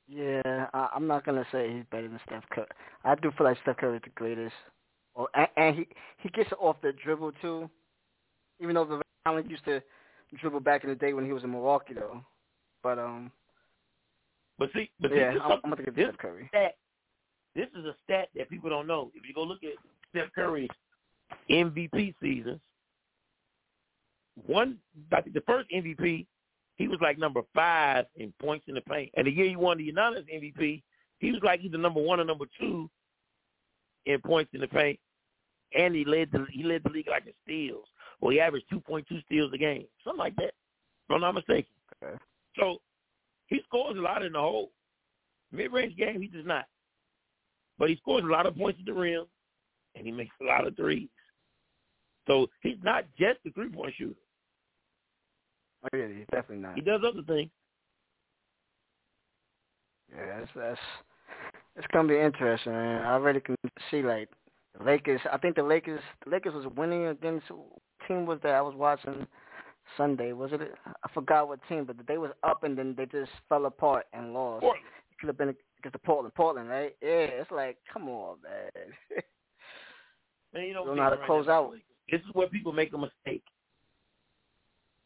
Yeah, 0.08 0.66
I, 0.72 0.88
I'm 0.94 1.06
not 1.06 1.24
gonna 1.24 1.46
say 1.50 1.72
he's 1.72 1.84
better 1.90 2.08
than 2.08 2.20
Steph 2.26 2.44
Curry. 2.50 2.66
I 3.04 3.14
do 3.16 3.32
feel 3.36 3.46
like 3.46 3.58
Steph 3.62 3.78
Curry 3.78 3.96
is 3.96 4.02
the 4.04 4.10
greatest. 4.10 4.54
Oh, 5.16 5.28
and, 5.34 5.48
and 5.56 5.76
he 5.76 5.88
he 6.18 6.28
gets 6.30 6.52
it 6.52 6.58
off 6.60 6.76
the 6.82 6.92
dribble 6.92 7.32
too. 7.40 7.70
Even 8.60 8.74
though 8.74 8.84
the 8.84 9.02
Allen 9.26 9.48
used 9.48 9.64
to 9.64 9.82
dribble 10.38 10.60
back 10.60 10.84
in 10.84 10.90
the 10.90 10.96
day 10.96 11.12
when 11.12 11.24
he 11.24 11.32
was 11.32 11.44
in 11.44 11.50
Milwaukee, 11.50 11.94
though. 11.94 12.22
But 12.82 12.98
um, 12.98 13.32
but 14.58 14.70
see, 14.74 14.90
but 15.00 15.14
yeah, 15.14 15.34
see, 15.34 15.40
I'm, 15.40 15.60
I'm 15.64 15.70
gonna 15.70 15.76
this 15.84 16.06
Steph 16.08 16.18
Curry. 16.18 16.46
Stat, 16.48 16.74
this 17.54 17.68
is 17.78 17.84
a 17.84 17.94
stat 18.04 18.28
that 18.36 18.50
people 18.50 18.70
don't 18.70 18.86
know. 18.86 19.10
If 19.14 19.26
you 19.26 19.34
go 19.34 19.42
look 19.42 19.62
at 19.64 19.72
Steph 20.10 20.32
Curry's 20.34 20.70
MVP 21.50 22.14
seasons, 22.20 22.60
one, 24.46 24.78
I 25.12 25.22
think 25.22 25.34
the 25.34 25.42
first 25.42 25.68
MVP, 25.70 26.26
he 26.76 26.88
was 26.88 26.98
like 27.00 27.18
number 27.18 27.42
five 27.54 28.06
in 28.16 28.32
points 28.40 28.66
in 28.68 28.74
the 28.74 28.82
paint, 28.82 29.10
and 29.16 29.26
the 29.26 29.30
year 29.30 29.48
he 29.48 29.56
won 29.56 29.78
the 29.78 29.84
unanimous 29.84 30.24
MVP, 30.32 30.82
he 31.18 31.32
was 31.32 31.40
like 31.42 31.60
either 31.62 31.78
number 31.78 32.00
one 32.00 32.20
or 32.20 32.24
number 32.24 32.44
two 32.60 32.90
in 34.04 34.20
points 34.20 34.50
in 34.54 34.60
the 34.60 34.68
paint, 34.68 34.98
and 35.76 35.94
he 35.94 36.04
led 36.04 36.30
the 36.32 36.46
he 36.50 36.62
led 36.62 36.82
the 36.84 36.90
league 36.90 37.08
like 37.08 37.26
in 37.26 37.32
steals. 37.44 37.86
Well, 38.20 38.30
he 38.30 38.40
averaged 38.40 38.66
two 38.70 38.80
point 38.80 39.06
two 39.08 39.20
steals 39.26 39.52
a 39.52 39.58
game, 39.58 39.86
something 40.04 40.18
like 40.18 40.36
that. 40.36 40.52
If 41.08 41.14
I'm 41.14 41.20
not 41.20 41.34
mistaken. 41.34 41.70
Okay. 42.02 42.18
So 42.58 42.78
he 43.46 43.60
scores 43.66 43.96
a 43.96 44.00
lot 44.00 44.24
in 44.24 44.32
the 44.32 44.40
hole. 44.40 44.72
Mid-range 45.52 45.96
game, 45.96 46.20
he 46.20 46.28
does 46.28 46.46
not. 46.46 46.66
But 47.78 47.90
he 47.90 47.96
scores 47.96 48.24
a 48.24 48.26
lot 48.26 48.46
of 48.46 48.56
points 48.56 48.80
at 48.80 48.86
the 48.86 48.92
rim, 48.92 49.24
and 49.94 50.06
he 50.06 50.12
makes 50.12 50.34
a 50.40 50.44
lot 50.44 50.66
of 50.66 50.76
threes. 50.76 51.08
So 52.26 52.48
he's 52.62 52.78
not 52.82 53.04
just 53.18 53.38
a 53.46 53.50
three-point 53.52 53.94
shooter. 53.96 54.14
Oh, 55.84 55.96
yeah, 55.96 56.08
he's 56.08 56.26
definitely 56.32 56.64
not. 56.64 56.74
He 56.74 56.80
does 56.80 57.02
other 57.06 57.22
things. 57.22 57.50
Yeah, 60.14 60.38
that's 60.38 60.50
that's 60.56 60.80
it's 61.76 61.86
gonna 61.92 62.08
be 62.08 62.18
interesting, 62.18 62.72
man. 62.72 63.02
I 63.02 63.14
already 63.14 63.40
can 63.40 63.56
see 63.90 64.02
like 64.02 64.28
the 64.78 64.84
Lakers. 64.84 65.20
I 65.30 65.36
think 65.38 65.56
the 65.56 65.62
Lakers, 65.62 66.00
the 66.24 66.30
Lakers 66.30 66.54
was 66.54 66.66
winning 66.76 67.06
against 67.06 67.46
team 68.08 68.24
was 68.24 68.38
that 68.42 68.54
I 68.54 68.62
was 68.62 68.74
watching 68.74 69.26
Sunday. 69.96 70.32
Was 70.32 70.50
it? 70.52 70.60
I 70.86 71.08
forgot 71.12 71.48
what 71.48 71.60
team, 71.68 71.84
but 71.84 71.96
they 72.06 72.18
was 72.18 72.30
up 72.42 72.64
and 72.64 72.76
then 72.76 72.94
they 72.96 73.06
just 73.06 73.30
fell 73.48 73.66
apart 73.66 74.06
and 74.12 74.32
lost. 74.32 74.62
Portland. 74.62 74.86
It 75.10 75.18
could 75.18 75.28
have 75.28 75.38
been 75.38 75.54
against 75.78 75.92
the 75.92 75.98
Portland, 75.98 76.34
Portland, 76.34 76.68
right? 76.68 76.94
Yeah, 77.00 77.28
it's 77.40 77.50
like, 77.50 77.78
come 77.92 78.08
on, 78.08 78.36
man. 78.42 79.22
man, 80.54 80.64
you 80.64 80.74
know, 80.74 80.84
don't 80.84 80.96
know 80.96 81.02
how 81.02 81.10
to 81.10 81.16
right 81.16 81.26
close 81.26 81.48
out. 81.48 81.72
This 82.10 82.20
is 82.20 82.34
where 82.34 82.48
people 82.48 82.72
make 82.72 82.92
a 82.92 82.98
mistake, 82.98 83.44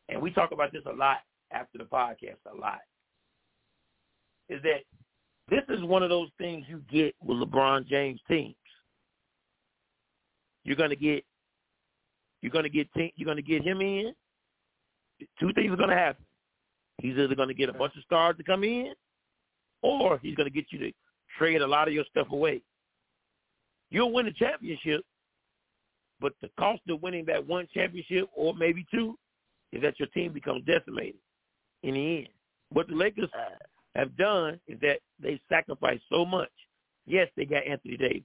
and 0.09 0.21
we 0.21 0.31
talk 0.31 0.53
about 0.53 0.73
this 0.73 0.83
a 0.87 0.93
lot 0.93 1.19
after 1.51 1.79
the 1.79 1.85
podcast, 1.85 2.37
a 2.53 2.57
lot. 2.57 2.81
is 4.49 4.63
that 4.63 4.83
this 5.49 5.63
is 5.69 5.83
one 5.83 6.03
of 6.03 6.11
those 6.11 6.29
things 6.39 6.65
you 6.69 6.83
get 6.91 7.15
with 7.25 7.39
LeBron 7.39 7.87
James 7.87 8.21
teams. 8.29 8.55
You're 10.65 10.77
gonna 10.77 10.97
get 10.97 11.25
you're 12.43 12.53
gonna 12.53 12.69
get 12.69 12.89
you're 13.17 13.27
gonna 13.27 13.43
get 13.43 13.63
him 13.63 13.81
in. 13.81 14.13
Two 15.39 15.53
things 15.55 15.73
are 15.73 15.77
gonna 15.77 15.95
happen. 15.95 16.25
He's 17.01 17.17
either 17.17 17.35
gonna 17.35 17.55
get 17.55 17.69
a 17.69 17.75
bunch 17.75 17.97
of 17.97 18.03
stars 18.05 18.37
to 18.37 18.45
come 18.45 18.65
in, 18.65 18.93
or 19.83 20.19
he's 20.19 20.35
gonna 20.35 20.51
get 20.51 20.67
you 20.71 20.79
to 20.79 20.93
trade 21.39 21.63
a 21.63 21.67
lot 21.67 21.89
of 21.89 21.95
your 21.95 22.05
stuff 22.11 22.29
away. 22.31 22.63
You'll 23.91 24.13
win 24.13 24.27
the 24.27 24.33
championship, 24.33 25.05
but 26.21 26.33
the 26.41 26.51
cost 26.59 26.83
of 26.89 27.03
winning 27.03 27.25
that 27.27 27.47
one 27.47 27.67
championship 27.73 28.29
or 28.35 28.55
maybe 28.55 28.87
two 28.93 29.19
is 29.73 29.83
that 29.83 29.99
your 29.99 30.09
team 30.09 30.33
becomes 30.33 30.65
decimated 30.65 31.21
in 31.83 31.95
the 31.95 32.17
end. 32.19 32.29
What 32.71 32.89
the 32.89 32.95
Lakers 32.95 33.31
have 33.95 34.17
done 34.17 34.61
is 34.69 34.79
that 34.81 35.01
they 35.21 35.41
sacrificed 35.49 36.03
so 36.11 36.25
much. 36.25 36.51
Yes, 37.07 37.29
they 37.37 37.45
got 37.45 37.67
Anthony 37.67 37.97
Davis, 37.97 38.23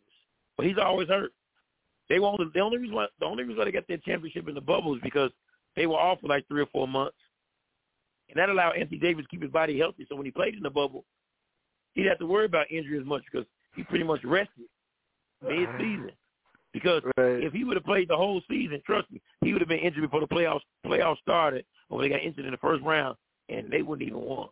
but 0.58 0.66
he's 0.66 0.78
always 0.78 1.08
hurt. 1.08 1.32
They 2.10 2.20
won't. 2.20 2.54
The 2.54 2.60
only 2.60 2.78
reason 2.78 2.96
why 2.96 3.08
the 3.20 3.26
only 3.26 3.44
reason 3.44 3.58
why 3.58 3.66
they 3.66 3.72
got 3.72 3.88
their 3.88 3.98
championship 3.98 4.48
in 4.48 4.54
the 4.54 4.62
bubble 4.62 4.94
is 4.96 5.02
because 5.04 5.32
they 5.76 5.88
were 5.88 5.96
off 5.96 6.22
for 6.22 6.28
like 6.28 6.48
three 6.48 6.62
or 6.62 6.68
four 6.68 6.88
months, 6.88 7.18
and 8.30 8.38
that 8.38 8.50
allowed 8.50 8.78
Anthony 8.78 8.98
Davis 8.98 9.26
to 9.26 9.30
keep 9.30 9.42
his 9.42 9.52
body 9.52 9.78
healthy. 9.78 10.06
So 10.10 10.16
when 10.16 10.26
he 10.26 10.32
played 10.32 10.56
in 10.56 10.64
the 10.64 10.70
bubble, 10.70 11.06
he 11.94 12.02
didn't 12.02 12.12
have 12.12 12.20
to 12.20 12.28
worry 12.28 12.46
about 12.46 12.72
injury 12.72 13.00
as 13.00 13.06
much 13.06 13.24
because 13.32 13.48
he 13.76 13.84
pretty 13.84 14.04
much 14.04 14.24
rested 14.24 14.66
mid 15.42 15.70
season. 15.78 16.12
Because 16.74 17.02
right. 17.18 17.42
if 17.42 17.54
he 17.54 17.64
would 17.64 17.78
have 17.78 17.86
played 17.86 18.10
the 18.10 18.18
whole 18.18 18.42
season, 18.50 18.82
trust 18.86 19.10
me, 19.10 19.22
he 19.42 19.54
would 19.54 19.62
have 19.62 19.70
been 19.70 19.80
injured 19.80 20.04
before 20.04 20.20
the 20.20 20.28
playoffs 20.28 20.60
playoffs 20.86 21.20
started, 21.20 21.66
or 21.90 22.02
they 22.02 22.10
got 22.10 22.22
injured 22.22 22.46
in 22.46 22.52
the 22.52 22.58
first 22.58 22.84
round, 22.84 23.16
and 23.48 23.72
they 23.72 23.82
wouldn't 23.82 24.08
even 24.08 24.22
won. 24.22 24.50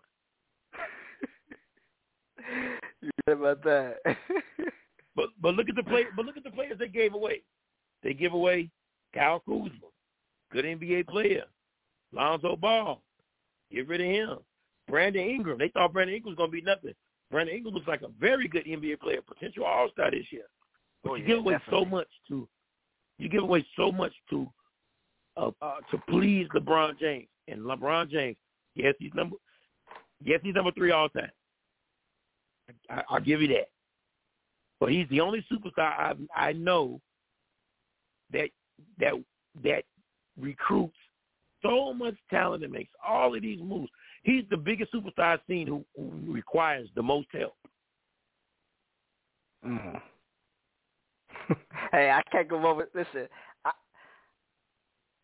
you 3.01 3.09
know 3.27 3.33
about 3.33 3.63
that? 3.63 3.97
but 5.15 5.29
but 5.41 5.55
look 5.55 5.67
at 5.67 5.75
the 5.75 5.83
play. 5.83 6.05
But 6.15 6.25
look 6.25 6.37
at 6.37 6.45
the 6.45 6.51
players 6.51 6.77
they 6.79 6.87
gave 6.87 7.13
away. 7.13 7.41
They 8.03 8.13
give 8.13 8.31
away 8.31 8.69
Kyle 9.13 9.41
Kuzma, 9.41 9.69
good 10.53 10.65
NBA 10.65 11.07
player. 11.07 11.43
Lonzo 12.13 12.55
Ball, 12.55 13.01
get 13.71 13.87
rid 13.87 14.01
of 14.01 14.07
him. 14.07 14.37
Brandon 14.87 15.27
Ingram, 15.27 15.57
they 15.57 15.69
thought 15.69 15.93
Brandon 15.93 16.15
Ingram 16.15 16.31
was 16.31 16.37
going 16.37 16.51
to 16.51 16.55
be 16.55 16.61
nothing. 16.61 16.93
Brandon 17.31 17.55
Ingram 17.55 17.73
looks 17.73 17.87
like 17.87 18.03
a 18.03 18.09
very 18.19 18.47
good 18.47 18.65
NBA 18.65 18.99
player, 18.99 19.21
potential 19.21 19.65
All 19.65 19.89
Star 19.91 20.11
this 20.11 20.25
year. 20.29 20.45
But 21.03 21.11
oh, 21.11 21.15
you 21.15 21.23
yeah, 21.23 21.27
give 21.29 21.37
away 21.39 21.53
definitely. 21.53 21.79
so 21.79 21.89
much 21.89 22.07
to, 22.27 22.47
you 23.17 23.29
give 23.29 23.43
away 23.43 23.65
so 23.75 23.91
much 23.91 24.13
to, 24.29 24.47
uh, 25.35 25.51
uh, 25.61 25.75
to 25.91 25.97
please 26.09 26.47
LeBron 26.53 26.99
James. 26.99 27.27
And 27.47 27.61
LeBron 27.61 28.09
James, 28.09 28.37
yes, 28.75 28.93
he's 28.99 29.13
number, 29.15 29.37
yes, 30.23 30.39
he's 30.43 30.53
number 30.53 30.71
three 30.71 30.91
all 30.91 31.09
time. 31.09 31.31
I, 32.89 33.01
I'll 33.09 33.19
give 33.19 33.41
you 33.41 33.47
that. 33.49 33.69
But 34.79 34.91
he's 34.91 35.07
the 35.09 35.21
only 35.21 35.45
superstar 35.51 35.79
I 35.79 36.13
I 36.35 36.53
know 36.53 36.99
that 38.31 38.49
that 38.99 39.13
that 39.63 39.83
recruits 40.39 40.95
so 41.61 41.93
much 41.93 42.15
talent 42.29 42.63
and 42.63 42.73
makes 42.73 42.91
all 43.07 43.35
of 43.35 43.41
these 43.41 43.59
moves. 43.61 43.89
He's 44.23 44.43
the 44.49 44.57
biggest 44.57 44.93
superstar 44.93 45.33
I've 45.33 45.39
seen 45.47 45.67
who, 45.67 45.83
who 45.95 46.33
requires 46.33 46.89
the 46.95 47.03
most 47.03 47.27
help. 47.31 47.55
Mm. 49.65 50.01
hey, 51.91 52.11
I 52.11 52.21
can't 52.31 52.49
go 52.49 52.65
over. 52.67 52.87
Listen, 52.93 53.27
I, 53.65 53.71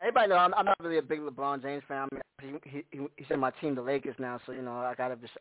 everybody 0.02 0.30
know 0.30 0.36
I'm, 0.36 0.54
I'm 0.54 0.66
not 0.66 0.80
really 0.82 0.98
a 0.98 1.02
big 1.02 1.20
LeBron 1.20 1.62
James 1.62 1.84
fan. 1.88 2.08
I 2.14 2.46
mean, 2.46 2.60
he, 2.64 2.84
he 2.92 3.00
he's 3.18 3.28
in 3.30 3.40
my 3.40 3.52
team, 3.62 3.76
the 3.76 3.82
Lakers 3.82 4.16
now, 4.18 4.40
so 4.46 4.54
you 4.54 4.62
know 4.62 4.78
I 4.78 4.96
gotta 4.96 5.16
just 5.18 5.34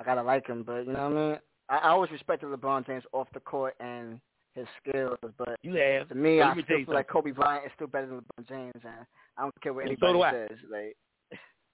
I 0.00 0.04
gotta 0.04 0.22
like 0.22 0.46
him. 0.46 0.62
But 0.64 0.86
you 0.86 0.92
know 0.92 1.08
what 1.08 1.18
I 1.18 1.28
mean? 1.30 1.38
I, 1.68 1.76
I 1.78 1.88
always 1.90 2.10
respected 2.10 2.46
LeBron 2.46 2.86
James 2.86 3.04
off 3.12 3.28
the 3.34 3.40
court 3.40 3.74
and 3.80 4.20
his 4.58 4.68
skills, 4.82 5.18
but 5.36 5.56
You 5.62 5.74
have 5.74 6.08
to 6.08 6.14
me, 6.14 6.38
Let 6.40 6.48
I 6.48 6.62
still 6.62 6.84
feel 6.84 6.94
like 6.94 7.08
Kobe 7.08 7.30
Bryant 7.32 7.66
is 7.66 7.72
still 7.74 7.86
better 7.86 8.06
than 8.06 8.18
LeBron 8.20 8.48
James, 8.48 8.84
and 8.84 9.06
I 9.36 9.42
don't 9.42 9.62
care 9.62 9.72
what 9.72 9.86
And 9.86 9.90
anybody 9.90 10.22
I. 10.22 10.32
says. 10.32 10.58
Like, 10.70 10.96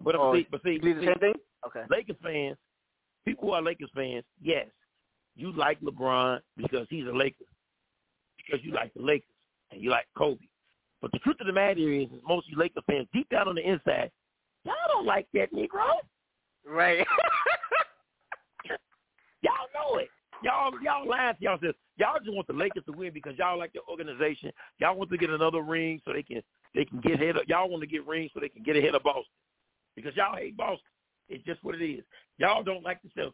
But 0.03 0.14
oh, 0.16 0.35
see, 0.35 0.47
but 0.51 0.62
see, 0.62 0.78
you 0.82 1.01
see, 1.01 1.07
same 1.07 1.18
thing? 1.20 1.35
Okay. 1.66 1.82
Lakers 1.91 2.16
fans, 2.22 2.57
people 3.24 3.49
who 3.49 3.55
are 3.55 3.62
Lakers 3.62 3.91
fans, 3.95 4.24
yes, 4.43 4.66
you 5.37 5.53
like 5.53 5.80
LeBron 5.80 6.41
because 6.57 6.87
he's 6.91 7.07
a 7.07 7.12
Laker, 7.12 7.45
because 8.37 8.64
you 8.64 8.72
like 8.72 8.93
the 8.95 9.03
Lakers 9.03 9.28
and 9.70 9.80
you 9.82 9.91
like 9.91 10.07
Kobe. 10.16 10.39
But 11.01 11.12
the 11.12 11.18
truth 11.18 11.37
of 11.41 11.47
the 11.47 11.53
matter 11.53 11.80
is, 11.80 12.05
is 12.05 12.20
most 12.26 12.47
of 12.47 12.53
you 12.53 12.59
Lakers 12.59 12.82
fans, 12.87 13.09
deep 13.12 13.28
down 13.30 13.49
on 13.49 13.55
the 13.55 13.68
inside, 13.68 14.11
y'all 14.64 14.74
don't 14.89 15.07
like 15.07 15.26
that 15.35 15.53
Negro. 15.53 15.85
Right. 16.66 17.07
Y'all. 20.43 20.72
Y'all, 20.82 21.07
laugh, 21.07 21.07
y'all 21.07 21.09
lying 21.09 21.35
to 21.37 21.43
yourselves. 21.43 21.78
Y'all 21.97 22.18
just 22.18 22.35
want 22.35 22.47
the 22.47 22.53
Lakers 22.53 22.85
to 22.87 22.93
win 22.93 23.12
because 23.12 23.35
y'all 23.39 23.59
like 23.59 23.72
the 23.72 23.80
organization. 23.89 24.51
Y'all 24.78 24.97
want 24.97 25.11
to 25.11 25.16
get 25.16 25.30
another 25.30 25.62
ring 25.62 26.01
so 26.05 26.12
they 26.12 26.22
can 26.22 26.43
they 26.74 26.85
can 26.85 27.01
get 27.01 27.14
ahead. 27.14 27.37
Of, 27.37 27.43
y'all 27.49 27.68
want 27.68 27.82
to 27.82 27.87
get 27.87 28.07
rings 28.07 28.30
so 28.35 28.41
they 28.41 28.49
can 28.49 28.62
get 28.62 28.76
ahead 28.76 28.95
of 28.95 29.03
Boston 29.03 29.24
because 29.97 30.14
y'all 30.16 30.37
hate 30.37 30.57
Boston. 30.57 30.80
It's 31.28 31.45
just 31.45 31.62
what 31.62 31.74
it 31.74 31.85
is. 31.85 32.05
Y'all 32.39 32.62
don't 32.62 32.82
like 32.82 33.01
the 33.03 33.09
Celtics, 33.20 33.32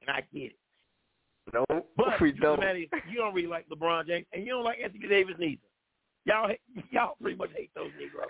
and 0.00 0.10
I 0.10 0.20
get 0.32 0.52
it. 0.52 0.56
no, 1.52 1.64
But 1.68 2.20
we 2.20 2.32
the 2.32 2.38
truth 2.38 2.44
of 2.44 2.60
don't. 2.60 2.76
is, 2.76 2.88
you 3.10 3.18
don't 3.18 3.34
really 3.34 3.48
like 3.48 3.66
LeBron 3.68 4.06
James, 4.06 4.26
and 4.32 4.44
you 4.44 4.52
don't 4.52 4.64
like 4.64 4.78
Anthony 4.82 5.08
Davis 5.08 5.34
neither. 5.38 5.60
Y'all, 6.24 6.50
y'all 6.90 7.16
pretty 7.20 7.36
much 7.36 7.50
hate 7.56 7.70
those 7.74 7.90
Negroes. 7.98 8.28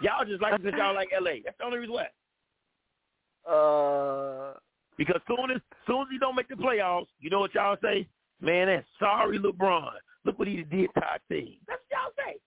Y'all 0.00 0.24
just 0.24 0.42
like 0.42 0.60
because 0.60 0.78
y'all 0.78 0.94
like 0.94 1.10
LA. 1.18 1.34
That's 1.44 1.56
the 1.58 1.64
only 1.64 1.78
reason 1.78 1.94
why. 1.94 2.08
Uh, 3.48 4.54
Because 4.98 5.20
soon 5.26 5.50
as 5.50 5.60
soon 5.86 6.02
as 6.02 6.08
he 6.10 6.18
don't 6.18 6.34
make 6.36 6.48
the 6.48 6.54
playoffs, 6.54 7.06
you 7.20 7.30
know 7.30 7.40
what 7.40 7.54
y'all 7.54 7.76
say? 7.82 8.06
Man, 8.40 8.66
that's 8.68 8.86
sorry 8.98 9.38
LeBron. 9.38 9.92
Look 10.24 10.38
what 10.38 10.48
he 10.48 10.56
did 10.62 10.90
to 10.94 11.00
our 11.02 11.18
team. 11.30 11.56
That's 11.66 11.80
what 11.88 11.98
y'all 11.98 12.12
say. 12.26 12.38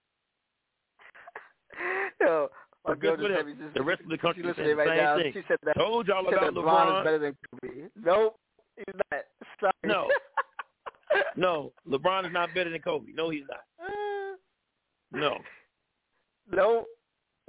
yo, 2.22 2.48
my 2.86 2.92
But 2.94 3.00
girl 3.00 3.16
guess 3.18 3.22
what 3.24 3.30
just 3.32 3.40
else? 3.40 3.48
had 3.48 3.58
just, 3.60 3.74
The 3.76 3.84
rest 3.84 4.02
of 4.02 4.10
the 4.10 4.18
country 4.18 4.44
she 4.44 4.48
said 4.56 4.66
the 4.68 4.76
right 4.76 4.88
same 4.88 4.98
now. 4.98 5.18
thing. 5.18 5.34
She 5.34 5.42
said 5.48 5.58
that. 5.66 5.76
Told 5.78 6.08
y'all 6.08 6.24
She 6.30 6.36
about 6.36 6.54
that 6.54 6.60
LeBron 6.62 7.00
is 7.00 7.04
better 7.04 7.20
than 7.20 7.38
Kobe. 7.62 7.90
Nope, 8.04 8.36
he's 8.78 8.96
not. 9.12 9.22
Sorry. 9.60 9.74
No. 9.84 10.08
No, 11.38 11.72
LeBron 11.90 12.26
is 12.26 12.34
not 12.34 12.54
better 12.54 12.70
than 12.70 12.82
Kobe. 12.82 13.12
No, 13.14 13.30
he's 13.30 13.44
not. 13.50 13.62
No. 15.14 15.38
nope. 16.52 16.86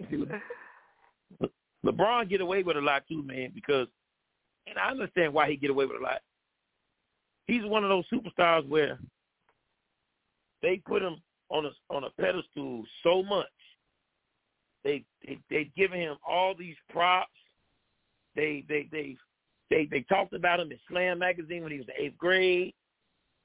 See, 0.09 0.17
Le- 0.19 1.49
LeBron 1.85 2.29
get 2.29 2.41
away 2.41 2.63
with 2.63 2.77
a 2.77 2.81
lot 2.81 3.03
too, 3.09 3.23
man, 3.25 3.51
because 3.55 3.89
and 4.67 4.79
I 4.79 4.91
understand 4.91 5.33
why 5.33 5.51
he 5.51 5.57
get 5.57 5.71
away 5.71 5.87
with 5.87 6.01
a 6.01 6.03
lot. 6.03 6.21
He's 7.47 7.64
one 7.64 7.85
of 7.85 7.91
those 7.91 8.05
superstars 8.12 8.69
where 8.69 8.99
they 10.62 10.83
put 10.87 11.03
him 11.03 11.17
on 11.49 11.67
a 11.67 11.71
on 11.95 12.05
a 12.05 12.11
pedestal 12.21 12.85
so 13.03 13.23
much. 13.23 13.47
They 14.85 15.05
they 15.25 15.39
they've 15.51 15.75
given 15.75 16.01
him 16.01 16.17
all 16.27 16.55
these 16.59 16.77
props. 16.91 17.31
They 18.35 18.64
they 18.69 18.89
they 18.91 19.17
they 19.71 19.87
they 19.91 20.01
talked 20.03 20.35
about 20.35 20.61
him 20.61 20.71
in 20.73 20.79
Slam 20.89 21.19
magazine 21.19 21.62
when 21.62 21.73
he 21.73 21.79
was 21.79 21.87
in 21.89 22.05
eighth 22.07 22.19
grade. 22.19 22.75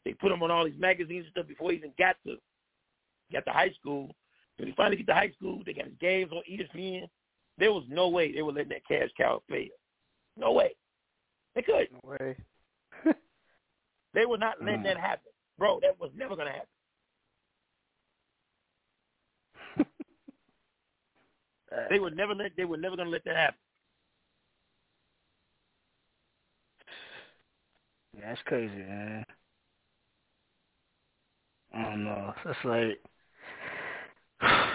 They 0.03 0.13
put 0.13 0.31
him 0.31 0.41
on 0.41 0.49
all 0.49 0.65
these 0.65 0.79
magazines 0.79 1.25
and 1.25 1.31
stuff 1.31 1.47
before 1.47 1.71
he 1.71 1.77
even 1.77 1.93
got 1.97 2.15
to 2.25 2.37
got 3.31 3.45
to 3.45 3.51
high 3.51 3.71
school. 3.79 4.15
When 4.57 4.67
he 4.67 4.75
finally 4.75 4.97
get 4.97 5.07
to 5.07 5.13
high 5.13 5.31
school, 5.31 5.61
they 5.65 5.73
got 5.73 5.85
his 5.85 5.93
games 5.99 6.31
on 6.31 6.41
ESPN. 6.51 7.07
There 7.57 7.71
was 7.71 7.83
no 7.87 8.09
way 8.09 8.33
they 8.33 8.41
were 8.41 8.51
letting 8.51 8.69
that 8.69 8.87
cash 8.87 9.09
cow 9.17 9.41
fail. 9.49 9.67
No 10.37 10.53
way. 10.53 10.75
They 11.55 11.61
could. 11.61 11.87
No 11.91 11.99
way. 12.03 12.35
They 14.13 14.25
would 14.25 14.41
not 14.41 14.61
let 14.61 14.79
Mm. 14.79 14.83
that 14.83 14.97
happen. 14.97 15.31
Bro, 15.57 15.79
that 15.81 15.97
was 15.99 16.11
never 16.15 16.35
gonna 16.35 16.51
happen. 16.51 16.67
They 21.89 21.99
were 21.99 22.11
never 22.11 22.35
let 22.35 22.53
they 22.57 22.65
were 22.65 22.75
never 22.75 22.97
gonna 22.97 23.09
let 23.09 23.23
that 23.23 23.37
happen. 23.37 23.59
Yeah, 28.13 28.27
that's 28.29 28.41
crazy, 28.43 28.75
man. 28.75 29.25
I 31.73 31.83
don't 31.83 32.03
know. 32.03 32.33
It's 32.45 32.65
like 32.65 33.01
I 34.41 34.73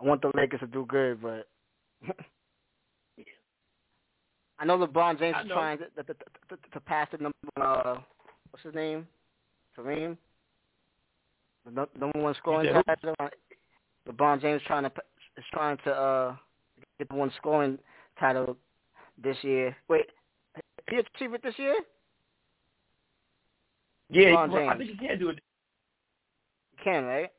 want 0.00 0.22
the 0.22 0.30
Lakers 0.34 0.60
to 0.60 0.66
do 0.66 0.84
good, 0.86 1.20
but 1.22 1.48
I 4.58 4.64
know 4.64 4.78
LeBron 4.78 5.18
James 5.18 5.36
is 5.44 5.50
trying 5.50 5.78
to, 5.78 5.84
to, 5.84 6.02
to, 6.02 6.56
to, 6.72 6.80
pass 6.80 7.08
the 7.12 7.18
number. 7.18 7.36
Uh, 7.60 8.00
what's 8.50 8.64
his 8.64 8.74
name? 8.74 9.06
Kareem. 9.78 10.16
The 11.64 11.86
number 11.98 12.18
one 12.18 12.34
scoring 12.34 12.72
title. 12.86 13.14
LeBron 14.08 14.40
James 14.40 14.62
trying 14.66 14.84
to 14.84 14.92
is 15.36 15.44
trying 15.52 15.76
to 15.84 15.92
uh 15.92 16.36
get 16.98 17.08
the 17.08 17.14
one 17.14 17.30
scoring 17.36 17.78
title 18.18 18.56
this 19.22 19.36
year. 19.42 19.76
Wait, 19.88 20.06
he 20.88 20.96
achieve 20.96 21.34
it 21.34 21.42
this 21.42 21.54
year? 21.58 21.76
Yeah, 24.10 24.36
I 24.36 24.76
think 24.76 24.90
he 24.90 25.06
can 25.06 25.18
do 25.18 25.28
it. 25.28 25.40
He 26.76 26.84
can, 26.84 27.04
right? 27.04 27.30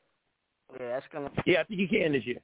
Yeah, 0.78 0.88
that's 0.88 1.06
gonna. 1.12 1.30
Yeah, 1.44 1.60
I 1.60 1.64
think 1.64 1.80
he 1.80 1.88
can 1.88 2.12
this 2.12 2.24
year. 2.24 2.40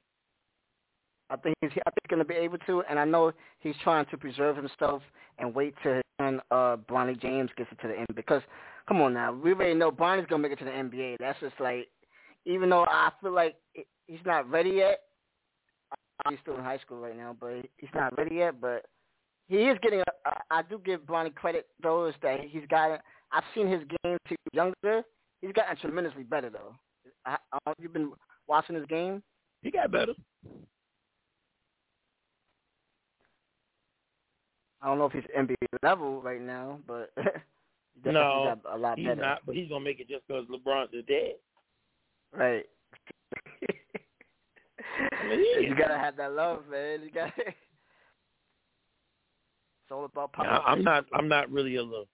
I 1.29 1.35
think 1.37 1.55
he's 1.61 1.71
I 1.71 1.89
think 1.91 1.99
he's 2.03 2.09
gonna 2.09 2.25
be 2.25 2.35
able 2.35 2.57
to, 2.59 2.83
and 2.89 2.99
I 2.99 3.05
know 3.05 3.31
he's 3.59 3.75
trying 3.83 4.05
to 4.07 4.17
preserve 4.17 4.55
himself 4.55 5.01
and 5.39 5.53
wait 5.53 5.73
till 5.83 6.01
when 6.17 6.39
uh 6.51 6.77
Bronny 6.89 7.19
James 7.21 7.49
gets 7.57 7.69
into 7.71 7.87
the 7.87 7.93
NBA. 7.93 8.15
Because 8.15 8.41
come 8.87 9.01
on 9.01 9.13
now, 9.13 9.33
we 9.33 9.53
already 9.53 9.73
know 9.73 9.91
Bronny's 9.91 10.27
gonna 10.29 10.43
make 10.43 10.51
it 10.53 10.59
to 10.59 10.65
the 10.65 10.71
NBA. 10.71 11.17
That's 11.19 11.39
just 11.39 11.55
like, 11.59 11.87
even 12.45 12.69
though 12.69 12.85
I 12.85 13.11
feel 13.21 13.33
like 13.33 13.55
he's 14.07 14.25
not 14.25 14.49
ready 14.49 14.71
yet. 14.71 15.01
He's 16.29 16.39
still 16.41 16.57
in 16.57 16.63
high 16.63 16.79
school 16.79 16.97
right 16.97 17.15
now, 17.15 17.35
but 17.39 17.65
he's 17.77 17.89
not 17.93 18.17
ready 18.17 18.37
yet. 18.37 18.59
But 18.59 18.85
he 19.47 19.57
is 19.57 19.77
getting. 19.81 19.99
A, 19.99 20.31
I 20.49 20.61
do 20.63 20.81
give 20.83 21.01
Bronny 21.01 21.33
credit 21.33 21.67
though, 21.81 22.07
is 22.07 22.15
that 22.21 22.39
he's 22.41 22.63
got. 22.69 23.01
I've 23.31 23.43
seen 23.53 23.67
his 23.67 23.81
game 24.03 24.17
to 24.27 24.35
younger. 24.53 25.03
He's 25.41 25.51
gotten 25.51 25.77
tremendously 25.77 26.23
better 26.23 26.49
though. 26.49 26.73
I, 27.25 27.37
you've 27.79 27.93
been 27.93 28.11
watching 28.47 28.75
his 28.75 28.85
game. 28.85 29.21
He 29.61 29.71
got 29.71 29.91
better. 29.91 30.13
I 34.87 34.91
don't 34.91 34.99
know 34.99 35.05
if 35.07 35.11
he's 35.11 35.23
NBA 35.37 35.55
level 35.83 36.21
right 36.21 36.41
now, 36.41 36.79
but 36.87 37.11
no, 38.05 38.55
a 38.71 38.77
lot 38.77 38.97
he's 38.97 39.05
better. 39.05 39.19
not. 39.21 39.41
But 39.45 39.55
he's 39.55 39.67
gonna 39.67 39.83
make 39.83 39.99
it 39.99 40.07
just 40.07 40.25
because 40.25 40.45
LeBron's 40.45 40.93
dead. 41.05 41.33
Right. 42.33 42.63
I 45.11 45.27
mean, 45.27 45.61
you 45.63 45.75
gotta 45.75 45.97
have 45.97 46.15
that 46.15 46.31
love, 46.31 46.63
man. 46.71 47.01
You 47.03 47.11
got. 47.11 47.33
it's 47.37 47.57
all 49.91 50.05
about 50.05 50.31
power. 50.31 50.45
Now, 50.45 50.63
I'm 50.65 50.85
not. 50.85 51.03
I'm 51.13 51.27
not 51.27 51.51
really 51.51 51.75
a 51.75 51.83
Le, 51.83 52.05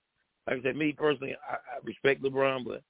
like 0.47 0.57
I 0.57 0.63
said. 0.63 0.75
Me 0.75 0.93
personally, 0.93 1.35
I, 1.47 1.53
I 1.53 1.77
respect 1.83 2.23
LeBron, 2.23 2.65
but 2.65 2.81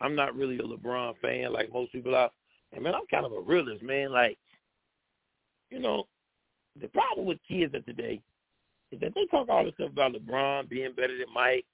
I'm 0.00 0.16
not 0.16 0.34
really 0.34 0.58
a 0.58 0.62
LeBron 0.62 1.14
fan 1.22 1.52
like 1.52 1.72
most 1.72 1.92
people 1.92 2.16
are. 2.16 2.30
And 2.72 2.82
man, 2.82 2.96
I'm 2.96 3.06
kind 3.08 3.24
of 3.24 3.30
a 3.30 3.40
realist, 3.40 3.84
man. 3.84 4.10
Like, 4.10 4.38
you 5.70 5.78
know, 5.78 6.08
the 6.80 6.88
problem 6.88 7.26
with 7.26 7.38
kids 7.48 7.76
of 7.76 7.86
today 7.86 8.20
that 8.98 9.14
they 9.14 9.26
talk 9.30 9.48
all 9.48 9.64
this 9.64 9.74
stuff 9.74 9.90
about 9.90 10.12
LeBron 10.12 10.68
being 10.68 10.92
better 10.96 11.16
than 11.16 11.32
Mike 11.34 11.64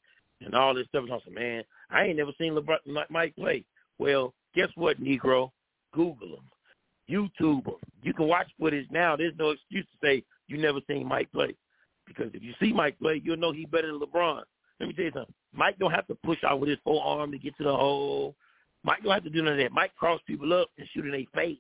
and 0.41 0.55
all 0.55 0.75
this 0.75 0.87
stuff. 0.89 1.05
And 1.05 1.13
I'm 1.13 1.21
saying, 1.25 1.35
man, 1.35 1.65
I 1.91 2.05
ain't 2.05 2.17
never 2.17 2.33
seen 2.39 2.55
LeBron 2.55 3.07
Mike 3.11 3.35
play. 3.37 3.65
Well, 3.99 4.35
guess 4.55 4.69
what, 4.75 5.01
Negro? 5.01 5.51
Google 5.93 6.29
him. 6.29 6.51
YouTube 7.09 7.67
him. 7.67 7.75
You 8.03 8.13
can 8.13 8.29
watch 8.29 8.49
footage 8.59 8.87
now. 8.91 9.17
There's 9.17 9.35
no 9.39 9.51
excuse 9.51 9.87
to 9.87 10.07
say 10.07 10.25
you 10.49 10.59
never 10.59 10.81
seen 10.89 11.07
Mike 11.07 11.31
play. 11.33 11.55
Because 12.07 12.31
if 12.35 12.43
you 12.43 12.53
see 12.61 12.73
Mike 12.73 12.99
play, 12.99 13.21
you'll 13.25 13.37
know 13.37 13.53
he's 13.53 13.67
better 13.67 13.89
than 13.89 14.01
LeBron. 14.01 14.43
Let 14.79 14.89
me 14.89 14.93
tell 14.93 15.05
you 15.07 15.13
something. 15.13 15.35
Mike 15.55 15.79
don't 15.79 15.91
have 15.91 16.07
to 16.09 16.15
push 16.17 16.39
out 16.45 16.61
with 16.61 16.69
his 16.69 16.79
forearm 16.85 17.33
to 17.33 17.39
get 17.39 17.57
to 17.57 17.65
the 17.65 17.75
hole. 17.75 18.35
Mike 18.85 19.03
don't 19.03 19.13
have 19.13 19.25
to 19.25 19.31
do 19.31 19.43
none 19.43 19.55
of 19.55 19.59
that. 19.59 19.73
Mike 19.73 19.95
cross 19.97 20.21
people 20.27 20.53
up 20.53 20.69
and 20.79 20.87
shoot 20.93 21.07
in 21.07 21.13
their 21.13 21.25
face. 21.35 21.59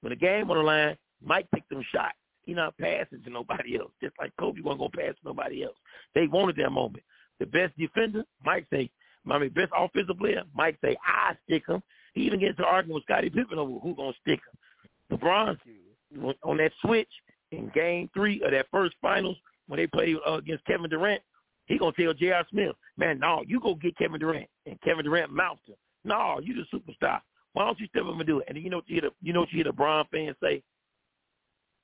When 0.00 0.10
the 0.10 0.16
game 0.16 0.50
on 0.50 0.56
the 0.56 0.62
line, 0.62 0.96
Mike 1.24 1.46
picked 1.54 1.70
them 1.70 1.84
shots. 1.92 2.16
He 2.44 2.54
not 2.54 2.76
passing 2.78 3.22
to 3.24 3.30
nobody 3.30 3.78
else. 3.78 3.92
Just 4.02 4.14
like 4.18 4.32
Kobe 4.38 4.60
wasn't 4.60 4.80
gonna 4.80 5.06
pass 5.06 5.16
to 5.20 5.26
nobody 5.28 5.64
else. 5.64 5.76
They 6.14 6.26
wanted 6.26 6.56
that 6.56 6.70
moment. 6.70 7.04
The 7.38 7.46
best 7.46 7.76
defender, 7.78 8.24
Mike 8.44 8.66
say, 8.70 8.90
I 9.30 9.38
mean, 9.38 9.50
best 9.50 9.70
offensive 9.76 10.18
player, 10.18 10.42
Mike 10.54 10.78
say, 10.82 10.96
I 11.06 11.34
stick 11.44 11.62
him. 11.68 11.82
He 12.14 12.22
even 12.22 12.40
gets 12.40 12.56
to 12.58 12.64
arguing 12.64 12.94
with 12.94 13.04
Scottie 13.04 13.30
Pippen 13.30 13.58
over 13.58 13.78
who's 13.78 13.96
gonna 13.96 14.12
stick 14.20 14.40
him. 14.40 15.18
LeBron 15.18 15.56
on 16.42 16.56
that 16.58 16.72
switch 16.84 17.08
in 17.52 17.70
Game 17.74 18.10
Three 18.14 18.42
of 18.42 18.50
that 18.50 18.66
first 18.70 18.94
finals 19.00 19.36
when 19.68 19.78
they 19.78 19.86
played 19.86 20.16
uh, 20.26 20.34
against 20.34 20.64
Kevin 20.66 20.90
Durant, 20.90 21.22
he 21.66 21.78
gonna 21.78 21.92
tell 21.92 22.12
J.R. 22.12 22.44
Smith, 22.50 22.74
man, 22.96 23.18
no, 23.18 23.42
you 23.46 23.60
go 23.60 23.74
get 23.74 23.96
Kevin 23.96 24.20
Durant, 24.20 24.48
and 24.66 24.80
Kevin 24.82 25.04
Durant 25.04 25.32
mounts 25.32 25.62
him. 25.66 25.76
No, 26.04 26.40
you 26.42 26.54
the 26.54 26.76
superstar. 26.76 27.20
Why 27.52 27.64
don't 27.64 27.78
you 27.78 27.86
step 27.86 28.04
up 28.04 28.16
and 28.16 28.26
do 28.26 28.40
it? 28.40 28.46
And 28.48 28.58
you 28.58 28.70
know 28.70 28.78
what 28.78 28.88
you 28.88 29.00
hear 29.00 29.10
the 29.10 29.14
you 29.22 29.32
know 29.32 29.40
what 29.40 29.52
you 29.52 29.58
hear 29.58 29.64
the 29.64 29.72
Bron 29.72 30.04
fans 30.10 30.36
say? 30.42 30.62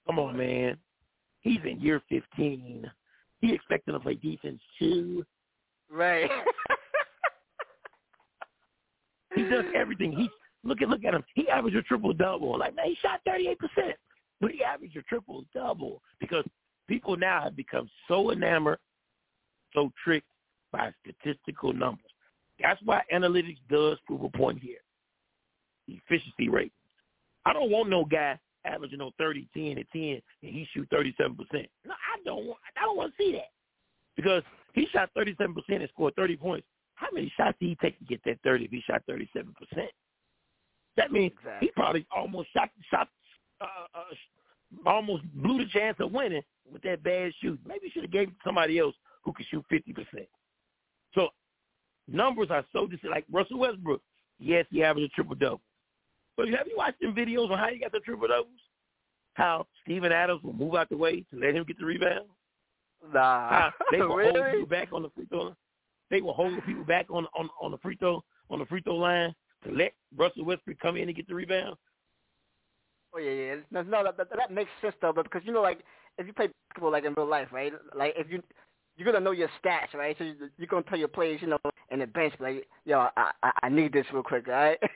Come 0.08 0.18
on, 0.18 0.36
man. 0.36 0.76
He's 1.40 1.60
in 1.64 1.80
year 1.80 2.00
fifteen. 2.08 2.90
He 3.40 3.52
expecting 3.52 3.94
to 3.94 4.00
play 4.00 4.14
defense 4.14 4.60
too. 4.78 5.24
Right. 5.90 6.30
he 9.34 9.42
does 9.44 9.64
everything. 9.74 10.12
He 10.12 10.30
look 10.64 10.82
at 10.82 10.88
look 10.88 11.04
at 11.04 11.14
him. 11.14 11.24
He 11.34 11.48
averaged 11.48 11.76
a 11.76 11.82
triple 11.82 12.14
double. 12.14 12.58
Like 12.58 12.74
man, 12.74 12.86
he 12.86 12.96
shot 13.02 13.20
thirty 13.26 13.48
eight 13.48 13.58
percent, 13.58 13.96
but 14.40 14.50
he 14.50 14.64
averaged 14.64 14.96
a 14.96 15.02
triple 15.02 15.44
double 15.54 16.02
because 16.20 16.44
people 16.88 17.16
now 17.16 17.42
have 17.42 17.54
become 17.54 17.88
so 18.08 18.32
enamored, 18.32 18.78
so 19.74 19.92
tricked 20.02 20.26
by 20.72 20.92
statistical 21.02 21.72
numbers. 21.72 22.10
That's 22.60 22.80
why 22.84 23.02
analytics 23.12 23.58
does 23.70 23.98
prove 24.06 24.22
a 24.22 24.30
point 24.30 24.60
here. 24.60 24.78
Efficiency 25.86 26.48
rate. 26.48 26.72
I 27.46 27.52
don't 27.52 27.70
want 27.70 27.88
no 27.88 28.04
guy 28.04 28.38
averaging 28.78 29.00
on 29.00 29.12
30, 29.18 29.48
10, 29.54 29.62
and 29.78 29.84
10, 29.92 30.02
and 30.02 30.22
he 30.40 30.66
shoot 30.72 30.88
37%. 30.90 31.36
No, 31.84 31.92
I 31.92 32.22
don't 32.24 32.46
want, 32.46 32.58
I 32.76 32.84
don't 32.84 32.96
want 32.96 33.12
to 33.16 33.22
see 33.22 33.32
that. 33.32 33.50
Because 34.16 34.42
he 34.74 34.86
shot 34.92 35.10
37% 35.16 35.54
and 35.68 35.88
scored 35.92 36.14
30 36.16 36.36
points. 36.36 36.66
How 36.94 37.08
many 37.12 37.32
shots 37.36 37.56
did 37.60 37.68
he 37.68 37.76
take 37.76 37.98
to 37.98 38.04
get 38.04 38.20
that 38.24 38.38
30 38.42 38.64
if 38.64 38.70
he 38.70 38.82
shot 38.86 39.02
37%? 39.08 39.44
That 40.96 41.12
means 41.12 41.32
exactly. 41.38 41.68
he 41.68 41.72
probably 41.72 42.06
almost 42.14 42.52
shot, 42.52 42.70
shot 42.90 43.08
uh, 43.60 43.64
uh, 43.94 44.88
almost 44.88 45.22
blew 45.34 45.58
the 45.58 45.70
chance 45.70 45.96
of 46.00 46.12
winning 46.12 46.42
with 46.70 46.82
that 46.82 47.02
bad 47.02 47.32
shoot. 47.40 47.58
Maybe 47.64 47.86
he 47.86 47.90
should 47.90 48.02
have 48.02 48.10
gave 48.10 48.28
it 48.28 48.32
to 48.32 48.44
somebody 48.44 48.78
else 48.78 48.94
who 49.24 49.32
could 49.32 49.46
shoot 49.50 49.64
50%. 49.70 50.04
So 51.14 51.28
numbers 52.08 52.48
are 52.50 52.64
so 52.72 52.86
dis- 52.86 52.98
like 53.08 53.24
Russell 53.30 53.60
Westbrook. 53.60 54.02
Yes, 54.40 54.66
he 54.70 54.82
averaged 54.82 55.12
a 55.12 55.14
triple 55.14 55.34
double. 55.34 55.60
But 56.36 56.48
have 56.48 56.66
you 56.68 56.76
watched 56.76 57.00
them 57.00 57.14
videos 57.14 57.50
on 57.50 57.58
how 57.58 57.68
he 57.68 57.78
got 57.78 57.92
the 57.92 58.00
triple 58.00 58.28
doubles? 58.28 58.60
How 59.38 59.68
Steven 59.84 60.10
Adams 60.10 60.42
will 60.42 60.52
move 60.52 60.74
out 60.74 60.88
the 60.88 60.96
way 60.96 61.20
to 61.30 61.38
let 61.38 61.54
him 61.54 61.62
get 61.62 61.78
the 61.78 61.86
rebound? 61.86 62.26
Nah. 63.14 63.48
How 63.48 63.72
they 63.92 63.98
will 63.98 64.16
really? 64.16 64.32
hold 64.32 64.50
people 64.50 64.66
back 64.66 64.88
on 64.92 65.02
the 65.02 65.10
free 65.10 65.26
throw. 65.26 65.54
They 66.10 66.20
will 66.20 66.34
hold 66.34 66.62
people 66.64 66.84
back 66.84 67.06
on 67.08 67.26
on 67.38 67.48
on 67.62 67.70
the 67.70 67.78
free 67.78 67.96
throw 67.96 68.24
on 68.50 68.58
the 68.58 68.66
free 68.66 68.82
throw 68.82 68.96
line 68.96 69.32
to 69.64 69.70
let 69.70 69.92
Russell 70.16 70.44
Westbrook 70.44 70.80
come 70.80 70.96
in 70.96 71.08
and 71.08 71.16
get 71.16 71.28
the 71.28 71.36
rebound. 71.36 71.76
Oh 73.14 73.20
yeah, 73.20 73.30
yeah. 73.30 73.54
No, 73.70 73.82
no 73.82 74.02
that, 74.02 74.16
that, 74.16 74.28
that 74.36 74.50
makes 74.50 74.70
sense 74.82 74.96
though, 75.00 75.12
but 75.14 75.22
because 75.22 75.42
you 75.44 75.52
know, 75.52 75.62
like 75.62 75.84
if 76.18 76.26
you 76.26 76.32
play 76.32 76.48
basketball 76.68 76.90
like 76.90 77.04
in 77.04 77.14
real 77.14 77.28
life, 77.28 77.48
right? 77.52 77.72
Like 77.94 78.14
if 78.16 78.28
you 78.28 78.42
you're 78.96 79.06
gonna 79.06 79.24
know 79.24 79.30
your 79.30 79.50
stats, 79.64 79.94
right? 79.94 80.16
So 80.18 80.24
you're 80.56 80.66
gonna 80.66 80.82
tell 80.82 80.98
your 80.98 81.06
players, 81.06 81.40
you 81.40 81.46
know, 81.46 81.58
in 81.90 82.00
the 82.00 82.08
bench, 82.08 82.34
like, 82.40 82.66
yo, 82.84 83.06
I 83.16 83.30
I, 83.44 83.52
I 83.62 83.68
need 83.68 83.92
this 83.92 84.06
real 84.12 84.24
quick, 84.24 84.48
right? 84.48 84.78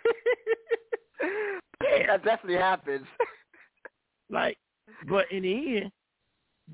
Yeah. 1.82 2.06
that 2.06 2.24
definitely 2.24 2.60
happens. 2.60 3.06
Like, 4.32 4.58
but 5.08 5.30
in 5.30 5.42
the 5.42 5.76
end, 5.76 5.92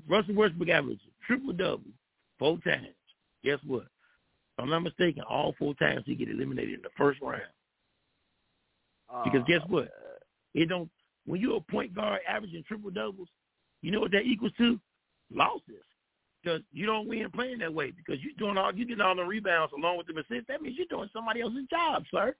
Russell 0.07 0.35
Westbrook 0.35 0.69
averaged 0.69 1.01
triple 1.27 1.53
double 1.53 1.83
four 2.39 2.57
times. 2.59 2.87
Guess 3.43 3.59
what? 3.67 3.83
If 3.83 4.63
I'm 4.63 4.69
not 4.69 4.79
mistaken, 4.79 5.23
all 5.29 5.53
four 5.59 5.73
times 5.75 6.03
he 6.05 6.15
get 6.15 6.29
eliminated 6.29 6.75
in 6.75 6.81
the 6.81 6.89
first 6.97 7.21
round. 7.21 7.41
Because 9.25 9.41
guess 9.47 9.61
Oh, 9.65 9.73
what? 9.73 9.89
It 10.53 10.69
don't 10.69 10.89
when 11.25 11.41
you're 11.41 11.57
a 11.57 11.71
point 11.71 11.93
guard 11.93 12.21
averaging 12.27 12.63
triple 12.67 12.89
doubles, 12.89 13.27
you 13.81 13.91
know 13.91 13.99
what 13.99 14.11
that 14.11 14.23
equals 14.23 14.53
to? 14.57 14.79
Losses. 15.31 15.83
Because 16.41 16.61
you 16.71 16.85
don't 16.85 17.07
win 17.07 17.29
playing 17.31 17.59
that 17.59 17.73
way. 17.73 17.91
Because 17.91 18.21
you're 18.23 18.33
doing 18.37 18.57
all 18.57 18.73
you 18.73 18.85
getting 18.85 19.01
all 19.01 19.15
the 19.15 19.23
rebounds 19.23 19.73
along 19.77 19.97
with 19.97 20.07
the 20.07 20.13
assists. 20.13 20.47
That 20.47 20.61
means 20.61 20.77
you're 20.77 20.87
doing 20.89 21.09
somebody 21.13 21.41
else's 21.41 21.67
job, 21.69 22.03
sir. 22.09 22.35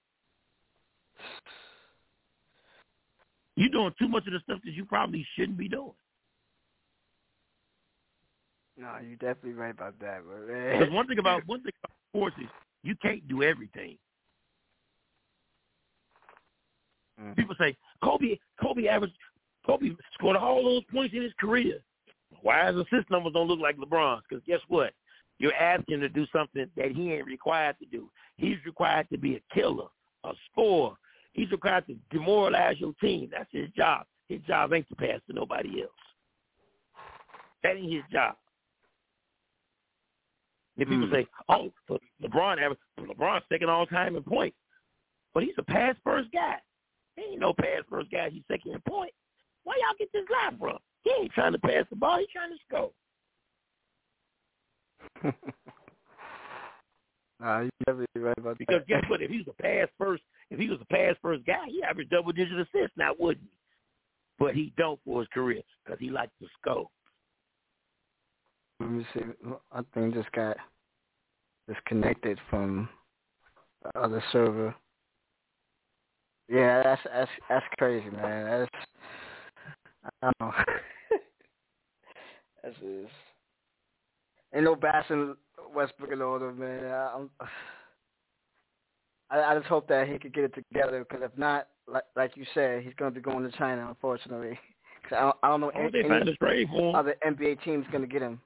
You're 3.60 3.68
doing 3.68 3.94
too 4.00 4.08
much 4.08 4.26
of 4.26 4.32
the 4.32 4.40
stuff 4.40 4.62
that 4.64 4.72
you 4.72 4.86
probably 4.86 5.28
shouldn't 5.36 5.58
be 5.58 5.68
doing. 5.68 5.92
No, 8.78 8.96
you're 9.06 9.18
definitely 9.18 9.52
right 9.52 9.72
about 9.72 10.00
that, 10.00 10.22
but 10.26 10.48
Because 10.48 10.94
one 10.94 11.08
thing 11.08 11.20
about 11.20 11.46
one 11.46 11.62
thing 11.62 11.74
about 11.84 11.98
sports 12.10 12.38
is 12.42 12.48
you 12.84 12.96
can't 13.02 13.28
do 13.28 13.44
everything. 13.44 13.98
Mhm. 17.20 17.36
People 17.36 17.56
say 17.60 17.76
Kobe 18.02 18.38
Kobe 18.62 18.88
averaged 18.88 19.18
Kobe 19.66 19.90
scored 20.14 20.38
all 20.38 20.64
those 20.64 20.86
points 20.86 21.14
in 21.14 21.22
his 21.22 21.34
career. 21.38 21.80
Why 22.42 22.66
his 22.68 22.78
assist 22.78 23.12
numbers 23.12 23.34
don't 23.34 23.50
look 23.50 23.60
like 23.60 23.76
LeBron's? 23.76 24.24
Because 24.30 24.42
guess 24.48 24.62
what? 24.70 24.94
You're 25.38 25.54
asking 25.54 25.96
him 25.96 26.02
to 26.02 26.08
do 26.08 26.26
something 26.34 26.66
that 26.78 26.92
he 26.94 27.12
ain't 27.12 27.26
required 27.26 27.76
to 27.80 27.86
do. 27.88 28.10
He's 28.38 28.56
required 28.66 29.08
to 29.12 29.18
be 29.18 29.36
a 29.36 29.42
killer, 29.54 29.88
a 30.24 30.32
scorer. 30.50 30.96
He's 31.34 31.52
required 31.52 31.88
to 31.88 31.96
demoralize 32.10 32.80
your 32.80 32.94
team. 33.02 33.30
That's 33.32 33.52
his 33.52 33.70
job. 33.72 34.06
His 34.28 34.42
job 34.42 34.74
ain't 34.74 34.88
to 34.90 34.96
pass 34.96 35.22
to 35.28 35.34
nobody 35.34 35.82
else. 35.82 35.92
That 37.64 37.78
ain't 37.78 37.92
his 37.92 38.04
job. 38.12 38.36
If 40.78 40.88
people 40.88 41.08
Hmm. 41.08 41.14
say, 41.14 41.28
"Oh, 41.50 41.74
LeBron 42.22 42.62
average, 42.62 42.80
LeBron's 42.98 43.46
second 43.50 43.70
all 43.70 43.86
time 43.86 44.16
in 44.16 44.24
points," 44.24 44.58
but 45.34 45.44
he's 45.44 45.58
a 45.58 45.64
pass 45.64 45.98
first 46.04 46.32
guy. 46.32 46.62
He 47.16 47.24
ain't 47.24 47.40
no 47.40 47.54
pass 47.54 47.84
first 47.90 48.10
guy. 48.12 48.30
He's 48.30 48.46
second 48.48 48.72
in 48.74 48.82
point. 48.82 49.14
Why 49.64 49.76
y'all 49.76 49.96
get 49.98 50.12
this 50.14 50.30
lie 50.30 50.56
from? 50.58 50.80
He 51.04 51.12
ain't 51.12 51.34
trying 51.34 51.52
to 51.52 51.60
pass 51.60 51.86
the 51.90 51.96
ball. 51.98 52.20
He's 52.20 52.30
trying 52.30 52.52
to 52.52 52.60
score. 52.66 52.94
nah, 57.40 57.62
you're 57.62 57.70
definitely 57.86 58.22
right 58.22 58.38
about 58.38 58.58
Because 58.58 58.80
that. 58.80 58.88
guess 58.88 59.04
what? 59.10 59.22
If 59.22 59.32
he 59.32 59.38
was 59.38 59.48
a 59.48 59.62
pass 59.62 59.88
first, 59.98 60.24
if 60.50 60.60
he 60.60 60.70
was 60.70 60.80
a 60.82 60.86
pass 60.86 61.16
first 61.22 61.46
guy, 61.46 61.66
he 61.68 61.84
averaged 61.84 62.10
double 62.10 62.32
digit 62.32 62.60
assists 62.60 62.98
now, 62.98 63.12
wouldn't 63.20 63.44
he? 63.44 63.60
but 64.40 64.56
he 64.56 64.74
don't 64.78 65.00
for 65.06 65.20
his 65.20 65.28
career 65.34 65.62
because 65.84 66.00
he 66.00 66.10
likes 66.10 66.32
to 66.42 66.48
score. 66.60 66.88
Let 68.80 68.92
me 68.92 69.06
see. 69.14 69.22
I 69.74 69.82
think 69.94 70.14
just 70.14 70.32
got 70.32 70.56
disconnected 71.68 72.40
from 72.50 72.88
the 73.84 74.00
other 74.00 74.24
server. 74.32 74.74
Yeah, 76.48 76.82
that's 76.82 77.02
that's 77.14 77.32
that's 77.50 77.66
crazy, 77.78 78.10
man. 78.10 78.68
That's 78.72 78.86
I 80.06 80.10
don't 80.22 80.40
know. 80.40 80.54
that's 82.64 82.76
is. 82.82 83.10
Ain't 84.56 84.64
no 84.64 84.76
bashing 84.76 85.36
Westbrook 85.74 86.12
and 86.12 86.22
all 86.22 86.40
them, 86.40 86.60
man. 86.60 86.86
I, 86.86 87.26
I, 89.32 89.52
I 89.52 89.56
just 89.56 89.68
hope 89.68 89.88
that 89.90 90.08
he 90.08 90.18
could 90.18 90.34
get 90.34 90.46
it 90.46 90.54
together. 90.56 91.06
Because 91.08 91.24
if 91.24 91.38
not, 91.38 91.68
like, 91.88 92.04
like 92.16 92.36
you 92.36 92.46
said, 92.54 92.84
he's 92.84 92.94
going 92.96 93.14
to 93.14 93.20
be 93.20 93.24
going 93.24 93.50
to 93.50 93.58
China, 93.58 93.88
unfortunately. 93.88 94.58
Cause 95.08 95.18
I, 95.18 95.22
don't, 95.22 95.36
I 95.44 95.48
don't 95.48 95.62
know 95.62 95.72
Oh, 95.76 95.80
any, 95.80 95.92
they 95.92 96.08
find 96.08 96.28
a 96.28 96.36
trade 96.36 96.68
other 96.94 97.16
NBA 97.26 97.64
team's 97.64 97.86
going 97.92 98.02
to 98.02 98.08
get 98.08 98.22
him. 98.22 98.40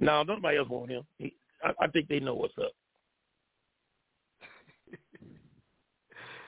No, 0.00 0.22
nobody 0.22 0.58
else 0.58 0.68
want 0.68 0.90
him. 0.90 1.02
He, 1.18 1.34
I, 1.62 1.72
I 1.80 1.86
think 1.88 2.08
they 2.08 2.20
know 2.20 2.34
what's 2.34 2.54
up. 2.58 2.72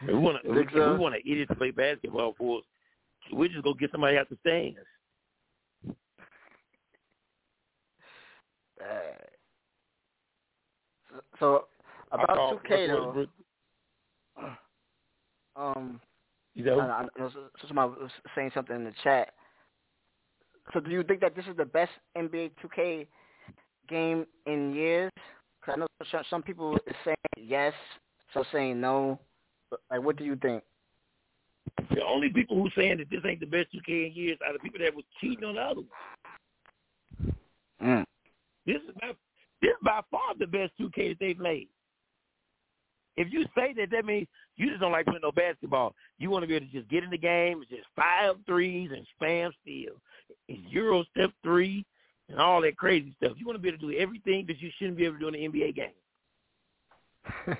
If 0.03 0.09
we 0.09 0.14
want 0.14 0.43
to. 0.45 0.64
so? 0.72 0.93
We 0.93 0.99
want 0.99 1.14
an 1.14 1.22
idiot 1.24 1.49
to 1.49 1.57
play 1.57 1.70
basketball 1.70 2.34
for 2.38 2.59
us. 2.59 2.64
We 3.32 3.49
just 3.49 3.64
go 3.64 3.74
get 3.74 3.91
somebody 3.93 4.16
out 4.16 4.28
the 4.28 4.36
stands. 4.41 4.78
So, 11.39 11.66
about 12.12 12.28
call 12.28 12.59
2K 12.59 12.89
Russell 12.89 13.28
though, 14.37 14.49
um, 15.57 16.01
You 16.55 16.64
know, 16.64 16.81
I, 16.81 17.07
I 17.18 17.22
was, 17.22 17.33
somebody 17.66 17.93
was 18.01 18.11
saying 18.35 18.51
something 18.55 18.76
in 18.76 18.85
the 18.85 18.93
chat. 19.03 19.35
So 20.72 20.81
do 20.81 20.91
you 20.91 21.03
think 21.03 21.20
that 21.20 21.35
this 21.35 21.47
is 21.47 21.57
the 21.57 21.64
best 21.64 21.91
NBA 22.16 22.53
2K 22.62 23.07
game 23.89 24.26
in 24.47 24.72
years? 24.72 25.11
'Cause 25.62 25.74
I 25.76 25.81
know 25.81 26.22
some, 26.31 26.43
people 26.43 26.76
is 26.87 26.97
saying 27.05 27.16
yes, 27.37 27.74
some 28.33 28.45
saying 28.53 28.81
no. 28.81 29.18
But, 29.70 29.81
like, 29.91 30.03
what 30.03 30.16
do 30.16 30.24
you 30.24 30.37
think? 30.37 30.62
the 31.91 32.05
only 32.05 32.28
people 32.31 32.57
who 32.57 32.70
saying 32.76 32.99
that 32.99 33.11
this 33.11 33.20
ain't 33.24 33.41
the 33.41 33.47
best 33.47 33.68
2K 33.72 34.07
in 34.07 34.12
years 34.12 34.39
are 34.47 34.53
the 34.53 34.59
people 34.59 34.78
that 34.81 34.95
was 34.95 35.05
cheating 35.20 35.45
on 35.45 35.55
the 35.57 35.61
other. 35.61 35.81
one. 35.81 37.35
Mm. 37.83 38.05
This 38.70 38.82
is 38.88 38.94
by 39.00 39.08
this 39.60 39.70
is 39.70 39.76
by 39.82 40.00
far 40.12 40.34
the 40.38 40.46
best 40.46 40.70
2K 40.80 41.08
that 41.08 41.16
they've 41.18 41.38
made. 41.38 41.66
If 43.16 43.32
you 43.32 43.44
say 43.56 43.74
that, 43.76 43.90
that 43.90 44.04
means 44.04 44.28
you 44.56 44.68
just 44.68 44.80
don't 44.80 44.92
like 44.92 45.06
playing 45.06 45.22
no 45.24 45.32
basketball. 45.32 45.96
You 46.18 46.30
want 46.30 46.44
to 46.44 46.46
be 46.46 46.54
able 46.54 46.66
to 46.66 46.72
just 46.72 46.88
get 46.88 47.02
in 47.02 47.10
the 47.10 47.18
game 47.18 47.58
and 47.58 47.68
just 47.68 47.88
five 47.96 48.36
threes 48.46 48.90
and 48.94 49.04
spam 49.20 49.50
steal, 49.60 49.94
and 50.48 50.58
Euro 50.68 51.02
step 51.10 51.30
three, 51.42 51.84
and 52.28 52.38
all 52.38 52.60
that 52.62 52.76
crazy 52.76 53.12
stuff. 53.16 53.32
You 53.36 53.44
want 53.44 53.56
to 53.56 53.62
be 53.62 53.70
able 53.70 53.78
to 53.78 53.90
do 53.90 53.98
everything 53.98 54.46
that 54.46 54.60
you 54.60 54.70
shouldn't 54.78 54.96
be 54.96 55.04
able 55.04 55.16
to 55.16 55.20
do 55.20 55.28
in 55.28 55.34
an 55.34 55.52
NBA 55.52 55.74
game. 55.74 55.88
That's 57.46 57.58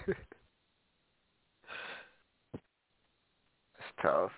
tough. 4.01 4.31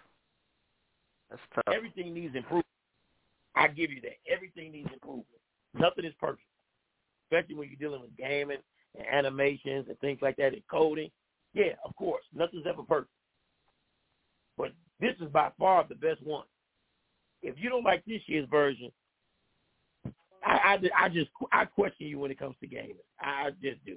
That's 1.28 1.42
tough. 1.54 1.74
Everything 1.74 2.14
needs 2.14 2.34
improvement. 2.34 2.64
I 3.54 3.68
give 3.68 3.90
you 3.90 4.00
that. 4.00 4.16
Everything 4.26 4.72
needs 4.72 4.88
improvement. 4.90 5.26
Nothing 5.74 6.06
is 6.06 6.14
perfect, 6.18 6.46
especially 7.33 7.55
when 7.55 7.68
you're 7.68 7.78
dealing 7.89 8.03
with 8.03 8.16
gaming 8.16 8.59
and 8.97 9.07
animations 9.07 9.87
and 9.89 9.99
things 10.01 10.18
like 10.20 10.37
that 10.37 10.53
and 10.53 10.62
coding. 10.70 11.11
Yeah, 11.55 11.72
of 11.85 11.95
course, 11.97 12.22
nothing's 12.35 12.66
ever 12.66 12.83
perfect. 12.83 13.11
But 14.57 14.72
this 15.01 15.14
is 15.20 15.30
by 15.33 15.51
far 15.59 15.85
the 15.89 15.95
best 15.95 16.22
one. 16.22 16.45
If 17.43 17.57
you 17.59 17.70
don't 17.70 17.85
like 17.85 18.05
this 18.05 18.22
year's 18.26 18.49
version, 18.51 18.91
I, 20.45 20.78
I, 20.99 21.05
I 21.05 21.09
just 21.09 21.30
I 21.53 21.64
question 21.64 22.07
you 22.07 22.18
when 22.18 22.30
it 22.30 22.39
comes 22.39 22.57
to 22.61 22.66
gaming. 22.66 22.97
I 23.20 23.51
just 23.62 23.85
do. 23.85 23.97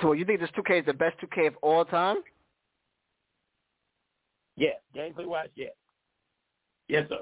So 0.00 0.12
you 0.12 0.24
think 0.24 0.40
this 0.40 0.50
2K 0.56 0.80
is 0.80 0.86
the 0.86 0.92
best 0.92 1.16
2K 1.20 1.48
of 1.48 1.56
all 1.62 1.84
time? 1.84 2.18
Yeah, 4.56 4.70
gameplay 4.94 5.26
wise, 5.26 5.48
yeah. 5.54 5.68
Yes, 6.88 7.08
sir. 7.08 7.18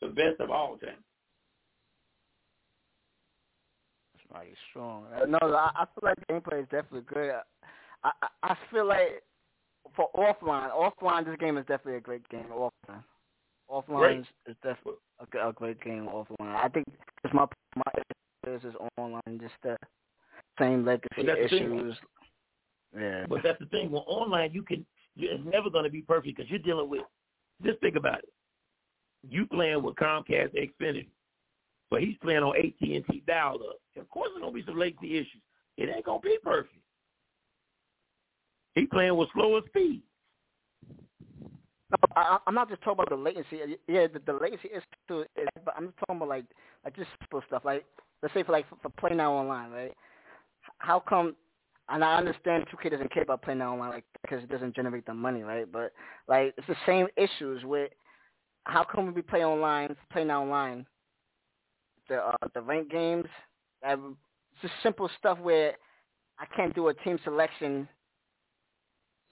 The 0.00 0.08
best 0.08 0.40
of 0.40 0.50
all 0.50 0.76
time. 0.76 1.02
That's 4.34 4.44
mighty 4.44 4.56
strong. 4.70 5.04
Uh, 5.14 5.26
No, 5.26 5.38
I, 5.54 5.70
I 5.74 5.84
feel 5.94 6.08
like 6.10 6.16
gameplay 6.30 6.62
is 6.62 6.68
definitely 6.70 7.02
good. 7.12 7.32
I, 8.02 8.10
I 8.22 8.28
I 8.42 8.56
feel 8.70 8.86
like 8.86 9.22
for 9.96 10.08
offline, 10.16 10.70
offline 10.70 11.24
this 11.24 11.36
game 11.38 11.56
is 11.56 11.66
definitely 11.66 11.96
a 11.96 12.00
great 12.00 12.28
game. 12.28 12.46
Offline, 12.52 13.02
offline 13.70 13.98
Great. 13.98 14.18
is, 14.20 14.26
is 14.48 14.56
definitely 14.62 14.94
a, 15.20 15.48
a 15.48 15.52
great 15.52 15.80
game. 15.82 16.08
Offline, 16.12 16.54
I 16.54 16.68
think 16.68 16.86
it's 17.24 17.34
my 17.34 17.46
my 17.76 18.52
is 18.52 18.62
is 18.64 18.74
online, 18.98 19.22
just 19.40 19.54
the 19.62 19.76
same 20.58 20.84
legacy 20.84 21.08
But 21.16 21.26
that's 21.26 21.40
the 21.50 21.58
thing. 21.58 21.78
issues. 21.78 21.96
Yeah, 22.98 23.26
But 23.28 23.40
that's 23.42 23.58
the 23.58 23.66
thing. 23.66 23.90
Well, 23.90 24.04
online, 24.06 24.52
you 24.52 24.62
can. 24.62 24.84
It's 25.16 25.44
never 25.44 25.70
going 25.70 25.84
to 25.84 25.90
be 25.90 26.02
perfect 26.02 26.36
because 26.36 26.50
you're 26.50 26.58
dealing 26.58 26.90
with. 26.90 27.02
Just 27.64 27.80
think 27.80 27.96
about 27.96 28.18
it. 28.18 28.28
You 29.28 29.46
playing 29.46 29.82
with 29.82 29.94
Comcast 29.94 30.54
Xfinity, 30.54 31.06
but 31.90 32.00
he's 32.00 32.16
playing 32.22 32.42
on 32.42 32.56
AT 32.56 32.80
and 32.80 33.04
T 33.10 33.22
dialed 33.26 33.62
up. 33.62 33.76
Of 33.96 34.08
course, 34.08 34.30
there's 34.32 34.42
gonna 34.42 34.52
be 34.52 34.64
some 34.64 34.78
latency 34.78 35.16
issues. 35.16 35.42
It 35.76 35.88
ain't 35.94 36.04
gonna 36.04 36.20
be 36.20 36.38
perfect. 36.42 36.74
He 38.74 38.86
playing 38.86 39.16
with 39.16 39.28
slower 39.32 39.60
speed. 39.66 40.02
No, 41.90 41.96
I, 42.16 42.38
I'm 42.46 42.54
not 42.54 42.68
just 42.68 42.82
talking 42.82 43.04
about 43.04 43.10
the 43.10 43.16
latency. 43.16 43.78
Yeah, 43.86 44.06
the, 44.06 44.20
the 44.26 44.32
latency 44.32 44.68
is 44.68 44.82
too. 45.08 45.24
But 45.64 45.74
I'm 45.76 45.86
just 45.86 45.98
talking 45.98 46.16
about 46.16 46.28
like 46.28 46.44
like 46.84 46.96
just 46.96 47.10
simple 47.20 47.42
stuff. 47.46 47.64
Like 47.64 47.84
let's 48.22 48.34
say 48.34 48.42
for 48.42 48.52
like 48.52 48.68
for, 48.68 48.76
for 48.82 48.90
play 48.90 49.14
now 49.14 49.32
online, 49.32 49.70
right? 49.70 49.92
How 50.78 51.00
come? 51.00 51.36
And 51.90 52.02
I 52.02 52.16
understand 52.16 52.64
2K 52.72 52.92
doesn't 52.92 53.12
care 53.12 53.24
about 53.24 53.42
play 53.42 53.54
now 53.54 53.74
online, 53.74 53.90
like 53.90 54.04
because 54.22 54.42
it 54.42 54.48
doesn't 54.48 54.74
generate 54.74 55.04
the 55.06 55.14
money, 55.14 55.42
right? 55.42 55.70
But 55.70 55.92
like 56.26 56.54
it's 56.56 56.66
the 56.66 56.76
same 56.86 57.06
issues 57.16 57.62
with 57.64 57.90
how 58.64 58.84
come 58.84 59.12
we 59.12 59.22
play 59.22 59.44
online, 59.44 59.94
play 60.10 60.24
now 60.24 60.42
online, 60.42 60.86
the 62.08 62.16
uh, 62.26 62.36
the 62.54 62.60
ranked 62.62 62.90
games, 62.90 63.26
that, 63.82 63.98
it's 63.98 64.62
just 64.62 64.74
simple 64.82 65.10
stuff 65.18 65.38
where 65.38 65.74
I 66.38 66.46
can't 66.56 66.74
do 66.74 66.88
a 66.88 66.94
team 66.94 67.18
selection 67.24 67.88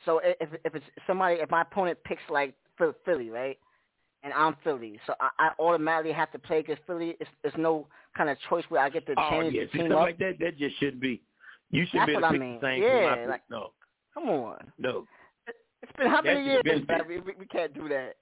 so 0.05 0.21
if 0.25 0.49
if 0.65 0.75
it's 0.75 0.85
somebody, 1.07 1.37
if 1.37 1.51
my 1.51 1.63
opponent 1.63 1.99
picks 2.05 2.23
like 2.29 2.55
Philly, 3.05 3.31
right, 3.31 3.57
and 4.25 4.33
I'm 4.33 4.57
Philly, 4.65 4.99
so 5.07 5.15
I, 5.21 5.29
I 5.39 5.51
automatically 5.61 6.13
have 6.13 6.33
to 6.33 6.39
play 6.39 6.59
against 6.59 6.83
Philly. 6.87 7.17
It's, 7.21 7.31
there's 7.43 7.55
no 7.57 7.87
kind 8.17 8.29
of 8.29 8.37
choice 8.49 8.65
where 8.69 8.83
I 8.83 8.89
get 8.91 9.07
to 9.07 9.15
Oh 9.17 9.31
change 9.31 9.55
yeah, 9.55 9.63
the 9.63 9.67
team 9.69 9.81
something 9.83 9.93
up. 9.93 10.01
like 10.01 10.19
that. 10.19 10.39
That 10.41 10.59
just 10.59 10.77
shouldn't 10.81 11.01
be. 11.01 11.23
You 11.71 11.87
should 11.87 12.01
That's 12.01 12.07
be 12.07 12.13
able 12.13 12.23
what 12.23 12.29
to 12.31 12.37
I 12.37 12.39
mean. 12.39 12.59
the 12.61 12.67
same 12.67 12.83
Yeah, 12.83 13.15
team. 13.17 13.29
like- 13.31 13.43
no, 13.49 13.73
Come 14.15 14.29
on, 14.29 14.73
no. 14.79 15.07
it's 15.83 15.93
been 15.97 16.09
how 16.11 16.21
many 16.21 16.45
years? 16.45 16.63
That's 16.65 16.79
just 16.79 16.89
man? 16.89 16.99
been- 16.99 17.09
We, 17.09 17.21
we, 17.21 17.33
we 17.39 17.47
can't 17.47 17.73
do 17.73 17.89
that. 17.89 18.17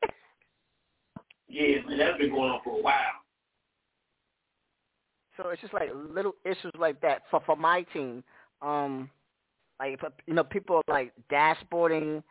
Yeah, 1.48 1.78
man, 1.88 1.98
that's 1.98 2.18
been 2.18 2.30
going 2.30 2.50
on 2.50 2.60
for 2.62 2.78
a 2.78 2.82
while. 2.82 3.19
So 5.40 5.48
it's 5.50 5.60
just 5.60 5.72
like 5.72 5.90
little 5.94 6.34
issues 6.44 6.72
like 6.78 7.00
that 7.00 7.22
for 7.30 7.40
for 7.46 7.56
my 7.56 7.82
team. 7.92 8.22
Um, 8.60 9.10
like 9.78 9.98
you 10.26 10.34
know, 10.34 10.44
people 10.44 10.76
are 10.76 10.82
like 10.92 11.12
dashboarding 11.32 12.22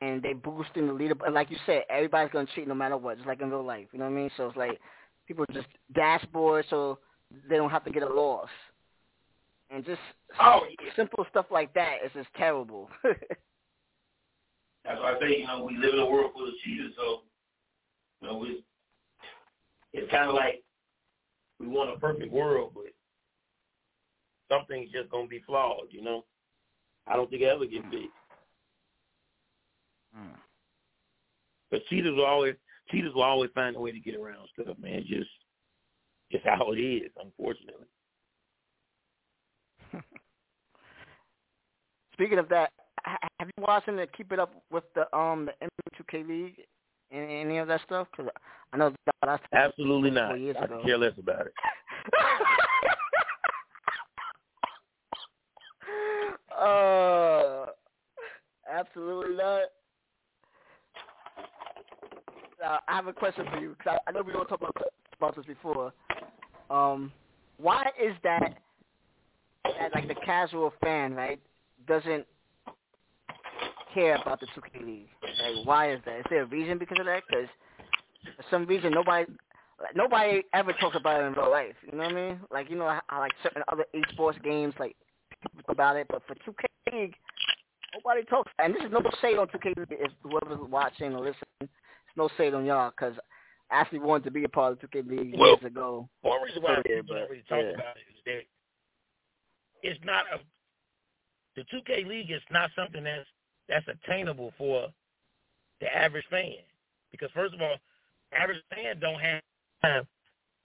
and 0.00 0.22
they 0.22 0.32
boosting 0.32 0.86
the 0.86 0.92
leader. 0.92 1.16
Like 1.30 1.50
you 1.50 1.56
said, 1.66 1.82
everybody's 1.90 2.32
gonna 2.32 2.46
cheat 2.54 2.68
no 2.68 2.74
matter 2.74 2.96
what, 2.96 3.16
just 3.16 3.26
like 3.26 3.40
in 3.40 3.50
real 3.50 3.64
life. 3.64 3.86
You 3.92 3.98
know 3.98 4.04
what 4.04 4.12
I 4.12 4.14
mean? 4.14 4.30
So 4.36 4.46
it's 4.46 4.56
like 4.56 4.78
people 5.26 5.44
just 5.52 5.66
dashboard 5.94 6.66
so 6.70 6.98
they 7.48 7.56
don't 7.56 7.70
have 7.70 7.84
to 7.84 7.90
get 7.90 8.04
a 8.04 8.08
loss, 8.08 8.48
and 9.70 9.84
just 9.84 10.00
Oh 10.40 10.60
yeah. 10.68 10.90
simple 10.94 11.26
stuff 11.30 11.46
like 11.50 11.74
that 11.74 11.96
is 12.04 12.12
just 12.14 12.28
terrible. 12.36 12.88
That's 14.84 15.00
why 15.00 15.16
I 15.16 15.20
say, 15.20 15.40
you 15.40 15.46
know, 15.48 15.64
we 15.64 15.76
live 15.76 15.94
in 15.94 15.98
a 15.98 16.06
world 16.06 16.30
full 16.32 16.46
of 16.46 16.54
cheaters, 16.64 16.92
so 16.96 17.22
you 18.20 18.28
know, 18.28 18.44
it's 18.44 18.62
it's 19.92 20.10
kind 20.12 20.28
of 20.28 20.36
like 20.36 20.62
we 21.58 21.66
want 21.66 21.90
a 21.90 21.98
perfect 21.98 22.32
world, 22.32 22.72
but 22.74 22.92
something's 24.50 24.90
just 24.90 25.10
gonna 25.10 25.26
be 25.26 25.42
flawed, 25.46 25.86
you 25.90 26.02
know. 26.02 26.24
I 27.06 27.16
don't 27.16 27.30
think 27.30 27.42
it 27.42 27.46
ever 27.46 27.66
get 27.66 27.82
fixed. 27.84 28.08
Mm. 30.16 30.36
But 31.70 31.86
cheaters 31.88 32.14
will 32.14 32.26
always 32.26 32.54
cheaters 32.90 33.14
will 33.14 33.22
always 33.22 33.50
find 33.54 33.76
a 33.76 33.80
way 33.80 33.92
to 33.92 34.00
get 34.00 34.16
around 34.16 34.48
stuff, 34.52 34.76
man. 34.78 34.94
It's 34.94 35.08
just 35.08 35.30
it's 36.30 36.44
how 36.44 36.72
it 36.72 36.78
is, 36.78 37.10
unfortunately. 37.22 37.86
Speaking 42.14 42.38
of 42.38 42.48
that, 42.48 42.72
have 43.04 43.48
you 43.56 43.62
watched 43.62 43.88
any 43.88 44.06
Keep 44.16 44.32
It 44.32 44.40
Up 44.40 44.52
with 44.70 44.84
the 44.94 45.14
um 45.16 45.46
the 45.46 45.52
M2K 46.02 46.26
League 46.26 46.62
and 47.10 47.30
any 47.30 47.58
of 47.58 47.68
that 47.68 47.82
stuff? 47.84 48.08
Because 48.10 48.30
I 48.72 48.76
know 48.76 48.92
that 49.06 49.14
last 49.26 49.42
Absolutely 49.52 50.10
not. 50.10 50.32
I 50.32 50.66
could 50.66 50.82
care 50.84 50.98
less 50.98 51.12
about 51.18 51.46
it. 51.46 51.52
uh, 56.58 57.66
absolutely 58.72 59.36
not. 59.36 59.62
uh, 62.64 62.78
I 62.88 62.96
have 62.96 63.06
a 63.06 63.12
question 63.12 63.44
for 63.52 63.60
you 63.60 63.74
because 63.78 63.98
I, 64.06 64.10
I 64.10 64.12
know 64.12 64.22
we 64.22 64.32
don't 64.32 64.46
talk 64.48 64.60
about, 64.60 64.76
about 65.16 65.36
this 65.36 65.44
before. 65.46 65.92
Um, 66.70 67.12
why 67.58 67.90
is 68.02 68.14
that 68.22 68.58
that 69.64 69.94
like 69.94 70.08
the 70.08 70.14
casual 70.14 70.72
fan 70.82 71.14
right 71.14 71.40
doesn't 71.86 72.26
care 73.94 74.16
about 74.16 74.40
the 74.40 74.46
2K 74.46 74.84
League? 74.84 75.08
Like, 75.22 75.66
why 75.66 75.92
is 75.92 76.00
that? 76.06 76.18
Is 76.20 76.24
there 76.30 76.42
a 76.42 76.46
reason 76.46 76.78
because 76.78 76.98
of 76.98 77.06
that? 77.06 77.22
Because 77.28 77.48
for 78.36 78.44
some 78.50 78.66
reason 78.66 78.92
nobody 78.92 79.26
nobody 79.94 80.42
ever 80.54 80.72
talks 80.74 80.96
about 80.96 81.22
it 81.22 81.26
in 81.26 81.32
real 81.34 81.50
life. 81.50 81.74
You 81.84 81.98
know 81.98 82.04
what 82.04 82.12
I 82.12 82.28
mean? 82.28 82.40
Like 82.50 82.70
you 82.70 82.76
know, 82.76 82.86
I, 82.86 83.00
I 83.08 83.18
like 83.18 83.32
certain 83.42 83.62
other 83.68 83.84
esports 83.94 84.42
games, 84.42 84.74
like 84.78 84.96
people 85.42 85.72
about 85.72 85.96
it, 85.96 86.06
but 86.08 86.22
for 86.26 86.34
2K 86.34 86.92
League, 86.92 87.14
nobody 87.94 88.24
talks. 88.24 88.50
And 88.58 88.74
this 88.74 88.82
is 88.82 88.90
no 88.90 89.02
shade 89.20 89.38
on 89.38 89.48
2K 89.48 89.76
League. 89.76 89.86
If 89.90 90.12
whoever's 90.22 90.60
watching 90.70 91.14
or 91.14 91.18
listening, 91.20 91.36
it's 91.60 92.16
no 92.16 92.28
shade 92.36 92.54
on 92.54 92.64
y'all 92.64 92.90
because 92.90 93.14
I 93.70 93.80
actually 93.80 94.00
wanted 94.00 94.24
to 94.24 94.30
be 94.30 94.44
a 94.44 94.48
part 94.48 94.72
of 94.72 94.90
2K 94.90 95.08
League 95.08 95.34
well, 95.38 95.50
years 95.50 95.64
ago. 95.64 96.08
One 96.22 96.42
reason 96.42 96.62
why 96.62 96.76
Yeah, 96.76 96.82
people 96.82 97.04
but, 97.08 97.14
don't 97.14 97.30
really 97.30 97.44
talk 97.48 97.58
yeah. 97.62 97.74
about 97.74 97.96
it 97.96 98.06
is 98.10 98.22
that 98.26 98.42
it's 99.82 100.00
not 100.04 100.24
a 100.34 100.38
the 101.56 101.64
2K 101.72 102.06
League 102.06 102.30
is 102.30 102.42
not 102.50 102.70
something 102.76 103.02
that's 103.02 103.26
that's 103.68 103.86
attainable 103.88 104.52
for 104.58 104.88
the 105.80 105.94
average 105.94 106.24
fan 106.30 106.52
because 107.10 107.30
first 107.34 107.54
of 107.54 107.60
all, 107.60 107.76
average 108.32 108.62
fan 108.74 108.98
don't 109.00 109.20
have 109.20 109.42
time 109.82 110.08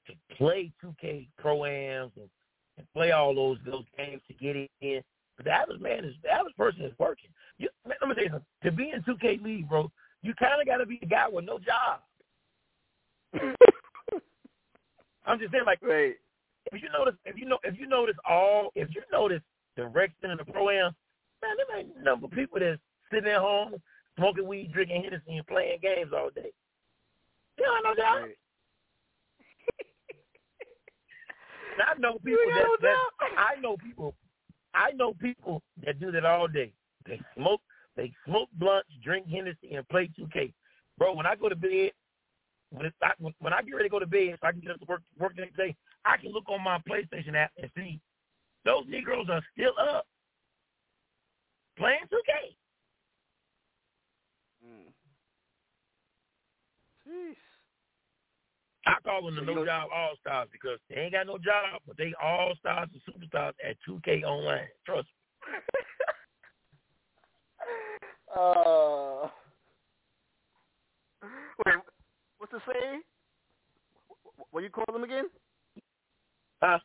to 0.07 0.13
play 0.37 0.71
2K 0.83 1.27
pro-ams 1.37 2.11
and, 2.15 2.29
and 2.77 2.87
play 2.93 3.11
all 3.11 3.35
those 3.35 3.57
those 3.65 3.85
games 3.97 4.21
to 4.27 4.33
get 4.35 4.55
in. 4.81 5.03
But 5.37 5.45
the 5.45 5.51
average 5.51 5.81
man 5.81 6.05
is 6.05 6.15
the 6.23 6.31
average 6.31 6.55
person 6.57 6.83
is 6.83 6.93
working. 6.99 7.29
You, 7.57 7.69
man, 7.87 7.97
let 8.01 8.09
me 8.09 8.15
tell 8.15 8.23
you 8.25 8.29
something. 8.31 8.47
To 8.63 8.71
be 8.71 8.91
in 8.91 9.03
2K 9.03 9.41
League, 9.43 9.69
bro, 9.69 9.91
you 10.21 10.33
kind 10.35 10.61
of 10.61 10.67
got 10.67 10.77
to 10.77 10.85
be 10.85 10.99
a 11.01 11.05
guy 11.05 11.27
with 11.29 11.45
no 11.45 11.59
job. 11.59 12.01
I'm 15.25 15.39
just 15.39 15.51
saying, 15.51 15.65
like, 15.65 15.81
Right. 15.81 16.15
if 16.71 16.81
you 16.81 16.89
notice, 16.93 17.15
if 17.25 17.37
you 17.37 17.45
know, 17.45 17.59
if 17.63 17.79
you 17.79 17.87
notice 17.87 18.15
all, 18.27 18.71
if 18.75 18.89
you 18.95 19.01
notice 19.11 19.41
the 19.77 19.87
rec 19.87 20.11
center 20.21 20.33
and 20.33 20.39
the 20.39 20.51
pro 20.51 20.69
am, 20.69 20.95
man, 21.41 21.55
there 21.57 21.77
ain't 21.79 21.97
number 22.03 22.25
of 22.25 22.31
people 22.31 22.59
that's 22.59 22.81
sitting 23.11 23.29
at 23.31 23.39
home 23.39 23.75
smoking 24.17 24.47
weed, 24.47 24.71
drinking 24.73 25.03
Hennessy, 25.03 25.37
and 25.37 25.47
playing 25.47 25.79
games 25.81 26.11
all 26.15 26.29
day. 26.31 26.51
You 27.57 27.65
don't 27.65 27.85
have 27.85 27.97
no. 27.97 28.03
Right. 28.03 28.37
I 31.87 31.99
know 31.99 32.13
people 32.25 32.31
You 32.31 32.51
that, 32.53 32.59
ain't 32.59 32.81
no 32.81 32.89
that. 32.89 32.97
I 33.37 33.59
know 33.59 33.77
people, 33.77 34.15
I 34.73 34.91
know 34.91 35.13
people 35.13 35.61
that 35.85 35.99
do 35.99 36.11
that 36.11 36.25
all 36.25 36.47
day. 36.47 36.73
They 37.05 37.19
smoke, 37.35 37.61
they 37.95 38.11
smoke 38.25 38.49
blunts, 38.53 38.89
drink 39.03 39.27
Hennessy, 39.27 39.73
and 39.73 39.87
play 39.89 40.09
2K. 40.19 40.53
Bro, 40.97 41.15
when 41.15 41.25
I 41.25 41.35
go 41.35 41.49
to 41.49 41.55
bed, 41.55 41.91
when 42.71 42.85
it's, 42.85 42.95
I, 43.01 43.11
when 43.19 43.33
when 43.39 43.53
I 43.53 43.61
get 43.61 43.73
ready 43.73 43.89
to 43.89 43.91
go 43.91 43.99
to 43.99 44.07
bed, 44.07 44.37
so 44.39 44.47
I 44.47 44.51
can 44.51 44.61
get 44.61 44.71
up 44.71 44.79
to 44.79 44.85
work 44.85 45.01
work 45.19 45.35
the 45.35 45.41
next 45.41 45.57
day, 45.57 45.75
I 46.05 46.17
can 46.17 46.31
look 46.31 46.47
on 46.47 46.63
my 46.63 46.79
PlayStation 46.89 47.35
app 47.35 47.51
and 47.61 47.69
see 47.75 47.99
those 48.63 48.85
Negroes 48.87 49.27
are 49.29 49.41
still 49.53 49.73
up 49.79 50.05
playing 51.77 51.99
2K. 52.11 52.55
Mm. 54.65 54.93
Jeez. 57.11 57.35
I 58.87 58.95
call 59.03 59.25
them 59.25 59.35
the 59.35 59.41
no 59.41 59.65
job 59.65 59.89
all 59.93 60.13
stars 60.19 60.47
because 60.51 60.79
they 60.89 60.95
ain't 60.95 61.13
got 61.13 61.27
no 61.27 61.37
job, 61.37 61.81
but 61.85 61.97
they 61.97 62.13
all 62.21 62.53
stars 62.59 62.89
and 62.93 63.01
superstars 63.03 63.53
at 63.63 63.77
2K 63.87 64.23
online. 64.23 64.67
Trust 64.85 65.07
me. 65.07 65.57
Uh, 68.33 69.27
wait, 71.65 71.75
what's 72.37 72.53
the 72.53 72.61
saying? 72.65 73.01
What 74.51 74.61
do 74.61 74.63
you 74.63 74.69
call 74.69 74.85
them 74.93 75.03
again? 75.03 75.25
Huh? 76.63 76.79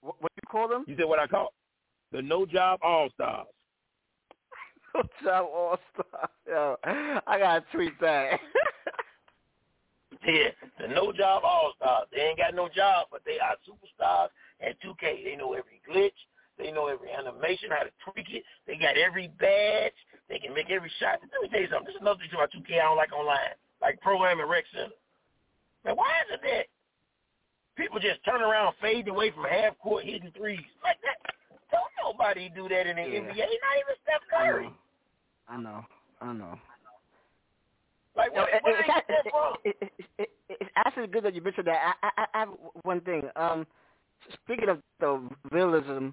What, 0.00 0.16
what 0.20 0.32
do 0.34 0.40
you 0.42 0.50
call 0.50 0.66
them? 0.66 0.84
You 0.88 0.96
said 0.98 1.06
what 1.06 1.20
I 1.20 1.28
call 1.28 1.52
the 2.10 2.22
no 2.22 2.44
job 2.44 2.80
all 2.82 3.08
stars. 3.14 3.46
No 4.94 5.02
job 5.22 5.46
All 5.54 5.78
Star. 5.94 6.30
Yo, 6.48 6.76
I 6.84 7.38
gotta 7.38 7.64
tweet 7.72 7.92
that. 8.00 8.40
Yeah, 10.26 10.50
the 10.78 10.88
no 10.88 11.12
job 11.12 11.42
all 11.44 11.72
stars. 11.76 12.06
They 12.12 12.20
ain't 12.20 12.38
got 12.38 12.54
no 12.54 12.68
job, 12.68 13.08
but 13.10 13.22
they 13.24 13.38
are 13.40 13.56
superstars 13.64 14.28
at 14.60 14.76
2K. 14.82 15.24
They 15.24 15.36
know 15.36 15.54
every 15.54 15.80
glitch. 15.88 16.16
They 16.58 16.70
know 16.70 16.88
every 16.88 17.10
animation, 17.10 17.70
how 17.70 17.84
to 17.84 17.90
tweak 18.04 18.26
it. 18.28 18.44
They 18.66 18.76
got 18.76 18.98
every 18.98 19.28
badge. 19.40 19.96
They 20.28 20.38
can 20.38 20.52
make 20.52 20.68
every 20.70 20.92
shot. 21.00 21.20
Let 21.32 21.40
me 21.42 21.48
tell 21.48 21.60
you 21.60 21.68
something. 21.72 21.86
This 21.86 21.94
is 21.96 22.00
another 22.02 22.20
thing 22.20 22.28
about 22.34 22.52
2K 22.52 22.76
I 22.78 22.84
don't 22.84 22.96
like 22.98 23.12
online, 23.12 23.56
like 23.80 23.98
Pro-Am 24.02 24.40
and 24.40 24.50
rec 24.50 24.64
center. 24.72 24.92
Man, 25.86 25.96
why 25.96 26.12
is 26.28 26.36
it 26.36 26.40
that 26.44 26.66
people 27.80 27.98
just 27.98 28.22
turn 28.24 28.42
around, 28.42 28.74
fade 28.82 29.08
away 29.08 29.30
from 29.30 29.44
half 29.44 29.78
court, 29.78 30.04
hitting 30.04 30.32
threes 30.36 30.60
like 30.84 31.00
that? 31.00 31.32
Don't 31.72 31.90
nobody 32.04 32.50
do 32.54 32.68
that 32.68 32.86
in 32.86 32.96
the 32.96 33.02
Yeah. 33.08 33.20
NBA. 33.24 33.40
Not 33.40 33.76
even 33.80 33.96
Steph 34.04 34.22
I 34.36 34.46
Curry. 34.46 34.66
know. 34.66 34.74
I 35.48 35.56
know. 35.56 35.84
I 36.20 36.32
know. 36.34 36.58
Like, 38.20 38.32
it, 38.34 38.62
it, 39.64 39.76
it, 39.82 40.00
it, 40.18 40.30
it's 40.48 40.70
actually 40.76 41.06
good 41.06 41.24
that 41.24 41.34
you 41.34 41.42
mentioned 41.42 41.66
that. 41.66 41.94
I, 42.02 42.10
I, 42.16 42.26
I 42.34 42.38
have 42.38 42.48
one 42.82 43.00
thing. 43.00 43.22
Um, 43.36 43.66
speaking 44.44 44.68
of 44.68 44.78
the 45.00 45.28
realism, 45.50 46.08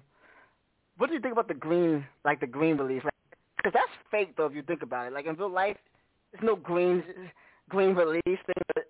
what 0.96 1.08
do 1.08 1.14
you 1.14 1.20
think 1.20 1.32
about 1.32 1.48
the 1.48 1.54
green, 1.54 2.04
like 2.24 2.40
the 2.40 2.46
green 2.46 2.76
release? 2.76 3.04
Like, 3.04 3.14
because 3.56 3.72
that's 3.72 4.10
fake 4.10 4.36
though 4.36 4.46
if 4.46 4.54
you 4.54 4.62
think 4.62 4.82
about 4.82 5.06
it. 5.06 5.12
Like 5.12 5.26
in 5.26 5.34
real 5.36 5.50
life, 5.50 5.76
there's 6.32 6.44
no 6.44 6.56
green 6.56 7.02
green 7.68 7.94
release 7.94 8.22
thing. 8.24 8.62
But 8.74 8.84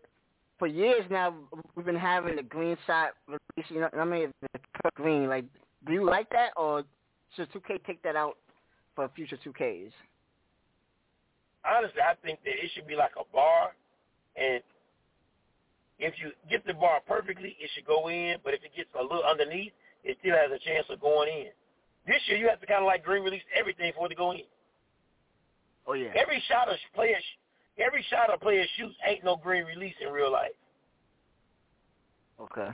for 0.59 0.67
years 0.67 1.05
now, 1.11 1.35
we've 1.75 1.87
been 1.87 1.97
having 1.97 2.37
the 2.37 2.43
green 2.43 2.77
shot 2.87 3.11
release. 3.27 3.71
You 3.71 3.81
know, 3.81 3.91
I 3.99 4.05
mean, 4.05 4.33
the 4.53 4.91
green. 4.95 5.29
Like, 5.29 5.45
do 5.87 5.93
you 5.93 6.05
like 6.05 6.31
that, 6.31 6.51
or 6.57 6.85
should 7.37 7.51
2K 7.53 7.85
take 7.87 8.03
that 8.03 8.17
out 8.17 8.37
for 8.95 9.09
future 9.15 9.39
2Ks? 9.45 9.93
Honestly, 11.69 12.01
I 12.01 12.15
think 12.25 12.41
that 12.45 12.57
it 12.57 12.71
should 12.75 12.87
be 12.87 12.97
like 12.97 13.13
a 13.21 13.25
bar, 13.33 13.75
and 14.37 14.63
if 15.99 16.15
you 16.23 16.31
get 16.49 16.65
the 16.67 16.75
bar 16.75 17.01
perfectly, 17.07 17.57
it 17.61 17.71
should 17.75 17.87
go 17.87 18.09
in. 18.09 18.37
But 18.45 18.55
if 18.55 18.65
it 18.65 18.71
gets 18.77 18.91
a 18.99 19.03
little 19.03 19.25
underneath, 19.25 19.73
it 20.05 20.17
still 20.21 20.37
has 20.37 20.51
a 20.51 20.59
chance 20.65 20.87
of 20.91 21.01
going 21.01 21.29
in. 21.29 21.51
This 22.07 22.23
year, 22.29 22.39
you 22.39 22.49
have 22.49 22.61
to 22.61 22.67
kind 22.67 22.81
of 22.81 22.87
like 22.87 23.05
green 23.05 23.23
release 23.23 23.43
everything 23.59 23.93
for 23.97 24.07
it 24.07 24.11
to 24.11 24.15
go 24.15 24.33
in. 24.33 24.49
Oh 25.87 25.95
yeah. 25.95 26.13
Every 26.15 26.43
shot 26.49 26.69
a 26.69 26.77
player, 26.95 27.17
every 27.79 28.05
shot 28.11 28.33
a 28.33 28.39
player 28.39 28.65
shoots 28.77 28.95
ain't 29.07 29.25
no 29.25 29.37
green 29.37 29.65
release 29.65 29.95
in 30.01 30.13
real 30.13 30.31
life. 30.31 30.57
Okay. 32.41 32.71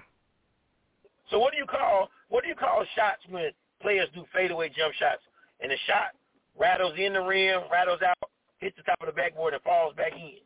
So 1.30 1.38
what 1.38 1.52
do 1.52 1.58
you 1.58 1.66
call 1.66 2.10
what 2.28 2.42
do 2.42 2.48
you 2.48 2.54
call 2.54 2.84
shots 2.94 3.22
when 3.30 3.50
players 3.80 4.08
do 4.14 4.24
fadeaway 4.34 4.68
jump 4.68 4.94
shots 4.94 5.22
and 5.60 5.70
the 5.70 5.76
shot 5.86 6.12
rattles 6.58 6.94
in 6.98 7.14
the 7.14 7.20
rim, 7.20 7.62
rattles 7.70 8.00
out, 8.02 8.30
hits 8.64 8.76
the 8.80 8.82
top 8.82 8.96
of 9.00 9.06
the 9.06 9.12
backboard, 9.12 9.52
and 9.52 9.62
falls 9.62 9.94
back 9.94 10.16
in? 10.16 10.40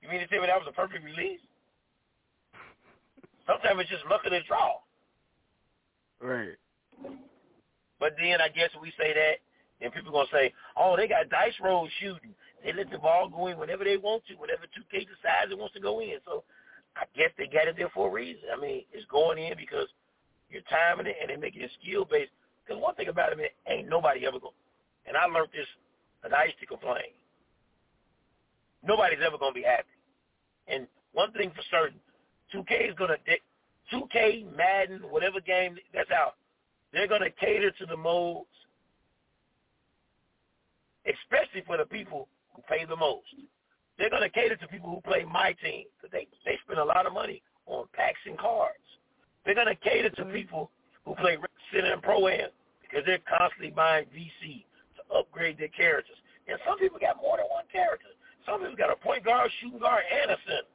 You 0.00 0.08
mean 0.08 0.20
to 0.20 0.26
tell 0.30 0.40
me 0.40 0.46
that 0.46 0.62
was 0.62 0.70
a 0.70 0.72
perfect 0.72 1.04
release? 1.04 1.42
Sometimes 3.46 3.80
it's 3.82 3.90
just 3.90 4.06
luck 4.06 4.22
of 4.24 4.30
the 4.30 4.40
draw. 4.46 4.78
Right. 6.22 6.54
But 7.98 8.14
then 8.14 8.40
I 8.40 8.48
guess 8.48 8.70
we 8.80 8.92
say 8.94 9.10
that, 9.10 9.42
and 9.80 9.92
people 9.92 10.12
gonna 10.12 10.30
say, 10.30 10.54
"Oh, 10.76 10.96
they 10.96 11.08
got 11.08 11.28
dice 11.28 11.58
roll 11.60 11.88
shooting. 11.98 12.34
They 12.62 12.72
let 12.72 12.90
the 12.90 12.98
ball 12.98 13.28
go 13.28 13.48
in 13.48 13.58
whenever 13.58 13.82
they 13.82 13.96
want 13.96 14.26
to, 14.26 14.34
whenever 14.34 14.66
2K 14.66 15.06
decides 15.06 15.50
it 15.50 15.58
wants 15.58 15.74
to 15.74 15.80
go 15.80 16.00
in." 16.00 16.18
So 16.24 16.44
I 16.96 17.04
guess 17.16 17.30
they 17.38 17.46
got 17.46 17.66
it 17.66 17.76
there 17.76 17.90
for 17.90 18.08
a 18.08 18.10
reason. 18.10 18.50
I 18.52 18.60
mean, 18.60 18.84
it's 18.92 19.06
going 19.06 19.38
in 19.38 19.56
because 19.56 19.88
you're 20.50 20.62
timing 20.62 21.06
it 21.06 21.16
and 21.20 21.30
they're 21.30 21.38
making 21.38 21.62
it 21.62 21.70
skill 21.80 22.04
based. 22.04 22.32
Because 22.62 22.80
one 22.82 22.94
thing 22.94 23.08
about 23.08 23.32
it, 23.32 23.38
man, 23.38 23.48
ain't 23.66 23.88
nobody 23.88 24.26
ever 24.26 24.38
going. 24.38 24.54
And 25.06 25.16
I 25.16 25.24
learned 25.26 25.50
this, 25.52 25.66
and 26.22 26.34
I 26.34 26.44
used 26.44 26.60
to 26.60 26.66
complain. 26.66 27.16
Nobody's 28.82 29.18
ever 29.24 29.38
gonna 29.38 29.52
be 29.52 29.62
happy. 29.62 29.88
And 30.66 30.86
one 31.12 31.32
thing 31.32 31.50
for 31.50 31.62
certain, 31.70 31.98
2K 32.54 32.90
is 32.90 32.94
gonna 32.96 33.16
2K, 33.92 34.54
Madden, 34.56 35.00
whatever 35.10 35.40
game 35.40 35.76
that's 35.94 36.10
out, 36.10 36.34
they're 36.92 37.08
going 37.08 37.22
to 37.22 37.30
cater 37.30 37.70
to 37.70 37.86
the 37.86 37.96
modes, 37.96 38.48
especially 41.06 41.62
for 41.66 41.76
the 41.76 41.84
people 41.84 42.28
who 42.54 42.62
pay 42.68 42.84
the 42.84 42.96
most. 42.96 43.26
They're 43.98 44.10
going 44.10 44.22
to 44.22 44.30
cater 44.30 44.56
to 44.56 44.68
people 44.68 44.90
who 44.90 45.00
play 45.00 45.24
my 45.24 45.54
team 45.62 45.84
because 45.96 46.12
they, 46.12 46.28
they 46.44 46.58
spend 46.64 46.78
a 46.78 46.84
lot 46.84 47.06
of 47.06 47.12
money 47.12 47.42
on 47.66 47.86
packs 47.92 48.20
and 48.26 48.38
cards. 48.38 48.76
They're 49.44 49.54
going 49.54 49.68
to 49.68 49.74
cater 49.74 50.10
to 50.10 50.22
mm-hmm. 50.22 50.32
people 50.32 50.70
who 51.04 51.14
play 51.16 51.36
Center 51.72 51.92
and 51.92 52.02
Pro-Am 52.02 52.50
because 52.82 53.04
they're 53.04 53.24
constantly 53.28 53.70
buying 53.70 54.06
VC 54.06 54.64
to 54.96 55.18
upgrade 55.18 55.58
their 55.58 55.68
characters. 55.68 56.16
And 56.46 56.58
some 56.66 56.78
people 56.78 56.98
got 56.98 57.16
more 57.20 57.36
than 57.36 57.46
one 57.50 57.64
character. 57.72 58.08
Some 58.48 58.60
people 58.60 58.76
got 58.76 58.90
a 58.90 58.96
point 58.96 59.24
guard, 59.24 59.50
shooting 59.60 59.78
guard, 59.78 60.02
and 60.08 60.30
a 60.32 60.36
center. 60.46 60.72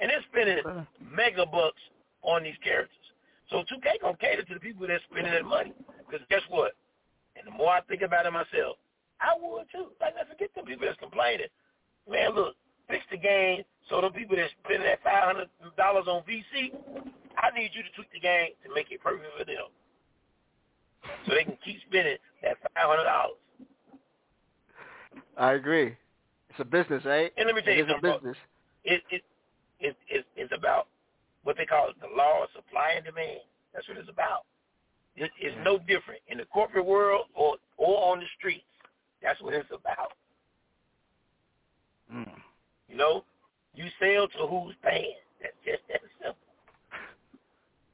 And 0.00 0.10
they're 0.10 0.24
spending 0.30 0.86
mega 1.02 1.44
bucks 1.44 1.80
on 2.22 2.42
these 2.42 2.56
characters. 2.64 2.94
So 3.50 3.64
2K 3.68 4.00
gonna 4.00 4.16
cater 4.16 4.42
to 4.42 4.54
the 4.54 4.60
people 4.60 4.86
that's 4.86 5.04
spending 5.10 5.32
that 5.32 5.44
money. 5.44 5.72
Because 6.06 6.24
guess 6.30 6.42
what? 6.48 6.72
And 7.36 7.46
the 7.46 7.56
more 7.56 7.70
I 7.70 7.80
think 7.82 8.02
about 8.02 8.26
it 8.26 8.32
myself, 8.32 8.78
I 9.20 9.34
would 9.36 9.66
too. 9.70 9.92
Like, 10.00 10.14
let's 10.16 10.30
forget 10.30 10.50
the 10.54 10.62
people 10.62 10.86
that's 10.86 10.98
complaining. 10.98 11.50
Man, 12.08 12.34
look, 12.34 12.54
fix 12.88 13.04
the 13.10 13.18
game 13.18 13.64
so 13.88 14.00
the 14.02 14.10
people 14.10 14.36
that's 14.36 14.52
spending 14.64 14.86
that 14.86 15.02
five 15.02 15.24
hundred 15.24 15.48
dollars 15.76 16.04
on 16.06 16.22
VC, 16.28 16.76
I 17.40 17.48
need 17.56 17.72
you 17.72 17.82
to 17.82 17.92
tweak 17.96 18.12
the 18.12 18.20
game 18.20 18.52
to 18.64 18.74
make 18.74 18.92
it 18.92 19.00
perfect 19.00 19.24
for 19.38 19.44
them, 19.44 19.72
so 21.24 21.32
they 21.32 21.44
can 21.44 21.56
keep 21.64 21.80
spending 21.88 22.20
that 22.42 22.60
five 22.60 22.84
hundred 22.84 23.08
dollars. 23.08 23.40
I 25.38 25.52
agree. 25.52 25.96
It's 26.50 26.58
a 26.58 26.64
business, 26.64 27.04
right? 27.04 27.32
And 27.36 27.46
let 27.46 27.54
me 27.54 27.62
tell 27.62 27.72
you 27.72 27.84
it 27.84 27.90
is 27.90 27.94
a 27.96 28.02
business. 28.02 28.36
It 28.84 29.02
it 29.10 29.22
it 29.80 29.96
it 30.08 30.26
it's 30.36 30.52
about 30.52 30.88
what 31.44 31.56
they 31.56 31.64
call 31.64 31.90
the 32.00 32.08
law 32.16 32.42
of 32.42 32.48
supply 32.54 32.94
and 32.96 33.04
demand. 33.04 33.40
That's 33.72 33.88
what 33.88 33.96
it's 33.96 34.08
about. 34.08 34.44
It, 35.16 35.30
it's 35.40 35.56
no 35.64 35.78
different 35.78 36.20
in 36.28 36.38
the 36.38 36.44
corporate 36.46 36.84
world 36.84 37.26
or 37.34 37.56
or 37.76 38.12
on 38.12 38.18
the 38.20 38.26
streets. 38.38 38.64
That's 39.22 39.40
what 39.40 39.54
it's 39.54 39.70
about. 39.70 40.12
Mm. 42.12 42.30
You 42.88 42.96
know, 42.96 43.24
you 43.74 43.84
sell 44.00 44.26
to 44.28 44.46
who's 44.46 44.74
paying. 44.82 45.14
That's 45.40 45.54
just 45.64 45.82
that 45.88 46.00
simple. 46.18 46.36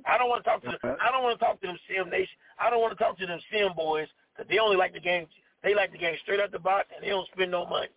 I 0.06 0.18
don't 0.18 0.28
want 0.28 0.44
to 0.44 0.50
talk 0.50 0.62
to 0.62 0.68
them, 0.68 0.96
I 1.00 1.10
don't 1.10 1.22
want 1.22 1.38
to 1.38 1.44
talk 1.44 1.60
to 1.60 1.66
them 1.66 1.78
sim 1.88 2.10
nation. 2.10 2.36
I 2.58 2.70
don't 2.70 2.80
want 2.80 2.96
to 2.96 3.02
talk 3.02 3.18
to 3.18 3.26
them 3.26 3.40
sim 3.52 3.72
boys 3.76 4.08
because 4.32 4.48
they 4.48 4.58
only 4.58 4.76
like 4.76 4.92
the 4.92 5.00
game. 5.00 5.26
They 5.64 5.74
like 5.74 5.92
the 5.92 5.98
game 5.98 6.14
straight 6.22 6.40
out 6.40 6.52
the 6.52 6.58
box 6.58 6.86
and 6.94 7.02
they 7.02 7.08
don't 7.08 7.26
spend 7.32 7.50
no 7.50 7.66
money. 7.66 7.88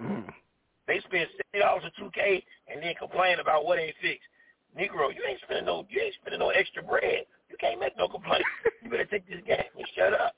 Mm. 0.00 0.28
They 0.86 1.00
spend 1.00 1.26
seventy 1.32 1.64
dollars 1.64 1.84
or 1.84 1.90
two 1.98 2.10
K 2.14 2.44
and 2.68 2.82
then 2.82 2.94
complain 2.98 3.40
about 3.40 3.64
what 3.64 3.78
ain't 3.78 3.96
fixed. 4.00 4.28
Negro, 4.78 5.08
you 5.14 5.22
ain't 5.28 5.40
spending 5.42 5.64
no 5.64 5.86
you 5.88 6.00
ain't 6.00 6.14
spending 6.20 6.40
no 6.40 6.50
extra 6.50 6.82
bread. 6.82 7.24
You 7.50 7.56
can't 7.58 7.80
make 7.80 7.96
no 7.96 8.06
complaint. 8.06 8.44
You 8.82 8.90
better 8.90 9.06
take 9.06 9.26
this 9.28 9.40
game 9.46 9.64
and 9.76 9.86
shut 9.96 10.12
up. 10.12 10.34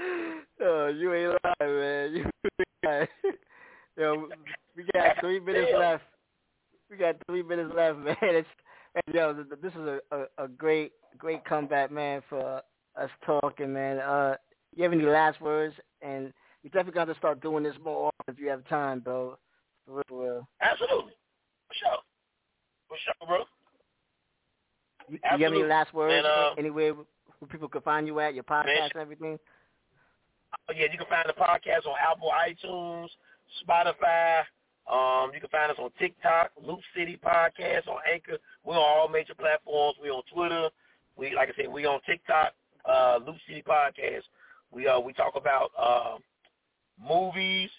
oh, 0.62 0.88
you 0.88 1.14
ain't 1.14 1.38
lying, 1.44 1.78
man. 1.78 2.12
You 2.14 2.24
ain't 2.24 2.68
lying. 2.84 3.08
Yo, 3.96 4.28
we 4.76 4.84
got 4.94 5.20
three 5.20 5.40
minutes 5.40 5.72
left. 5.76 6.04
We 6.90 6.96
got 6.96 7.16
three 7.26 7.42
minutes 7.42 7.72
left, 7.76 7.98
man. 8.04 8.16
It's, 8.22 8.48
and 8.94 9.14
yo, 9.14 9.44
this 9.62 9.72
is 9.72 9.78
a, 9.78 10.00
a, 10.10 10.44
a 10.44 10.48
great, 10.48 10.92
great 11.18 11.44
comeback, 11.44 11.90
man, 11.90 12.22
for 12.28 12.62
us 13.00 13.10
talking, 13.24 13.72
man. 13.72 13.98
Uh, 13.98 14.36
you 14.74 14.82
have 14.82 14.92
any 14.92 15.04
last 15.04 15.40
words? 15.40 15.74
And 16.02 16.32
you 16.62 16.70
definitely 16.70 16.92
got 16.92 17.06
to 17.06 17.14
start 17.16 17.40
doing 17.40 17.64
this 17.64 17.74
more 17.84 18.06
often 18.06 18.34
if 18.34 18.40
you 18.40 18.48
have 18.48 18.66
time, 18.68 19.00
bro. 19.00 19.38
For 19.86 20.02
real. 20.10 20.48
Absolutely. 20.60 21.12
For 21.68 21.74
sure. 21.74 21.98
For 22.88 22.96
sure, 23.04 23.26
bro. 23.26 23.38
You, 25.08 25.18
you 25.38 25.44
have 25.44 25.52
any 25.52 25.64
last 25.64 25.92
words? 25.92 26.14
And, 26.14 26.26
uh, 26.26 26.54
anywhere 26.58 26.94
where 26.94 27.48
people 27.48 27.68
can 27.68 27.80
find 27.80 28.06
you 28.06 28.20
at, 28.20 28.34
your 28.34 28.44
podcast 28.44 28.66
man, 28.66 28.90
and 28.94 29.02
everything? 29.02 29.38
Oh, 30.68 30.72
yeah, 30.74 30.86
you 30.90 30.98
can 30.98 31.06
find 31.08 31.28
the 31.28 31.32
podcast 31.32 31.86
on 31.86 31.96
Apple, 32.00 32.30
iTunes, 32.30 33.08
Spotify. 33.64 34.42
Um, 34.90 35.30
you 35.32 35.40
can 35.40 35.48
find 35.50 35.70
us 35.70 35.78
on 35.78 35.90
TikTok, 35.98 36.50
Loop 36.62 36.80
City 36.96 37.18
Podcast, 37.24 37.88
on 37.88 37.98
Anchor. 38.12 38.38
We're 38.64 38.74
on 38.74 38.98
all 38.98 39.08
major 39.08 39.34
platforms. 39.34 39.96
We're 40.02 40.12
on 40.12 40.22
Twitter. 40.32 40.68
We, 41.16 41.34
like 41.34 41.48
I 41.50 41.52
said, 41.56 41.72
we 41.72 41.86
on 41.86 42.00
TikTok, 42.06 42.52
uh, 42.88 43.18
Loop 43.26 43.36
City 43.46 43.62
Podcast. 43.66 44.22
We 44.72 44.86
uh, 44.86 45.00
we 45.00 45.12
talk 45.12 45.34
about 45.36 45.70
uh, 45.78 46.16
movies, 47.02 47.70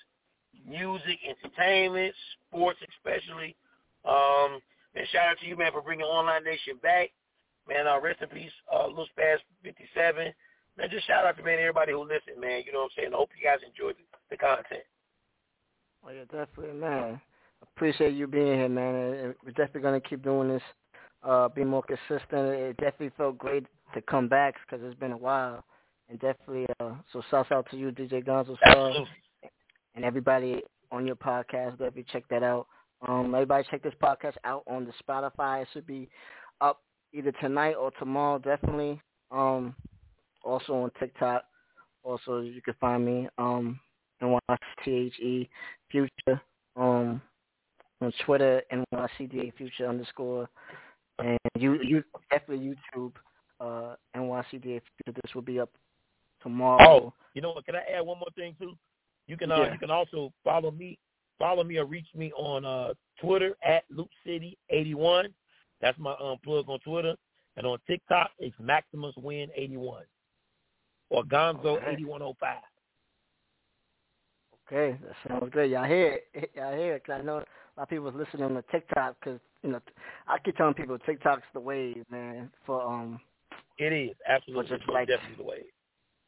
music, 0.67 1.19
entertainment, 1.27 2.13
sports, 2.47 2.79
especially. 2.97 3.55
Um, 4.05 4.59
and 4.95 5.07
shout 5.11 5.27
out 5.27 5.39
to 5.39 5.47
you, 5.47 5.55
man, 5.55 5.71
for 5.71 5.81
bringing 5.81 6.05
Online 6.05 6.43
Nation 6.43 6.75
back. 6.81 7.09
Man, 7.67 7.87
uh, 7.87 7.99
rest 8.01 8.21
in 8.21 8.27
peace, 8.29 8.51
uh, 8.73 8.87
Lil 8.87 9.07
Spaz 9.17 9.37
57. 9.63 10.33
Man, 10.77 10.89
just 10.89 11.05
shout 11.07 11.25
out 11.25 11.37
to 11.37 11.43
man 11.43 11.59
everybody 11.59 11.91
who 11.91 12.01
listened, 12.01 12.39
man. 12.39 12.63
You 12.65 12.73
know 12.73 12.79
what 12.79 12.91
I'm 12.97 13.03
saying? 13.03 13.13
I 13.13 13.17
hope 13.17 13.29
you 13.37 13.43
guys 13.43 13.59
enjoyed 13.65 13.95
the, 13.95 14.03
the 14.29 14.37
content. 14.37 14.83
Oh 16.05 16.09
yeah, 16.09 16.23
definitely, 16.23 16.79
man. 16.79 17.21
Appreciate 17.61 18.15
you 18.15 18.27
being 18.27 18.57
here, 18.57 18.69
man. 18.69 19.35
We're 19.45 19.51
definitely 19.51 19.81
gonna 19.81 20.01
keep 20.01 20.23
doing 20.23 20.49
this. 20.49 20.63
Uh, 21.23 21.47
be 21.49 21.63
more 21.63 21.83
consistent. 21.83 22.47
It 22.49 22.77
definitely 22.77 23.11
felt 23.15 23.37
great 23.37 23.65
to 23.93 24.01
come 24.01 24.27
back 24.27 24.55
because 24.65 24.83
it's 24.85 24.99
been 24.99 25.11
a 25.11 25.17
while, 25.17 25.63
and 26.09 26.19
definitely. 26.19 26.65
Uh, 26.79 26.93
so 27.13 27.21
shouts 27.29 27.51
out 27.51 27.69
to 27.71 27.77
you, 27.77 27.91
DJ 27.91 28.25
Gonzo 28.25 28.57
Star, 28.57 28.91
and 29.95 30.03
everybody 30.03 30.61
on 30.91 31.05
your 31.05 31.15
podcast. 31.15 31.71
Definitely 31.71 32.05
check 32.11 32.23
that 32.29 32.43
out. 32.43 32.67
Um, 33.07 33.33
everybody 33.33 33.65
check 33.69 33.83
this 33.83 33.93
podcast 34.01 34.35
out 34.43 34.63
on 34.67 34.85
the 34.85 34.93
Spotify. 35.03 35.63
It 35.63 35.67
should 35.73 35.87
be 35.87 36.09
up 36.59 36.81
either 37.13 37.31
tonight 37.33 37.73
or 37.73 37.91
tomorrow, 37.99 38.39
definitely. 38.39 39.01
Um, 39.31 39.75
also 40.43 40.73
on 40.73 40.91
TikTok. 40.99 41.43
Also, 42.03 42.39
you 42.39 42.61
can 42.61 42.73
find 42.79 43.05
me 43.05 43.27
um, 43.37 43.79
NYTHE 44.21 45.49
Future 45.91 46.41
um, 46.75 47.21
on 48.01 48.11
Twitter, 48.25 48.61
NYCDA 48.71 49.53
Future 49.55 49.87
underscore. 49.87 50.49
And 51.21 51.37
you, 51.57 51.79
you 51.81 52.03
definitely 52.29 52.75
YouTube 52.93 53.13
uh, 53.59 53.95
NYCDA 54.15 54.81
This 55.05 55.35
will 55.35 55.41
be 55.41 55.59
up 55.59 55.69
tomorrow. 56.41 56.83
Oh, 56.87 57.13
you 57.33 57.41
know 57.41 57.51
what? 57.51 57.65
Can 57.65 57.75
I 57.75 57.83
add 57.95 58.01
one 58.05 58.17
more 58.19 58.29
thing 58.35 58.55
too? 58.59 58.73
You 59.27 59.37
can 59.37 59.51
uh, 59.51 59.57
Yeah. 59.57 59.73
you 59.73 59.79
can 59.79 59.91
also 59.91 60.33
follow 60.43 60.71
me, 60.71 60.97
follow 61.37 61.63
me 61.63 61.77
or 61.77 61.85
reach 61.85 62.07
me 62.15 62.31
on 62.33 62.65
uh, 62.65 62.93
Twitter 63.21 63.55
at 63.63 63.83
Loop 63.89 64.09
City 64.25 64.57
eighty 64.69 64.95
one. 64.95 65.33
That's 65.79 65.97
my 65.99 66.13
um, 66.13 66.37
plug 66.43 66.65
on 66.67 66.79
Twitter, 66.79 67.15
and 67.55 67.65
on 67.65 67.77
TikTok 67.87 68.31
it's 68.39 68.55
Maximus 68.59 69.13
Win 69.17 69.49
eighty 69.55 69.77
one 69.77 70.03
or 71.09 71.23
Gonzo 71.23 71.79
eighty 71.87 72.05
one 72.05 72.21
oh 72.21 72.35
five. 72.39 72.57
Okay, 74.71 74.97
that 75.03 75.15
sounds 75.27 75.51
good. 75.53 75.69
Y'all 75.69 75.83
hear 75.85 76.19
it? 76.33 76.51
Y'all 76.55 76.75
hear 76.75 76.95
it? 76.95 77.05
'Cause 77.05 77.19
I 77.19 77.23
know 77.23 77.37
a 77.37 77.75
lot 77.77 77.83
of 77.83 77.89
people 77.89 78.05
was 78.05 78.15
listening 78.15 78.43
on 78.43 78.53
the 78.53 78.63
TikTok 78.71 79.17
because 79.19 79.39
you 79.63 79.71
know 79.71 79.81
I 80.27 80.37
keep 80.39 80.55
telling 80.55 80.73
people 80.73 80.97
TikTok's 80.99 81.43
the 81.53 81.59
wave, 81.59 82.05
man, 82.09 82.51
for 82.65 82.81
um 82.81 83.19
It 83.77 83.91
is 83.91 84.15
absolutely 84.27 84.77
just 84.77 84.89
like- 84.89 85.07
definitely 85.09 85.35
the 85.43 85.43
way. 85.49 85.65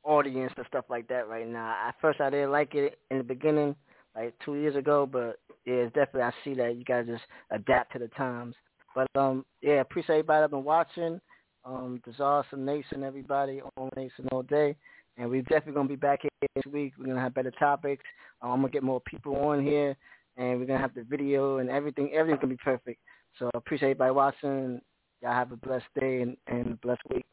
audience 0.04 0.54
and 0.58 0.66
stuff 0.68 0.86
like 0.90 1.08
that 1.08 1.30
right 1.30 1.48
now. 1.48 1.72
At 1.88 1.96
first, 2.02 2.20
I 2.20 2.30
didn't 2.30 2.52
like 2.52 2.76
it 2.76 3.00
in 3.12 3.20
the 3.20 3.24
beginning, 3.24 3.76
like 4.16 4.38
two 4.40 4.56
years 4.56 4.76
ago, 4.76 5.06
but 5.06 5.40
yeah, 5.66 5.76
it's 5.86 5.94
definitely 5.96 6.24
I 6.24 6.34
see 6.44 6.54
that 6.56 6.76
you 6.76 6.84
gotta 6.84 7.06
just 7.06 7.24
adapt 7.52 7.94
to 7.94 8.00
the 8.00 8.10
times. 8.10 8.56
But 8.96 9.08
um, 9.16 9.46
yeah, 9.62 9.80
appreciate 9.82 10.16
everybody 10.20 10.42
that 10.44 10.52
been 10.52 10.64
watching. 10.66 11.22
Um, 11.66 12.02
there's 12.04 12.20
awesome 12.20 12.66
Nation, 12.66 13.04
everybody 13.04 13.62
on 13.78 13.90
Nation 13.96 14.28
all 14.34 14.44
day, 14.44 14.76
and 15.18 15.30
we're 15.30 15.42
definitely 15.44 15.74
gonna 15.74 15.90
be 15.90 15.96
back 15.96 16.22
here 16.22 16.50
this 16.56 16.66
week. 16.72 16.94
We're 16.98 17.06
gonna 17.06 17.22
have 17.22 17.34
better 17.34 17.52
topics. 17.52 18.04
Um, 18.42 18.52
I'm 18.52 18.62
gonna 18.62 18.72
get 18.72 18.84
more 18.84 19.02
people 19.02 19.36
on 19.36 19.64
here, 19.64 19.96
and 20.38 20.60
we're 20.60 20.66
gonna 20.66 20.80
have 20.80 20.96
the 20.96 21.04
video 21.04 21.58
and 21.58 21.70
everything. 21.70 22.12
Everything's 22.14 22.42
gonna 22.42 22.54
be 22.54 22.58
perfect. 22.64 23.00
So 23.40 23.50
I 23.54 23.58
appreciate 23.58 23.92
everybody 23.92 24.12
watching. 24.12 24.82
Y'all 25.22 25.34
have 25.34 25.52
a 25.52 25.58
blessed 25.58 25.86
day 26.00 26.22
and, 26.22 26.38
and 26.48 26.74
a 26.74 26.76
blessed 26.78 27.02
week. 27.10 27.26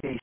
Peace. 0.00 0.18